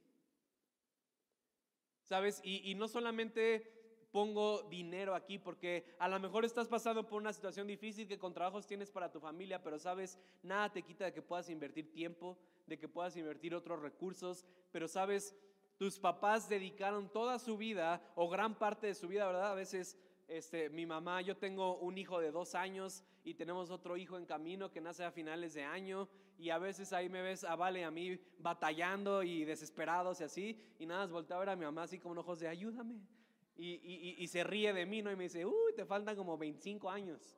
¿Sabes? 2.02 2.40
Y, 2.42 2.74
no 2.74 2.88
solamente 2.88 3.70
pongo 4.10 4.62
dinero 4.64 5.14
aquí, 5.14 5.38
porque 5.38 5.94
a 5.98 6.08
lo 6.08 6.20
mejor 6.20 6.44
estás 6.44 6.68
pasando 6.68 7.06
por 7.06 7.20
una 7.20 7.32
situación 7.32 7.66
difícil 7.66 8.06
que 8.06 8.18
con 8.18 8.34
trabajos 8.34 8.66
tienes 8.66 8.90
para 8.90 9.10
tu 9.10 9.20
familia, 9.20 9.62
pero 9.62 9.78
sabes, 9.78 10.18
nada 10.42 10.70
te 10.70 10.82
quita 10.82 11.06
de 11.06 11.14
que 11.14 11.22
puedas 11.22 11.48
invertir 11.48 11.90
tiempo, 11.92 12.36
de 12.66 12.78
que 12.78 12.88
puedas 12.88 13.16
invertir 13.16 13.54
otros 13.54 13.80
recursos, 13.80 14.44
pero 14.70 14.86
sabes, 14.88 15.34
tus 15.78 15.98
papás 15.98 16.48
dedicaron 16.48 17.10
toda 17.10 17.38
su 17.38 17.56
vida 17.56 18.02
o 18.14 18.28
gran 18.28 18.58
parte 18.58 18.88
de 18.88 18.94
su 18.94 19.08
vida, 19.08 19.26
¿verdad? 19.26 19.52
A 19.52 19.54
veces 19.54 19.96
este, 20.28 20.70
mi 20.70 20.86
mamá, 20.86 21.20
yo 21.20 21.36
tengo 21.36 21.78
un 21.78 21.98
hijo 21.98 22.20
de 22.20 22.30
dos 22.30 22.54
años 22.54 23.04
y 23.24 23.34
tenemos 23.34 23.70
otro 23.70 23.96
hijo 23.96 24.16
en 24.16 24.26
camino 24.26 24.70
que 24.70 24.80
nace 24.80 25.04
a 25.04 25.10
finales 25.10 25.54
de 25.54 25.62
año 25.62 26.08
y 26.38 26.50
a 26.50 26.58
veces 26.58 26.92
ahí 26.92 27.08
me 27.08 27.22
ves 27.22 27.44
a 27.44 27.56
Vale 27.56 27.84
a 27.84 27.90
mí 27.90 28.18
batallando 28.38 29.22
y 29.22 29.44
desesperados 29.44 30.20
y 30.20 30.24
así 30.24 30.60
y 30.78 30.86
nada, 30.86 31.06
volteo 31.06 31.36
a 31.36 31.40
ver 31.40 31.48
a 31.50 31.56
mi 31.56 31.64
mamá 31.64 31.84
así 31.84 31.98
con 31.98 32.16
ojos 32.18 32.40
de 32.40 32.48
ayúdame 32.48 33.00
y, 33.56 34.16
y 34.18 34.28
se 34.28 34.42
ríe 34.44 34.72
de 34.72 34.86
mí 34.86 35.02
¿no? 35.02 35.10
y 35.12 35.16
me 35.16 35.24
dice, 35.24 35.44
uy, 35.44 35.74
te 35.76 35.84
faltan 35.84 36.16
como 36.16 36.36
25 36.36 36.90
años. 36.90 37.36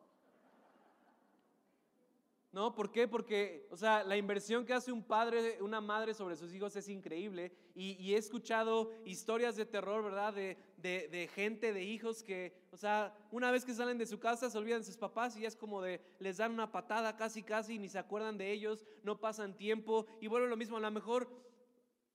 ¿No? 2.54 2.72
¿Por 2.72 2.92
qué? 2.92 3.08
Porque, 3.08 3.66
o 3.72 3.76
sea, 3.76 4.04
la 4.04 4.16
inversión 4.16 4.64
que 4.64 4.72
hace 4.72 4.92
un 4.92 5.02
padre, 5.02 5.60
una 5.60 5.80
madre 5.80 6.14
sobre 6.14 6.36
sus 6.36 6.54
hijos 6.54 6.76
es 6.76 6.88
increíble. 6.88 7.50
Y, 7.74 8.14
he 8.14 8.16
escuchado 8.16 8.92
historias 9.04 9.56
de 9.56 9.66
terror, 9.66 10.04
¿verdad? 10.04 10.32
De, 10.32 10.56
de, 10.76 11.28
gente, 11.34 11.72
de 11.72 11.82
hijos 11.82 12.22
que, 12.22 12.56
o 12.70 12.76
sea, 12.76 13.12
una 13.32 13.50
vez 13.50 13.64
que 13.64 13.74
salen 13.74 13.98
de 13.98 14.06
su 14.06 14.20
casa 14.20 14.48
se 14.50 14.56
olvidan 14.56 14.82
de 14.82 14.86
sus 14.86 14.96
papás 14.96 15.36
y 15.36 15.44
es 15.44 15.56
como 15.56 15.82
de, 15.82 16.00
les 16.20 16.36
dan 16.36 16.52
una 16.52 16.70
patada 16.70 17.16
casi, 17.16 17.42
casi, 17.42 17.76
ni 17.76 17.88
se 17.88 17.98
acuerdan 17.98 18.38
de 18.38 18.52
ellos, 18.52 18.86
no 19.02 19.18
pasan 19.18 19.56
tiempo. 19.56 20.06
Y 20.20 20.28
bueno, 20.28 20.46
lo 20.46 20.56
mismo, 20.56 20.76
a 20.76 20.80
lo 20.80 20.92
mejor 20.92 21.28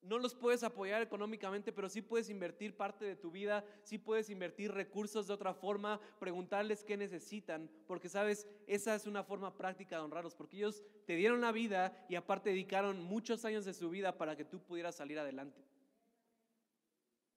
no 0.02 0.18
los 0.18 0.34
puedes 0.34 0.64
apoyar 0.64 1.02
económicamente, 1.02 1.72
pero 1.72 1.90
sí 1.90 2.02
puedes 2.02 2.30
invertir 2.30 2.76
parte 2.76 3.06
de 3.06 3.16
tu 3.16 3.32
vida, 3.32 3.66
sí 3.84 3.98
puedes 3.98 4.30
invertir 4.30 4.72
recursos 4.72 5.28
de 5.28 5.34
otra 5.34 5.54
forma, 5.54 6.00
preguntarles 6.20 6.84
qué 6.84 6.98
necesitan, 6.98 7.70
porque 7.88 8.10
sabes, 8.10 8.48
esa 8.68 8.96
es 8.96 9.06
una 9.08 9.24
forma 9.24 9.58
práctica 9.58 9.98
de 9.98 10.04
honrarlos, 10.04 10.36
porque 10.36 10.58
ellos 10.58 10.84
te 11.06 11.16
dieron 11.16 11.42
la 11.42 11.52
vida 11.52 12.06
y 12.08 12.16
aparte 12.16 12.50
dedicaron 12.50 13.04
muchos 13.04 13.46
años 13.46 13.66
de 13.66 13.74
su 13.74 13.90
vida 13.90 14.18
para 14.18 14.36
que 14.36 14.46
tú 14.46 14.60
pudieras 14.60 14.96
salir 14.96 15.20
adelante. 15.20 15.62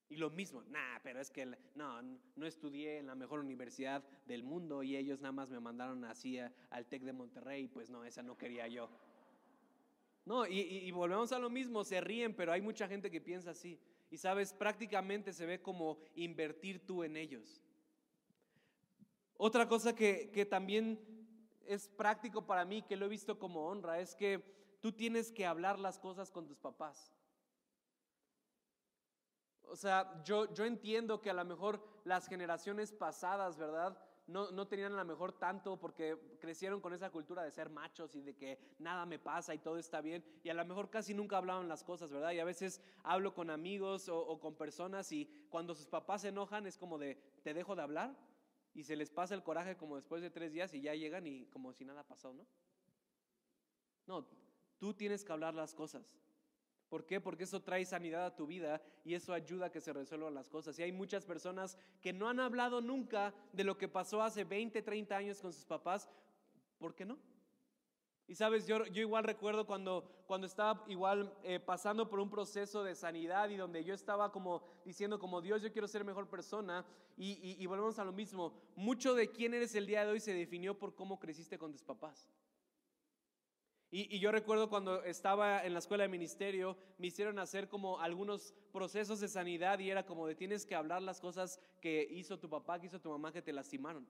Y 0.09 0.17
lo 0.17 0.29
mismo, 0.29 0.63
nah, 0.65 0.99
pero 1.03 1.21
es 1.21 1.31
que 1.31 1.47
no, 1.75 2.03
no 2.37 2.47
estudié 2.47 2.99
en 2.99 3.07
la 3.07 3.15
mejor 3.15 3.41
universidad 3.41 4.05
del 4.27 4.43
mundo 4.43 4.83
y 4.83 4.95
ellos 4.95 5.23
nada 5.23 5.33
más 5.33 5.49
me 5.49 5.59
mandaron 5.59 6.05
así 6.05 6.39
al 6.39 6.87
TEC 6.87 7.05
de 7.05 7.15
Monterrey, 7.15 7.67
pues 7.67 7.89
no, 7.89 8.05
esa 8.05 8.23
no 8.23 8.37
quería 8.37 8.69
yo. 8.69 8.91
No, 10.25 10.47
y, 10.47 10.91
volvemos 10.93 11.33
a 11.33 11.39
lo 11.39 11.51
mismo, 11.51 11.83
se 11.83 12.01
ríen, 12.01 12.35
pero 12.35 12.53
hay 12.53 12.61
mucha 12.61 12.87
gente 12.87 13.11
que 13.11 13.21
piensa 13.21 13.51
así. 13.51 13.81
Y 14.11 14.19
sabes, 14.19 14.53
prácticamente 14.53 15.33
se 15.33 15.47
ve 15.47 15.61
como 15.61 15.99
invertir 16.15 16.87
tú 16.87 17.03
en 17.03 17.17
ellos. 17.17 17.61
Otra 19.37 19.69
cosa 19.69 19.95
que, 19.95 20.31
que 20.31 20.47
también 20.47 21.01
es 21.67 21.89
práctico 21.89 22.47
para 22.47 22.65
mí, 22.65 22.83
que 22.83 22.97
lo 22.97 23.07
he 23.07 23.09
visto 23.09 23.39
como 23.39 23.67
honra, 23.67 23.99
es 23.99 24.15
que 24.15 24.79
tú 24.81 24.93
tienes 24.93 25.33
que 25.33 25.47
hablar 25.47 25.79
las 25.79 25.99
cosas 25.99 26.31
con 26.31 26.47
tus 26.47 26.59
papás. 26.59 27.13
O 29.65 29.75
sea, 29.77 30.23
yo, 30.23 30.53
yo 30.53 30.65
entiendo 30.67 31.21
que 31.21 31.31
a 31.31 31.35
lo 31.35 31.45
mejor 31.45 31.83
las 32.05 32.29
generaciones 32.29 32.93
pasadas, 32.93 33.57
¿verdad? 33.57 33.99
No, 34.27 34.51
no 34.53 34.69
tenían 34.69 34.93
a 34.93 34.97
lo 34.97 35.05
mejor 35.05 35.33
tanto 35.33 35.79
porque 35.79 36.39
crecieron 36.41 36.81
con 36.81 36.93
esa 36.93 37.11
cultura 37.11 37.43
de 37.43 37.51
ser 37.51 37.71
machos 37.71 38.15
y 38.15 38.23
de 38.23 38.37
que 38.37 38.59
nada 38.79 39.05
me 39.05 39.19
pasa 39.19 39.55
y 39.55 39.59
todo 39.59 39.79
está 39.79 40.01
bien. 40.01 40.25
Y 40.43 40.49
a 40.49 40.55
lo 40.55 40.65
mejor 40.65 40.91
casi 40.91 41.13
nunca 41.13 41.39
hablaban 41.39 41.69
las 41.69 41.83
cosas, 41.83 42.11
¿verdad? 42.13 42.33
Y 42.33 42.39
a 42.39 42.45
veces 42.45 42.81
hablo 43.03 43.35
con 43.35 43.51
amigos 43.51 44.09
o, 44.09 44.39
con 44.41 44.55
personas 44.55 45.11
y 45.13 45.27
cuando 45.51 45.75
sus 45.75 45.87
papás 45.87 46.23
se 46.23 46.29
enojan 46.29 46.67
es 46.67 46.79
como 46.79 46.99
de, 46.99 47.17
te 47.43 47.53
dejo 47.53 47.75
de 47.75 47.83
hablar 47.83 48.17
y 48.75 48.85
se 48.85 48.97
les 48.97 49.11
pasa 49.11 49.35
el 49.35 49.43
coraje 49.43 49.77
como 49.77 49.97
después 49.97 50.23
de 50.23 50.31
tres 50.31 50.53
días 50.53 50.73
y 50.73 50.81
ya 50.81 50.95
llegan 50.95 51.27
y 51.27 51.47
como 51.47 51.73
si 51.73 51.85
nada 51.85 52.05
pasó, 52.05 52.33
¿no? 52.33 52.47
No, 54.07 54.27
tú 54.79 54.95
tienes 54.95 55.25
que 55.25 55.33
hablar 55.33 55.55
las 55.55 55.75
cosas. 55.75 56.17
¿Por 56.93 57.07
qué? 57.07 57.23
Porque 57.23 57.45
eso 57.45 57.63
trae 57.63 57.87
sanidad 57.87 58.27
a 58.27 58.37
tu 58.37 58.47
vida 58.47 58.79
y 59.03 59.15
eso 59.15 59.33
ayuda 59.33 59.65
a 59.65 59.73
que 59.73 59.81
se 59.81 59.95
resuelvan 59.95 60.35
las 60.35 60.51
cosas. 60.51 60.79
Y 60.79 60.83
hay 60.83 60.93
muchas 60.93 61.25
personas 61.25 61.79
que 62.03 62.13
no 62.13 62.29
han 62.29 62.39
hablado 62.39 62.83
nunca 62.83 63.33
de 63.51 63.65
lo 63.65 63.79
que 63.79 63.89
pasó 63.89 64.23
hace 64.23 64.45
20, 64.45 64.83
30 64.83 65.17
años 65.17 65.41
con 65.41 65.55
sus 65.55 65.65
papás. 65.65 66.07
¿Por 66.79 66.95
qué 66.95 67.07
no? 67.07 67.19
Y 68.29 68.35
sabes, 68.35 68.67
yo, 68.67 68.85
yo 68.89 69.01
igual 69.01 69.25
recuerdo 69.25 69.67
cuando, 69.67 70.05
cuando 70.27 70.47
estaba 70.47 70.85
igual 70.87 71.35
eh, 71.45 71.59
pasando 71.61 72.11
por 72.11 72.21
un 72.21 72.29
proceso 72.29 72.85
de 72.85 72.95
sanidad 72.95 73.49
y 73.49 73.57
donde 73.57 73.83
yo 73.85 73.95
estaba 73.95 74.31
como 74.31 74.63
diciendo 74.85 75.19
como 75.19 75.41
Dios, 75.41 75.63
yo 75.63 75.73
quiero 75.73 75.89
ser 75.89 76.05
mejor 76.05 76.29
persona. 76.29 76.85
Y, 77.17 77.57
y 77.59 77.67
volvemos 77.67 77.99
a 78.01 78.05
lo 78.05 78.13
mismo. 78.13 78.53
Mucho 78.77 79.15
de 79.15 79.31
quién 79.31 79.55
eres 79.55 79.75
el 79.77 79.87
día 79.87 80.05
de 80.05 80.13
hoy 80.13 80.21
se 80.21 80.35
definió 80.35 80.79
por 80.79 80.95
cómo 80.95 81.19
creciste 81.19 81.57
con 81.57 81.73
tus 81.73 81.83
papás. 81.83 82.29
Y, 83.95 84.19
yo 84.21 84.33
recuerdo 84.33 84.71
cuando 84.71 85.05
estaba 85.05 85.63
en 85.67 85.75
la 85.75 85.79
escuela 85.79 86.05
de 86.05 86.09
ministerio, 86.09 86.79
me 86.97 87.09
hicieron 87.09 87.39
hacer 87.39 87.69
como 87.69 88.01
algunos 88.01 88.55
procesos 88.73 89.21
de 89.21 89.29
sanidad 89.29 89.79
y 89.81 89.91
era 89.91 90.07
como 90.07 90.27
de 90.27 90.35
tienes 90.35 90.65
que 90.65 90.75
hablar 90.75 91.03
las 91.03 91.21
cosas 91.21 91.61
que 91.79 92.09
hizo 92.11 92.39
tu 92.39 92.49
papá, 92.49 92.81
que 92.81 92.87
hizo 92.87 93.03
tu 93.03 93.11
mamá, 93.11 93.35
que 93.35 93.43
te 93.43 93.53
lastimaron. 93.53 94.09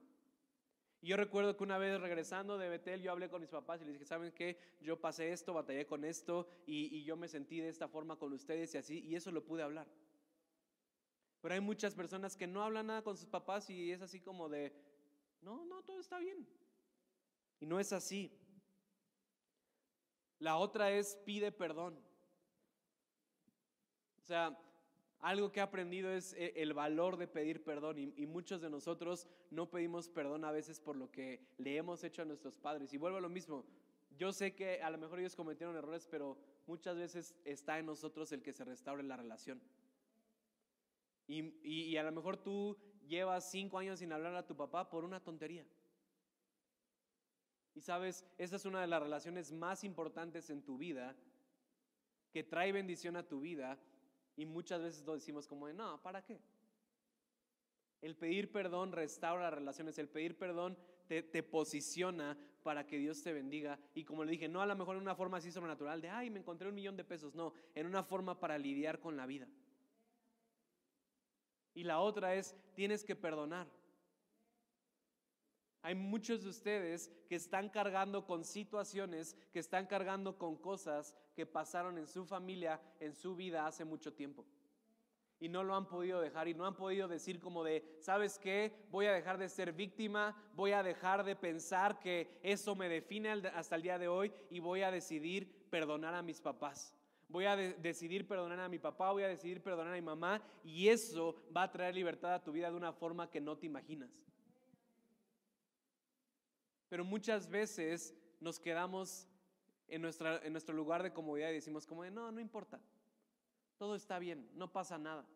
Y 1.00 1.08
yo 1.08 1.16
recuerdo 1.16 1.56
que 1.56 1.64
una 1.64 1.78
vez 1.78 2.00
regresando 2.00 2.58
de 2.58 2.68
Betel, 2.68 3.02
yo 3.02 3.10
hablé 3.10 3.28
con 3.28 3.40
mis 3.40 3.50
papás 3.50 3.82
y 3.82 3.84
les 3.84 3.94
dije, 3.94 4.04
¿saben 4.04 4.30
qué? 4.30 4.56
Yo 4.80 5.00
pasé 5.00 5.32
esto, 5.32 5.52
batallé 5.52 5.84
con 5.84 6.04
esto 6.04 6.46
y, 6.64 6.96
y 6.96 7.02
yo 7.02 7.16
me 7.16 7.26
sentí 7.26 7.58
de 7.58 7.68
esta 7.68 7.88
forma 7.88 8.14
con 8.14 8.32
ustedes 8.32 8.72
y 8.76 8.78
así, 8.78 9.00
y 9.00 9.16
eso 9.16 9.32
lo 9.32 9.44
pude 9.44 9.64
hablar. 9.64 9.88
Pero 11.40 11.54
hay 11.54 11.60
muchas 11.60 11.92
personas 11.92 12.36
que 12.36 12.46
no 12.46 12.62
hablan 12.62 12.86
nada 12.86 13.02
con 13.02 13.16
sus 13.16 13.26
papás 13.26 13.68
y 13.68 13.90
es 13.90 14.00
así 14.00 14.20
como 14.20 14.48
de, 14.48 14.72
no, 15.40 15.64
no, 15.64 15.82
todo 15.82 15.98
está 15.98 16.20
bien. 16.20 16.46
Y 17.58 17.66
no 17.66 17.80
es 17.80 17.92
así. 17.92 18.32
La 20.43 20.57
otra 20.57 20.90
es 20.90 21.14
pide 21.24 21.53
perdón. 21.53 21.97
O 24.18 24.24
sea, 24.24 24.59
algo 25.20 25.53
que 25.53 25.61
he 25.61 25.62
aprendido 25.62 26.11
es 26.11 26.32
eh, 26.32 26.55
el 26.57 26.74
valor 26.74 27.16
de 27.16 27.28
pedir 27.28 27.62
perdón 27.62 27.97
y, 27.97 28.26
muchos 28.26 28.61
de 28.61 28.68
nosotros 28.68 29.28
no 29.51 29.70
pedimos 29.70 30.09
perdón 30.09 30.45
a 30.45 30.51
veces 30.51 30.80
por 30.80 30.97
lo 30.97 31.12
que 31.12 31.47
le 31.59 31.76
hemos 31.76 32.03
hecho 32.03 32.22
a 32.22 32.24
nuestros 32.24 32.59
padres. 32.59 32.93
Y 32.93 32.99
vuelvo 32.99 33.18
a 33.18 33.20
lo 33.20 33.28
mismo, 33.28 33.64
yo 34.18 34.32
sé 34.32 34.53
que 34.53 34.82
a 34.82 34.90
lo 34.90 34.99
mejor 34.99 35.20
ellos 35.20 35.36
cometieron 35.36 35.76
errores, 35.76 36.09
pero 36.11 36.36
muchas 36.66 36.97
veces 36.97 37.36
está 37.45 37.78
en 37.78 37.86
nosotros 37.86 38.32
el 38.32 38.43
que 38.43 38.53
se 38.53 38.64
restaure 38.64 39.05
la 39.05 39.16
relación. 39.16 39.62
Y, 41.28 41.55
y 41.62 41.97
a 41.97 42.03
lo 42.03 42.11
mejor 42.11 42.36
tú 42.36 42.76
llevas 43.07 43.49
cinco 43.49 43.78
años 43.78 44.01
sin 44.01 44.12
hablar 44.12 44.34
a 44.34 44.45
tu 44.45 44.57
papá 44.57 44.90
por 44.90 45.05
una 45.05 45.22
tontería. 45.22 45.64
Y 47.74 47.80
sabes, 47.80 48.24
esa 48.38 48.56
es 48.56 48.64
una 48.64 48.80
de 48.80 48.86
las 48.86 49.02
relaciones 49.02 49.50
más 49.52 49.84
importantes 49.84 50.50
en 50.50 50.62
tu 50.62 50.78
vida, 50.78 51.16
que 52.32 52.42
trae 52.42 52.72
bendición 52.72 53.16
a 53.16 53.26
tu 53.26 53.40
vida 53.40 53.78
y 54.36 54.46
muchas 54.46 54.80
veces 54.82 55.04
lo 55.04 55.14
decimos 55.14 55.46
como 55.46 55.66
de, 55.66 55.74
no, 55.74 56.00
¿para 56.02 56.24
qué? 56.24 56.40
El 58.00 58.16
pedir 58.16 58.50
perdón 58.50 58.92
restaura 58.92 59.44
las 59.44 59.54
relaciones, 59.54 59.98
el 59.98 60.08
pedir 60.08 60.36
perdón 60.36 60.76
te, 61.06 61.22
te, 61.22 61.42
posiciona 61.42 62.36
para 62.62 62.86
que 62.86 62.98
Dios 62.98 63.22
te 63.22 63.32
bendiga. 63.32 63.78
Y 63.94 64.04
como 64.04 64.24
le 64.24 64.32
dije, 64.32 64.48
no 64.48 64.60
a 64.60 64.66
lo 64.66 64.74
mejor 64.74 64.96
en 64.96 65.02
una 65.02 65.14
forma 65.14 65.36
así 65.36 65.52
sobrenatural 65.52 66.00
de, 66.00 66.08
ay, 66.08 66.30
me 66.30 66.40
encontré 66.40 66.68
un 66.68 66.74
millón 66.74 66.96
de 66.96 67.04
pesos, 67.04 67.34
no, 67.34 67.52
en 67.74 67.86
una 67.86 68.02
forma 68.02 68.40
para 68.40 68.58
lidiar 68.58 68.98
con 68.98 69.16
la 69.16 69.26
vida. 69.26 69.46
Y 71.74 71.84
la 71.84 72.00
otra 72.00 72.34
es, 72.34 72.56
tienes 72.74 73.04
que 73.04 73.16
perdonar. 73.16 73.68
Hay 75.82 75.96
muchos 75.96 76.44
de 76.44 76.48
ustedes 76.48 77.10
que 77.28 77.34
están 77.34 77.68
cargando 77.68 78.24
con 78.24 78.44
situaciones, 78.44 79.36
que 79.52 79.58
están 79.58 79.86
cargando 79.86 80.38
con 80.38 80.56
cosas 80.56 81.16
que 81.34 81.44
pasaron 81.44 81.98
en 81.98 82.06
su 82.06 82.24
familia, 82.24 82.80
en 83.00 83.14
su 83.14 83.34
vida 83.34 83.66
hace 83.66 83.84
mucho 83.84 84.12
tiempo. 84.12 84.46
Y 85.40 85.48
no 85.48 85.64
lo 85.64 85.74
han 85.74 85.88
podido 85.88 86.20
dejar 86.20 86.46
y 86.46 86.54
no 86.54 86.66
han 86.66 86.76
podido 86.76 87.08
decir 87.08 87.40
como 87.40 87.64
de, 87.64 87.96
¿sabes 87.98 88.38
qué? 88.38 88.72
Voy 88.92 89.06
a 89.06 89.12
dejar 89.12 89.38
de 89.38 89.48
ser 89.48 89.72
víctima, 89.72 90.36
voy 90.54 90.70
a 90.70 90.84
dejar 90.84 91.24
de 91.24 91.34
pensar 91.34 91.98
que 91.98 92.38
eso 92.44 92.76
me 92.76 92.88
define 92.88 93.28
hasta 93.30 93.74
el 93.74 93.82
día 93.82 93.98
de 93.98 94.06
hoy 94.06 94.32
y 94.50 94.60
voy 94.60 94.82
a 94.82 94.92
decidir 94.92 95.66
perdonar 95.68 96.14
a 96.14 96.22
mis 96.22 96.40
papás. 96.40 96.94
Voy 97.28 97.46
a 97.46 97.56
decidir 97.56 98.28
perdonar 98.28 98.60
a 98.60 98.68
mi 98.68 98.78
papá, 98.78 99.10
voy 99.10 99.24
a 99.24 99.28
decidir 99.28 99.60
perdonar 99.62 99.94
a 99.94 99.96
mi 99.96 100.02
mamá 100.02 100.40
y 100.62 100.86
eso 100.88 101.34
va 101.56 101.64
a 101.64 101.72
traer 101.72 101.96
libertad 101.96 102.34
a 102.34 102.44
tu 102.44 102.52
vida 102.52 102.70
de 102.70 102.76
una 102.76 102.92
forma 102.92 103.28
que 103.28 103.40
no 103.40 103.58
te 103.58 103.66
imaginas. 103.66 104.22
Pero 106.93 107.07
muchas 107.07 107.49
veces 107.49 108.14
nos 108.38 108.61
quedamos 108.61 109.26
en, 109.88 110.05
en 110.05 110.53
nuestro 110.53 110.74
lugar 110.74 111.03
de 111.03 111.14
comodidad 111.14 111.49
y 111.49 111.55
decimos 111.55 111.86
como 111.86 112.03
de, 112.03 112.11
no, 112.11 112.30
no 112.30 112.38
importa, 112.38 112.82
todo 113.78 113.95
está 113.95 114.18
bien, 114.18 114.47
no 114.53 114.70
pasa 114.70 114.99
nada. 114.99 115.26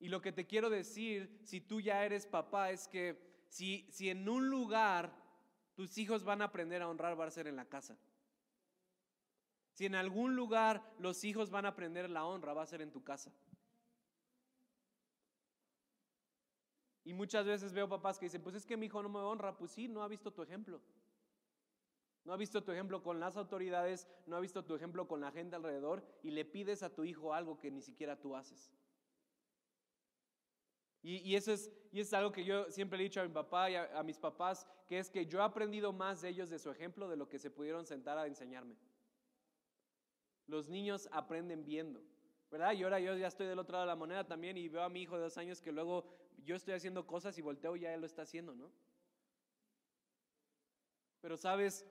Y 0.00 0.08
lo 0.08 0.20
que 0.20 0.32
te 0.32 0.48
quiero 0.48 0.68
decir, 0.68 1.38
si 1.44 1.60
tú 1.60 1.80
ya 1.80 2.04
eres 2.04 2.26
papá, 2.26 2.72
es 2.72 2.88
que 2.88 3.44
si, 3.48 3.86
si 3.92 4.10
en 4.10 4.28
un 4.28 4.50
lugar 4.50 5.12
tus 5.76 5.96
hijos 5.96 6.24
van 6.24 6.42
a 6.42 6.46
aprender 6.46 6.82
a 6.82 6.88
honrar, 6.88 7.16
va 7.16 7.26
a 7.26 7.30
ser 7.30 7.46
en 7.46 7.54
la 7.54 7.66
casa. 7.66 7.96
Si 9.74 9.86
en 9.86 9.94
algún 9.94 10.34
lugar 10.34 10.82
los 10.98 11.22
hijos 11.22 11.50
van 11.50 11.66
a 11.66 11.68
aprender 11.68 12.10
la 12.10 12.24
honra, 12.24 12.52
va 12.52 12.64
a 12.64 12.66
ser 12.66 12.82
en 12.82 12.90
tu 12.90 13.04
casa. 13.04 13.30
Y 17.06 17.14
muchas 17.14 17.46
veces 17.46 17.72
veo 17.72 17.88
papás 17.88 18.18
que 18.18 18.26
dicen, 18.26 18.42
pues 18.42 18.56
es 18.56 18.66
que 18.66 18.76
mi 18.76 18.86
hijo 18.86 19.00
no 19.00 19.08
me 19.08 19.20
honra. 19.20 19.56
Pues 19.56 19.70
sí, 19.70 19.86
no 19.86 20.02
ha 20.02 20.08
visto 20.08 20.32
tu 20.32 20.42
ejemplo. 20.42 20.80
No 22.24 22.32
ha 22.32 22.36
visto 22.36 22.64
tu 22.64 22.72
ejemplo 22.72 23.00
con 23.00 23.20
las 23.20 23.36
autoridades, 23.36 24.08
no 24.26 24.34
ha 24.34 24.40
visto 24.40 24.64
tu 24.64 24.74
ejemplo 24.74 25.06
con 25.06 25.20
la 25.20 25.30
gente 25.30 25.54
alrededor 25.54 26.04
y 26.24 26.32
le 26.32 26.44
pides 26.44 26.82
a 26.82 26.92
tu 26.92 27.04
hijo 27.04 27.32
algo 27.32 27.60
que 27.60 27.70
ni 27.70 27.80
siquiera 27.80 28.20
tú 28.20 28.34
haces. 28.34 28.72
Y, 31.00 31.36
eso 31.36 31.52
es, 31.52 31.70
y 31.92 32.00
es 32.00 32.12
algo 32.12 32.32
que 32.32 32.44
yo 32.44 32.68
siempre 32.72 32.98
he 32.98 33.02
dicho 33.04 33.20
a 33.20 33.24
mi 33.24 33.32
papá 33.32 33.70
y 33.70 33.76
a, 33.76 33.96
a 33.96 34.02
mis 34.02 34.18
papás, 34.18 34.66
que 34.88 34.98
es 34.98 35.08
que 35.08 35.26
yo 35.26 35.38
he 35.38 35.42
aprendido 35.42 35.92
más 35.92 36.20
de 36.20 36.30
ellos 36.30 36.50
de 36.50 36.58
su 36.58 36.68
ejemplo 36.72 37.08
de 37.08 37.16
lo 37.16 37.28
que 37.28 37.38
se 37.38 37.52
pudieron 37.52 37.86
sentar 37.86 38.18
a 38.18 38.26
enseñarme. 38.26 38.74
Los 40.48 40.68
niños 40.68 41.08
aprenden 41.12 41.64
viendo. 41.64 42.02
¿verdad? 42.50 42.72
Y 42.72 42.82
ahora 42.82 43.00
yo 43.00 43.16
ya 43.16 43.26
estoy 43.26 43.46
del 43.46 43.58
otro 43.58 43.74
lado 43.74 43.84
de 43.84 43.88
la 43.88 43.96
moneda 43.96 44.26
también 44.26 44.56
y 44.56 44.68
veo 44.68 44.82
a 44.82 44.88
mi 44.88 45.02
hijo 45.02 45.16
de 45.16 45.22
dos 45.22 45.36
años 45.38 45.60
que 45.60 45.72
luego 45.72 46.04
yo 46.46 46.56
estoy 46.56 46.74
haciendo 46.74 47.06
cosas 47.06 47.36
y 47.36 47.42
volteo 47.42 47.76
y 47.76 47.80
ya 47.80 47.92
él 47.92 48.00
lo 48.00 48.06
está 48.06 48.22
haciendo, 48.22 48.54
¿no? 48.54 48.70
Pero 51.20 51.36
sabes, 51.36 51.84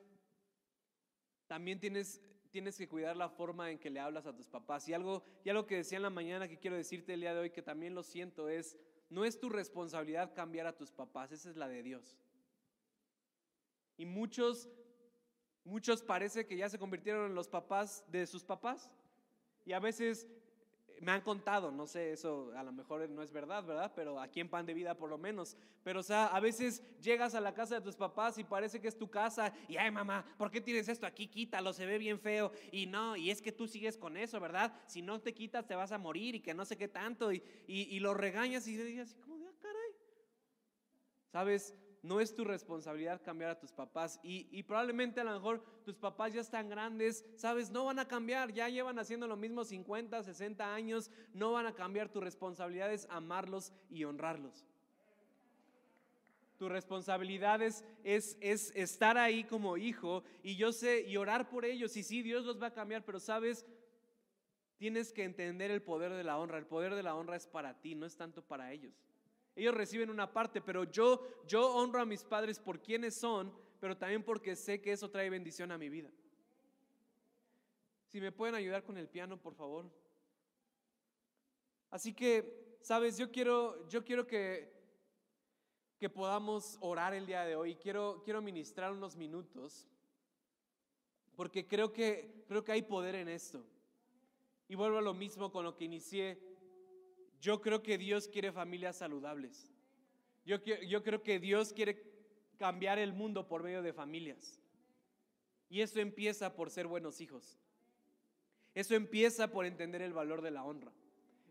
también 1.46 1.78
tienes, 1.78 2.22
tienes 2.50 2.78
que 2.78 2.88
cuidar 2.88 3.16
la 3.16 3.28
forma 3.28 3.70
en 3.70 3.78
que 3.78 3.90
le 3.90 4.00
hablas 4.00 4.26
a 4.26 4.34
tus 4.34 4.48
papás. 4.48 4.88
Y 4.88 4.94
algo, 4.94 5.22
y 5.44 5.50
algo 5.50 5.66
que 5.66 5.76
decía 5.76 5.96
en 5.96 6.02
la 6.02 6.10
mañana 6.10 6.48
que 6.48 6.58
quiero 6.58 6.76
decirte 6.76 7.12
el 7.12 7.20
día 7.20 7.34
de 7.34 7.40
hoy, 7.40 7.50
que 7.50 7.62
también 7.62 7.94
lo 7.94 8.02
siento, 8.02 8.48
es, 8.48 8.78
no 9.10 9.26
es 9.26 9.38
tu 9.38 9.50
responsabilidad 9.50 10.34
cambiar 10.34 10.66
a 10.66 10.76
tus 10.76 10.90
papás, 10.90 11.32
esa 11.32 11.50
es 11.50 11.56
la 11.56 11.68
de 11.68 11.82
Dios. 11.82 12.16
Y 13.98 14.06
muchos, 14.06 14.70
muchos 15.64 16.02
parece 16.02 16.46
que 16.46 16.56
ya 16.56 16.70
se 16.70 16.78
convirtieron 16.78 17.26
en 17.26 17.34
los 17.34 17.48
papás 17.48 18.04
de 18.08 18.26
sus 18.26 18.42
papás. 18.42 18.90
Y 19.66 19.72
a 19.72 19.80
veces 19.80 20.26
me 21.00 21.12
han 21.12 21.20
contado, 21.20 21.70
no 21.70 21.86
sé, 21.86 22.12
eso 22.12 22.52
a 22.56 22.62
lo 22.62 22.72
mejor 22.72 23.08
no 23.08 23.22
es 23.22 23.32
verdad, 23.32 23.64
¿verdad? 23.64 23.92
Pero 23.94 24.20
aquí 24.20 24.40
en 24.40 24.48
Pan 24.48 24.66
de 24.66 24.74
Vida 24.74 24.94
por 24.94 25.10
lo 25.10 25.18
menos. 25.18 25.56
Pero 25.82 26.00
o 26.00 26.02
sea, 26.02 26.26
a 26.26 26.40
veces 26.40 26.82
llegas 27.00 27.34
a 27.34 27.40
la 27.40 27.54
casa 27.54 27.76
de 27.76 27.80
tus 27.80 27.96
papás 27.96 28.38
y 28.38 28.44
parece 28.44 28.80
que 28.80 28.88
es 28.88 28.96
tu 28.96 29.08
casa 29.10 29.52
y, 29.68 29.76
ay 29.76 29.90
mamá, 29.90 30.24
¿por 30.38 30.50
qué 30.50 30.60
tienes 30.60 30.88
esto 30.88 31.06
aquí? 31.06 31.28
Quítalo, 31.28 31.72
se 31.72 31.86
ve 31.86 31.98
bien 31.98 32.18
feo. 32.18 32.52
Y 32.72 32.86
no, 32.86 33.16
y 33.16 33.30
es 33.30 33.42
que 33.42 33.52
tú 33.52 33.66
sigues 33.68 33.96
con 33.96 34.16
eso, 34.16 34.40
¿verdad? 34.40 34.72
Si 34.86 35.02
no 35.02 35.20
te 35.20 35.34
quitas 35.34 35.66
te 35.66 35.74
vas 35.74 35.92
a 35.92 35.98
morir 35.98 36.34
y 36.34 36.40
que 36.40 36.54
no 36.54 36.64
sé 36.64 36.76
qué 36.76 36.88
tanto. 36.88 37.32
Y, 37.32 37.42
y, 37.66 37.98
lo 38.00 38.14
regañas 38.14 38.66
y 38.66 38.76
dices 38.76 39.16
como 39.22 39.38
de, 39.38 39.46
ah, 39.46 39.54
caray. 39.60 39.92
¿Sabes? 41.32 41.74
No 42.02 42.20
es 42.20 42.34
tu 42.34 42.44
responsabilidad 42.44 43.22
cambiar 43.22 43.50
a 43.50 43.58
tus 43.58 43.72
papás 43.72 44.20
y, 44.22 44.62
probablemente 44.62 45.20
a 45.20 45.24
lo 45.24 45.32
mejor 45.32 45.62
tus 45.84 45.96
papás 45.96 46.32
ya 46.32 46.40
están 46.40 46.68
grandes, 46.68 47.24
sabes, 47.36 47.70
no 47.70 47.84
van 47.84 47.98
a 47.98 48.06
cambiar, 48.06 48.52
ya 48.52 48.68
llevan 48.68 48.98
haciendo 48.98 49.26
lo 49.26 49.36
mismo 49.36 49.64
50, 49.64 50.22
60 50.22 50.74
años, 50.74 51.10
no 51.32 51.52
van 51.52 51.66
a 51.66 51.74
cambiar. 51.74 52.08
Tu 52.08 52.20
responsabilidad 52.20 52.92
es 52.92 53.06
amarlos 53.10 53.72
y 53.90 54.04
honrarlos. 54.04 54.64
Tu 56.58 56.68
responsabilidad 56.68 57.60
es, 57.60 57.84
es, 58.02 58.38
es, 58.40 58.72
estar 58.74 59.18
ahí 59.18 59.44
como 59.44 59.76
hijo 59.76 60.22
y 60.42 60.56
yo 60.56 60.72
sé, 60.72 61.02
y 61.02 61.16
orar 61.16 61.48
por 61.48 61.64
ellos. 61.64 61.96
Y 61.96 62.02
sí, 62.02 62.22
Dios 62.22 62.44
los 62.44 62.60
va 62.60 62.68
a 62.68 62.74
cambiar, 62.74 63.04
pero 63.04 63.20
sabes, 63.20 63.66
tienes 64.76 65.12
que 65.12 65.24
entender 65.24 65.70
el 65.70 65.82
poder 65.82 66.12
de 66.12 66.24
la 66.24 66.38
honra. 66.38 66.58
El 66.58 66.66
poder 66.66 66.94
de 66.94 67.02
la 67.02 67.14
honra 67.14 67.36
es 67.36 67.46
para 67.46 67.74
ti, 67.80 67.94
no 67.94 68.06
es 68.06 68.16
tanto 68.16 68.42
para 68.42 68.72
ellos. 68.72 68.94
Ellos 69.56 69.74
reciben 69.74 70.10
una 70.10 70.30
parte, 70.30 70.60
pero 70.60 70.84
yo, 70.84 71.26
yo 71.46 71.74
honro 71.74 72.02
a 72.02 72.04
mis 72.04 72.22
padres 72.22 72.60
por 72.60 72.80
quienes 72.82 73.14
son, 73.14 73.50
pero 73.80 73.96
también 73.96 74.22
porque 74.22 74.54
sé 74.54 74.82
que 74.82 74.92
eso 74.92 75.10
trae 75.10 75.30
bendición 75.30 75.72
a 75.72 75.78
mi 75.78 75.88
vida. 75.88 76.10
Si 78.04 78.20
me 78.20 78.32
pueden 78.32 78.54
ayudar 78.54 78.84
con 78.84 78.98
el 78.98 79.08
piano, 79.08 79.38
por 79.38 79.54
favor. 79.54 79.90
Así 81.90 82.12
que, 82.12 82.76
sabes, 82.82 83.16
yo 83.16 83.32
quiero, 83.32 83.88
yo 83.88 84.04
quiero 84.04 84.26
que, 84.26 84.70
que 85.98 86.10
podamos 86.10 86.76
orar 86.80 87.14
el 87.14 87.24
día 87.24 87.44
de 87.44 87.56
hoy. 87.56 87.76
Quiero, 87.76 88.20
quiero 88.24 88.42
ministrar 88.42 88.92
unos 88.92 89.16
minutos, 89.16 89.88
porque 91.34 91.66
creo 91.66 91.94
que, 91.94 92.44
creo 92.46 92.62
que 92.62 92.72
hay 92.72 92.82
poder 92.82 93.14
en 93.14 93.28
esto. 93.28 93.64
Y 94.68 94.74
vuelvo 94.74 94.98
a 94.98 95.02
lo 95.02 95.14
mismo 95.14 95.50
con 95.50 95.64
lo 95.64 95.74
que 95.74 95.86
inicié 95.86 96.38
yo 97.40 97.60
creo 97.60 97.82
que 97.82 97.98
Dios 97.98 98.28
quiere 98.28 98.52
familias 98.52 98.96
saludables. 98.96 99.72
Yo, 100.44 100.62
yo 100.64 101.02
creo 101.02 101.22
que 101.22 101.38
Dios 101.38 101.72
quiere 101.72 102.02
cambiar 102.56 102.98
el 102.98 103.12
mundo 103.12 103.48
por 103.48 103.62
medio 103.62 103.82
de 103.82 103.92
familias. 103.92 104.60
Y 105.68 105.80
eso 105.80 106.00
empieza 106.00 106.54
por 106.54 106.70
ser 106.70 106.86
buenos 106.86 107.20
hijos. 107.20 107.58
Eso 108.74 108.94
empieza 108.94 109.50
por 109.50 109.66
entender 109.66 110.02
el 110.02 110.12
valor 110.12 110.42
de 110.42 110.50
la 110.50 110.64
honra. 110.64 110.92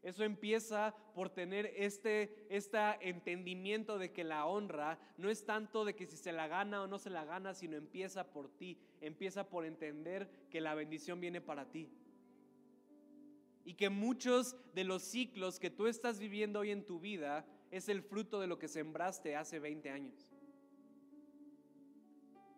Eso 0.03 0.23
empieza 0.23 0.95
por 1.15 1.31
tener 1.31 1.73
este, 1.75 2.45
este 2.49 2.77
entendimiento 3.01 3.97
de 3.97 4.11
que 4.11 4.23
la 4.23 4.45
honra 4.45 4.99
no 5.17 5.31
es 5.31 5.45
tanto 5.45 5.83
de 5.83 5.95
que 5.95 6.05
si 6.05 6.15
se 6.15 6.31
la 6.31 6.47
gana 6.47 6.83
o 6.83 6.87
no 6.87 6.99
se 6.99 7.09
la 7.09 7.25
gana, 7.25 7.55
sino 7.55 7.75
empieza 7.75 8.31
por 8.31 8.55
ti. 8.55 8.77
Empieza 9.01 9.49
por 9.49 9.65
entender 9.65 10.29
que 10.51 10.61
la 10.61 10.75
bendición 10.75 11.19
viene 11.19 11.41
para 11.41 11.71
ti. 11.71 11.89
Y 13.65 13.73
que 13.73 13.89
muchos 13.89 14.55
de 14.73 14.85
los 14.85 15.03
ciclos 15.03 15.59
que 15.59 15.69
tú 15.69 15.87
estás 15.87 16.19
viviendo 16.19 16.59
hoy 16.59 16.71
en 16.71 16.85
tu 16.85 16.99
vida 16.99 17.45
es 17.71 17.89
el 17.89 18.01
fruto 18.01 18.39
de 18.39 18.47
lo 18.47 18.57
que 18.57 18.69
sembraste 18.69 19.35
hace 19.35 19.59
20 19.59 19.89
años. 19.89 20.34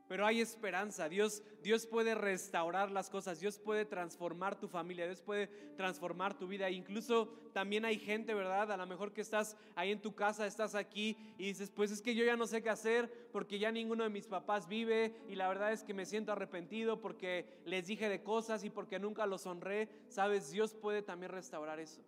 Pero 0.08 0.26
hay 0.26 0.42
esperanza. 0.42 1.10
Dios, 1.10 1.44
Dios 1.62 1.86
puede 1.86 2.16
restaurar 2.16 2.92
las 2.92 3.10
cosas. 3.10 3.40
Dios 3.40 3.60
puede 3.60 3.86
transformar 3.86 4.60
tu 4.60 4.68
familia. 4.68 5.06
Dios 5.06 5.22
puede 5.22 5.48
transformar 5.76 6.38
tu 6.38 6.48
vida. 6.48 6.70
Incluso 6.70 7.28
también 7.54 7.86
hay 7.86 8.00
gente, 8.00 8.34
¿verdad? 8.34 8.72
A 8.72 8.78
lo 8.78 8.88
mejor 8.88 9.12
que 9.12 9.22
estás 9.22 9.58
ahí 9.76 9.92
en 9.92 10.02
tu 10.02 10.16
casa, 10.16 10.48
estás 10.48 10.76
aquí 10.76 11.18
y 11.38 11.48
dices, 11.48 11.70
pues 11.70 11.92
es 11.92 12.02
que 12.02 12.16
yo 12.16 12.24
ya 12.24 12.38
no 12.38 12.48
sé 12.48 12.62
qué 12.62 12.70
hacer 12.70 13.12
porque 13.32 13.60
ya 13.60 13.72
ninguno 13.72 14.04
de 14.04 14.10
mis 14.10 14.28
papás 14.28 14.68
vive 14.68 15.14
y 15.28 15.36
la 15.36 15.48
verdad 15.48 15.74
es 15.74 15.84
que 15.84 15.94
me 15.94 16.06
siento 16.06 16.32
arrepentido 16.32 17.02
porque 17.02 17.46
les 17.66 17.88
dije 17.88 18.10
de 18.10 18.24
cosas 18.24 18.64
y 18.64 18.70
porque 18.70 19.00
nunca 19.00 19.26
los 19.26 19.46
honré. 19.46 19.90
Sabes, 20.08 20.52
Dios 20.52 20.74
puede 20.74 21.02
también 21.02 21.32
restaurar 21.32 21.80
eso. 21.80 22.02